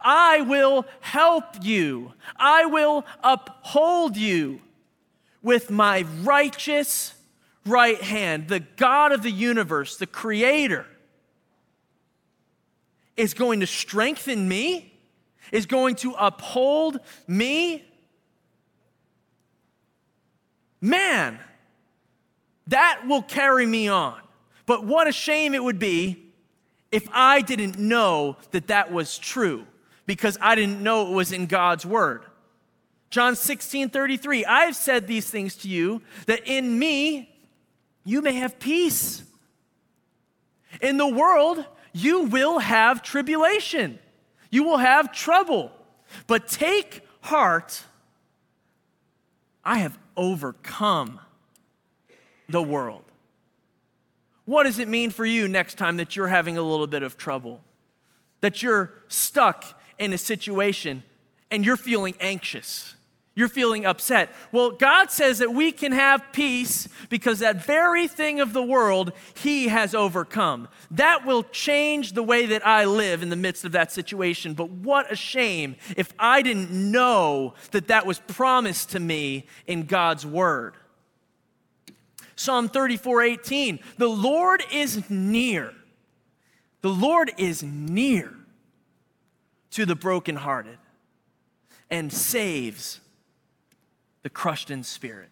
I 0.00 0.40
will 0.42 0.86
help 1.00 1.44
you. 1.62 2.12
I 2.36 2.66
will 2.66 3.04
uphold 3.22 4.16
you 4.16 4.60
with 5.42 5.70
my 5.70 6.02
righteous 6.22 7.14
right 7.64 8.00
hand. 8.00 8.48
The 8.48 8.60
God 8.60 9.12
of 9.12 9.22
the 9.22 9.30
universe, 9.30 9.96
the 9.96 10.06
creator, 10.06 10.86
is 13.16 13.34
going 13.34 13.60
to 13.60 13.66
strengthen 13.66 14.48
me, 14.48 14.92
is 15.52 15.66
going 15.66 15.94
to 15.96 16.14
uphold 16.18 16.98
me. 17.26 17.84
Man, 20.80 21.38
that 22.68 23.02
will 23.06 23.22
carry 23.22 23.66
me 23.66 23.88
on. 23.88 24.20
But 24.66 24.84
what 24.84 25.06
a 25.06 25.12
shame 25.12 25.54
it 25.54 25.62
would 25.62 25.78
be 25.78 26.32
if 26.90 27.08
I 27.12 27.40
didn't 27.40 27.78
know 27.78 28.36
that 28.50 28.68
that 28.68 28.92
was 28.92 29.18
true 29.18 29.66
because 30.06 30.38
I 30.40 30.54
didn't 30.54 30.82
know 30.82 31.10
it 31.10 31.14
was 31.14 31.32
in 31.32 31.46
God's 31.46 31.84
word. 31.86 32.24
John 33.10 33.36
16 33.36 33.90
33, 33.90 34.44
I've 34.44 34.76
said 34.76 35.06
these 35.06 35.30
things 35.30 35.56
to 35.56 35.68
you 35.68 36.02
that 36.26 36.46
in 36.46 36.78
me 36.78 37.32
you 38.04 38.22
may 38.22 38.34
have 38.34 38.58
peace. 38.58 39.22
In 40.80 40.96
the 40.96 41.06
world, 41.08 41.64
you 41.92 42.22
will 42.22 42.58
have 42.58 43.02
tribulation, 43.02 43.98
you 44.50 44.64
will 44.64 44.78
have 44.78 45.12
trouble. 45.12 45.72
But 46.26 46.46
take 46.46 47.02
heart, 47.20 47.82
I 49.64 49.78
have 49.78 49.98
overcome 50.16 51.20
the 52.48 52.62
world. 52.62 53.04
What 54.44 54.64
does 54.64 54.78
it 54.78 54.88
mean 54.88 55.10
for 55.10 55.26
you 55.26 55.48
next 55.48 55.76
time 55.76 55.96
that 55.96 56.14
you're 56.14 56.28
having 56.28 56.56
a 56.56 56.62
little 56.62 56.86
bit 56.86 57.02
of 57.02 57.16
trouble? 57.16 57.60
That 58.40 58.62
you're 58.62 58.92
stuck 59.08 59.64
in 59.98 60.12
a 60.12 60.18
situation 60.18 61.02
and 61.50 61.64
you're 61.64 61.76
feeling 61.76 62.14
anxious? 62.20 62.94
You're 63.34 63.48
feeling 63.48 63.84
upset. 63.84 64.30
Well, 64.50 64.70
God 64.70 65.10
says 65.10 65.40
that 65.40 65.52
we 65.52 65.70
can 65.70 65.92
have 65.92 66.32
peace 66.32 66.88
because 67.10 67.40
that 67.40 67.66
very 67.66 68.08
thing 68.08 68.40
of 68.40 68.54
the 68.54 68.62
world 68.62 69.12
He 69.34 69.68
has 69.68 69.94
overcome. 69.94 70.68
That 70.92 71.26
will 71.26 71.42
change 71.42 72.12
the 72.12 72.22
way 72.22 72.46
that 72.46 72.66
I 72.66 72.86
live 72.86 73.22
in 73.22 73.28
the 73.28 73.36
midst 73.36 73.66
of 73.66 73.72
that 73.72 73.92
situation. 73.92 74.54
But 74.54 74.70
what 74.70 75.12
a 75.12 75.16
shame 75.16 75.76
if 75.98 76.14
I 76.18 76.40
didn't 76.40 76.70
know 76.70 77.52
that 77.72 77.88
that 77.88 78.06
was 78.06 78.20
promised 78.20 78.92
to 78.92 79.00
me 79.00 79.44
in 79.66 79.84
God's 79.84 80.24
Word. 80.24 80.74
Psalm 82.36 82.68
34 82.68 83.22
18. 83.22 83.80
The 83.96 84.08
Lord 84.08 84.62
is 84.72 85.10
near. 85.10 85.72
The 86.82 86.90
Lord 86.90 87.32
is 87.38 87.62
near 87.62 88.32
to 89.70 89.84
the 89.84 89.96
brokenhearted 89.96 90.78
and 91.90 92.12
saves 92.12 93.00
the 94.22 94.30
crushed 94.30 94.70
in 94.70 94.84
spirit. 94.84 95.30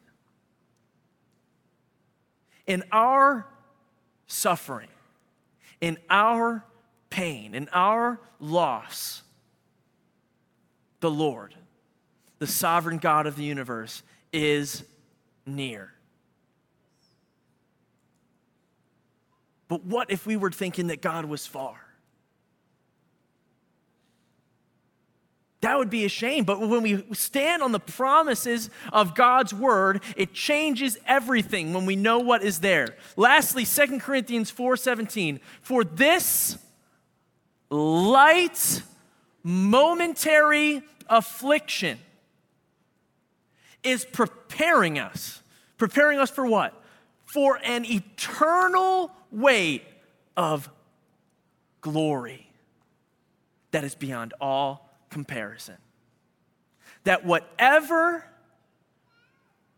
In 2.66 2.82
our 2.90 3.46
suffering, 4.26 4.88
in 5.80 5.98
our 6.08 6.64
pain, 7.10 7.54
in 7.54 7.68
our 7.72 8.20
loss, 8.40 9.22
the 11.00 11.10
Lord, 11.10 11.54
the 12.38 12.46
sovereign 12.46 12.98
God 12.98 13.26
of 13.26 13.36
the 13.36 13.44
universe, 13.44 14.02
is 14.32 14.84
near. 15.46 15.93
But 19.74 19.86
what 19.86 20.08
if 20.12 20.24
we 20.24 20.36
were 20.36 20.52
thinking 20.52 20.86
that 20.86 21.02
God 21.02 21.24
was 21.24 21.48
far? 21.48 21.74
That 25.62 25.76
would 25.78 25.90
be 25.90 26.04
a 26.04 26.08
shame. 26.08 26.44
But 26.44 26.60
when 26.60 26.80
we 26.80 27.04
stand 27.12 27.60
on 27.60 27.72
the 27.72 27.80
promises 27.80 28.70
of 28.92 29.16
God's 29.16 29.52
word, 29.52 30.04
it 30.16 30.32
changes 30.32 30.96
everything 31.08 31.72
when 31.72 31.86
we 31.86 31.96
know 31.96 32.20
what 32.20 32.44
is 32.44 32.60
there. 32.60 32.94
Lastly, 33.16 33.64
2 33.64 33.98
Corinthians 33.98 34.48
4:17. 34.48 35.40
For 35.60 35.82
this 35.82 36.56
light 37.68 38.80
momentary 39.42 40.82
affliction 41.08 41.98
is 43.82 44.04
preparing 44.04 45.00
us. 45.00 45.42
Preparing 45.78 46.20
us 46.20 46.30
for 46.30 46.46
what? 46.46 46.80
For 47.24 47.58
an 47.64 47.84
eternal 47.84 49.10
weight 49.34 49.84
of 50.36 50.70
glory 51.80 52.50
that 53.72 53.84
is 53.84 53.94
beyond 53.94 54.34
all 54.40 54.88
comparison. 55.10 55.76
That 57.04 57.24
whatever 57.24 58.24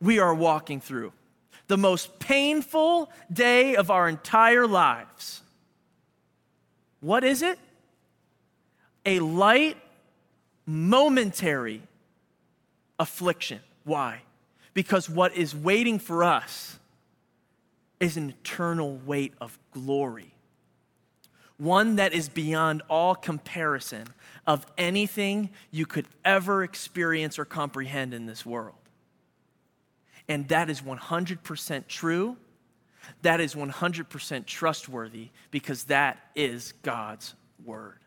we 0.01 0.19
are 0.19 0.35
walking 0.35 0.81
through, 0.81 1.13
the 1.67 1.79
most 1.79 2.19
painful 2.19 3.11
day 3.33 3.75
of 3.75 3.91
our 3.91 4.09
entire 4.09 4.67
lives, 4.67 5.43
what 7.01 7.25
is 7.25 7.43
it? 7.43 7.59
a 9.07 9.21
light, 9.21 9.79
momentary 10.67 11.81
affliction. 12.99 13.61
Why? 13.85 14.23
Because 14.75 15.09
what 15.09 15.35
is 15.35 15.55
waiting 15.55 15.99
for 15.99 16.25
us 16.25 16.79
is 18.01 18.17
an 18.17 18.31
eternal 18.31 18.97
weight 18.99 19.33
of 19.41 19.59
glory, 19.73 20.35
one 21.57 21.97
that 21.97 22.13
is 22.13 22.29
beyond 22.29 22.83
all 22.89 23.15
comparison 23.15 24.07
of 24.47 24.67
anything 24.77 25.51
you 25.71 25.87
could 25.87 26.07
ever 26.25 26.63
experience 26.63 27.39
or 27.39 27.45
comprehend 27.45 28.13
in 28.13 28.27
this 28.27 28.45
world. 28.45 28.75
And 30.29 30.49
that 30.49 30.69
is 30.69 30.83
100% 30.83 31.87
true. 31.89 32.37
That 33.23 33.41
is 33.41 33.55
100% 33.55 34.47
trustworthy 34.47 35.31
because 35.51 35.85
that 35.85 36.19
is 36.35 36.73
God's 36.83 37.35
word. 37.65 37.99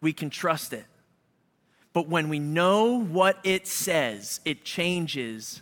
We 0.00 0.12
can 0.12 0.30
trust 0.30 0.72
it. 0.72 0.86
But 1.92 2.08
when 2.08 2.28
we 2.28 2.38
know 2.38 3.00
what 3.00 3.38
it 3.44 3.66
says, 3.66 4.40
it 4.44 4.64
changes 4.64 5.60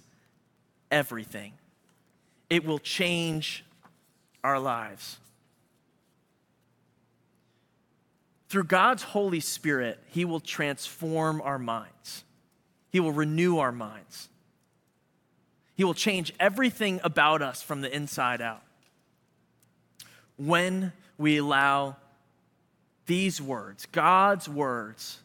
everything. 0.90 1.52
It 2.50 2.64
will 2.64 2.78
change 2.78 3.64
our 4.42 4.58
lives. 4.58 5.18
Through 8.48 8.64
God's 8.64 9.02
Holy 9.02 9.40
Spirit, 9.40 9.98
He 10.08 10.24
will 10.24 10.40
transform 10.40 11.42
our 11.42 11.58
minds. 11.58 12.24
He 12.90 13.00
will 13.00 13.12
renew 13.12 13.58
our 13.58 13.72
minds. 13.72 14.28
He 15.74 15.84
will 15.84 15.94
change 15.94 16.32
everything 16.40 17.00
about 17.04 17.42
us 17.42 17.62
from 17.62 17.82
the 17.82 17.94
inside 17.94 18.40
out. 18.40 18.62
When 20.36 20.92
we 21.18 21.36
allow 21.36 21.96
these 23.06 23.40
words, 23.40 23.86
God's 23.86 24.48
words, 24.48 25.18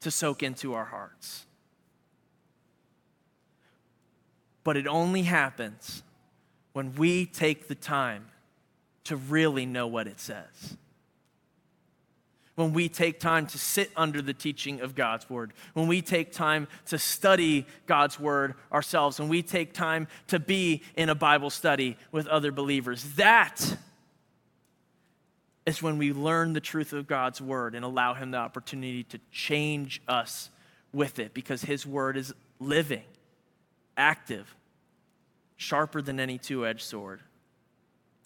to 0.00 0.10
soak 0.10 0.42
into 0.42 0.74
our 0.74 0.84
hearts. 0.84 1.43
But 4.64 4.76
it 4.76 4.86
only 4.86 5.22
happens 5.22 6.02
when 6.72 6.94
we 6.94 7.26
take 7.26 7.68
the 7.68 7.74
time 7.74 8.26
to 9.04 9.16
really 9.16 9.66
know 9.66 9.86
what 9.86 10.06
it 10.06 10.18
says. 10.18 10.76
When 12.54 12.72
we 12.72 12.88
take 12.88 13.18
time 13.18 13.46
to 13.48 13.58
sit 13.58 13.90
under 13.96 14.22
the 14.22 14.32
teaching 14.32 14.80
of 14.80 14.94
God's 14.94 15.28
word, 15.28 15.52
when 15.72 15.88
we 15.88 16.00
take 16.00 16.32
time 16.32 16.68
to 16.86 16.98
study 16.98 17.66
God's 17.86 18.18
word 18.18 18.54
ourselves, 18.72 19.18
when 19.18 19.28
we 19.28 19.42
take 19.42 19.72
time 19.72 20.06
to 20.28 20.38
be 20.38 20.82
in 20.96 21.08
a 21.08 21.16
Bible 21.16 21.50
study 21.50 21.96
with 22.12 22.28
other 22.28 22.52
believers. 22.52 23.02
That 23.16 23.76
is 25.66 25.82
when 25.82 25.98
we 25.98 26.12
learn 26.12 26.52
the 26.52 26.60
truth 26.60 26.92
of 26.92 27.06
God's 27.06 27.40
word 27.40 27.74
and 27.74 27.84
allow 27.84 28.14
Him 28.14 28.30
the 28.30 28.38
opportunity 28.38 29.02
to 29.04 29.18
change 29.32 30.00
us 30.06 30.50
with 30.92 31.18
it. 31.18 31.34
Because 31.34 31.62
His 31.62 31.84
word 31.84 32.16
is 32.16 32.32
living, 32.60 33.02
active, 33.96 34.54
sharper 35.56 36.02
than 36.02 36.20
any 36.20 36.38
two 36.38 36.66
edged 36.66 36.82
sword. 36.82 37.20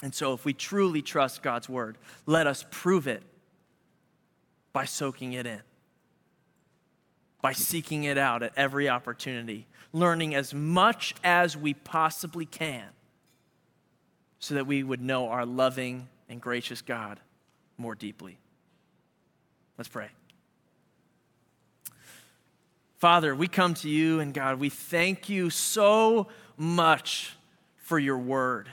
And 0.03 0.15
so, 0.15 0.33
if 0.33 0.45
we 0.45 0.53
truly 0.53 1.03
trust 1.03 1.43
God's 1.43 1.69
word, 1.69 1.99
let 2.27 2.47
us 2.47 2.65
prove 2.71 3.09
it 3.09 3.23
by 4.73 4.85
soaking 4.85 5.33
it 5.33 5.47
in, 5.47 5.61
by 7.43 7.53
seeking 7.53 8.05
it 8.05 8.17
out 8.17 8.43
at 8.43 8.53
every 8.57 8.89
opportunity, 8.89 9.67
learning 9.93 10.35
as 10.35 10.55
much 10.55 11.15
as 11.25 11.57
we 11.57 11.75
possibly 11.75 12.47
can 12.47 12.85
so 14.39 14.55
that 14.55 14.67
we 14.67 14.83
would 14.83 15.01
know 15.01 15.29
our 15.29 15.45
loving 15.45 16.09
and 16.29 16.41
gracious 16.41 16.81
God 16.83 17.19
more 17.77 17.95
deeply. 17.95 18.39
Let's 19.77 19.89
pray. 19.89 20.09
Father, 22.99 23.35
we 23.35 23.49
come 23.49 23.75
to 23.75 23.89
you, 23.89 24.21
and 24.21 24.35
God, 24.35 24.61
we 24.61 24.69
thank 24.69 25.29
you 25.29 25.51
so 25.51 26.29
much 26.57 27.35
for 27.77 27.99
your 27.99 28.19
word. 28.19 28.69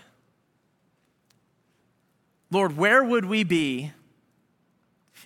Lord, 2.52 2.78
where 2.78 3.04
would 3.04 3.26
we 3.26 3.44
be 3.44 3.92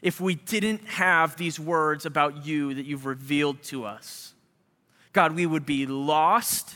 if 0.02 0.22
we 0.22 0.36
didn't 0.36 0.86
have 0.86 1.36
these 1.36 1.60
words 1.60 2.06
about 2.06 2.45
you 2.45 2.74
that 2.74 2.86
you've 2.86 3.06
revealed 3.06 3.62
to 3.64 3.86
us. 3.86 4.34
God, 5.14 5.36
we 5.36 5.45
would 5.45 5.66
be 5.66 5.86
lost. 5.86 6.76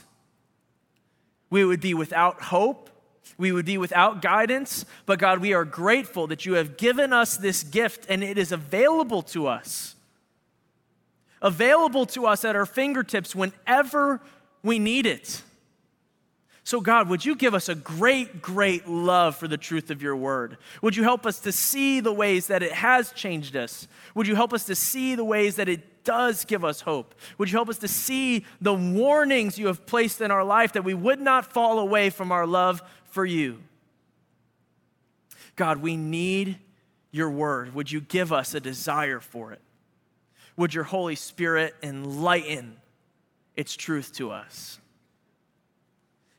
We 1.49 1.63
would 1.63 1.80
be 1.80 1.93
without 1.93 2.41
hope. 2.41 2.89
We 3.38 3.51
would 3.51 3.65
be 3.65 3.78
without 3.78 4.21
guidance. 4.21 4.86
But 5.05 5.19
God, 5.19 5.39
we 5.39 5.53
are 5.53 5.65
grateful 5.65 6.28
that 6.28 6.45
you 6.45 6.53
have 6.53 6.78
given 6.78 7.13
us 7.13 7.38
this 7.38 7.63
gift 7.63 8.05
and 8.09 8.24
it 8.24 8.38
is 8.38 8.51
available 8.51 9.21
to 9.24 9.47
us. 9.47 9.95
Available 11.43 12.05
to 12.07 12.25
us 12.25 12.43
at 12.43 12.55
our 12.55 12.65
fingertips 12.65 13.35
whenever 13.35 14.21
we 14.63 14.79
need 14.79 15.05
it. 15.05 15.43
So, 16.65 16.79
God, 16.79 17.09
would 17.09 17.25
you 17.25 17.35
give 17.35 17.53
us 17.53 17.67
a 17.67 17.75
great, 17.75 18.41
great 18.41 18.87
love 18.87 19.35
for 19.35 19.49
the 19.49 19.57
truth 19.57 19.91
of 19.91 20.01
your 20.01 20.15
word? 20.15 20.57
Would 20.81 20.95
you 20.95 21.03
help 21.03 21.25
us 21.25 21.41
to 21.41 21.51
see 21.51 21.99
the 21.99 22.13
ways 22.13 22.47
that 22.47 22.63
it 22.63 22.71
has 22.71 23.11
changed 23.11 23.57
us? 23.57 23.85
Would 24.15 24.27
you 24.27 24.35
help 24.35 24.53
us 24.53 24.63
to 24.65 24.75
see 24.75 25.15
the 25.15 25.25
ways 25.25 25.57
that 25.57 25.67
it 25.67 26.05
does 26.05 26.45
give 26.45 26.63
us 26.63 26.79
hope? 26.79 27.15
Would 27.37 27.51
you 27.51 27.57
help 27.57 27.67
us 27.67 27.79
to 27.79 27.89
see 27.89 28.45
the 28.61 28.73
warnings 28.73 29.59
you 29.59 29.67
have 29.67 29.85
placed 29.85 30.21
in 30.21 30.31
our 30.31 30.45
life 30.45 30.71
that 30.73 30.85
we 30.85 30.93
would 30.93 31.19
not 31.19 31.51
fall 31.51 31.79
away 31.79 32.09
from 32.09 32.31
our 32.31 32.47
love 32.47 32.81
for 33.03 33.25
you? 33.25 33.59
God, 35.57 35.79
we 35.79 35.97
need 35.97 36.59
your 37.11 37.29
word. 37.29 37.75
Would 37.75 37.91
you 37.91 37.99
give 37.99 38.31
us 38.31 38.53
a 38.53 38.61
desire 38.61 39.19
for 39.19 39.51
it? 39.51 39.61
Would 40.57 40.73
your 40.73 40.83
Holy 40.83 41.15
Spirit 41.15 41.75
enlighten 41.81 42.77
its 43.55 43.75
truth 43.75 44.13
to 44.13 44.31
us? 44.31 44.79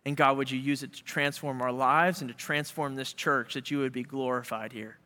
And 0.06 0.16
God, 0.16 0.36
would 0.36 0.50
you 0.50 0.58
use 0.58 0.82
it 0.82 0.92
to 0.94 1.02
transform 1.02 1.62
our 1.62 1.72
lives 1.72 2.20
and 2.20 2.28
to 2.28 2.36
transform 2.36 2.94
this 2.94 3.12
church 3.12 3.54
that 3.54 3.70
you 3.70 3.78
would 3.78 3.92
be 3.92 4.02
glorified 4.02 4.72
here? 4.72 4.98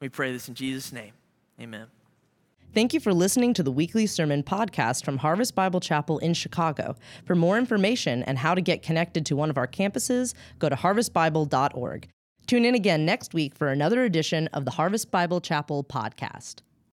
We 0.00 0.08
pray 0.08 0.32
this 0.32 0.48
in 0.48 0.54
Jesus' 0.54 0.92
name. 0.92 1.12
Amen. 1.60 1.86
Thank 2.74 2.92
you 2.92 3.00
for 3.00 3.14
listening 3.14 3.54
to 3.54 3.62
the 3.62 3.72
weekly 3.72 4.06
sermon 4.06 4.42
podcast 4.42 5.04
from 5.04 5.18
Harvest 5.18 5.54
Bible 5.54 5.80
Chapel 5.80 6.18
in 6.18 6.34
Chicago. 6.34 6.94
For 7.24 7.34
more 7.34 7.56
information 7.56 8.22
and 8.24 8.36
how 8.36 8.54
to 8.54 8.60
get 8.60 8.82
connected 8.82 9.24
to 9.26 9.36
one 9.36 9.48
of 9.48 9.56
our 9.56 9.66
campuses, 9.66 10.34
go 10.58 10.68
to 10.68 10.76
harvestbible.org. 10.76 12.08
Tune 12.46 12.64
in 12.64 12.74
again 12.74 13.06
next 13.06 13.34
week 13.34 13.54
for 13.54 13.68
another 13.68 14.04
edition 14.04 14.48
of 14.48 14.66
the 14.66 14.72
Harvest 14.72 15.10
Bible 15.10 15.40
Chapel 15.40 15.82
podcast. 15.84 16.56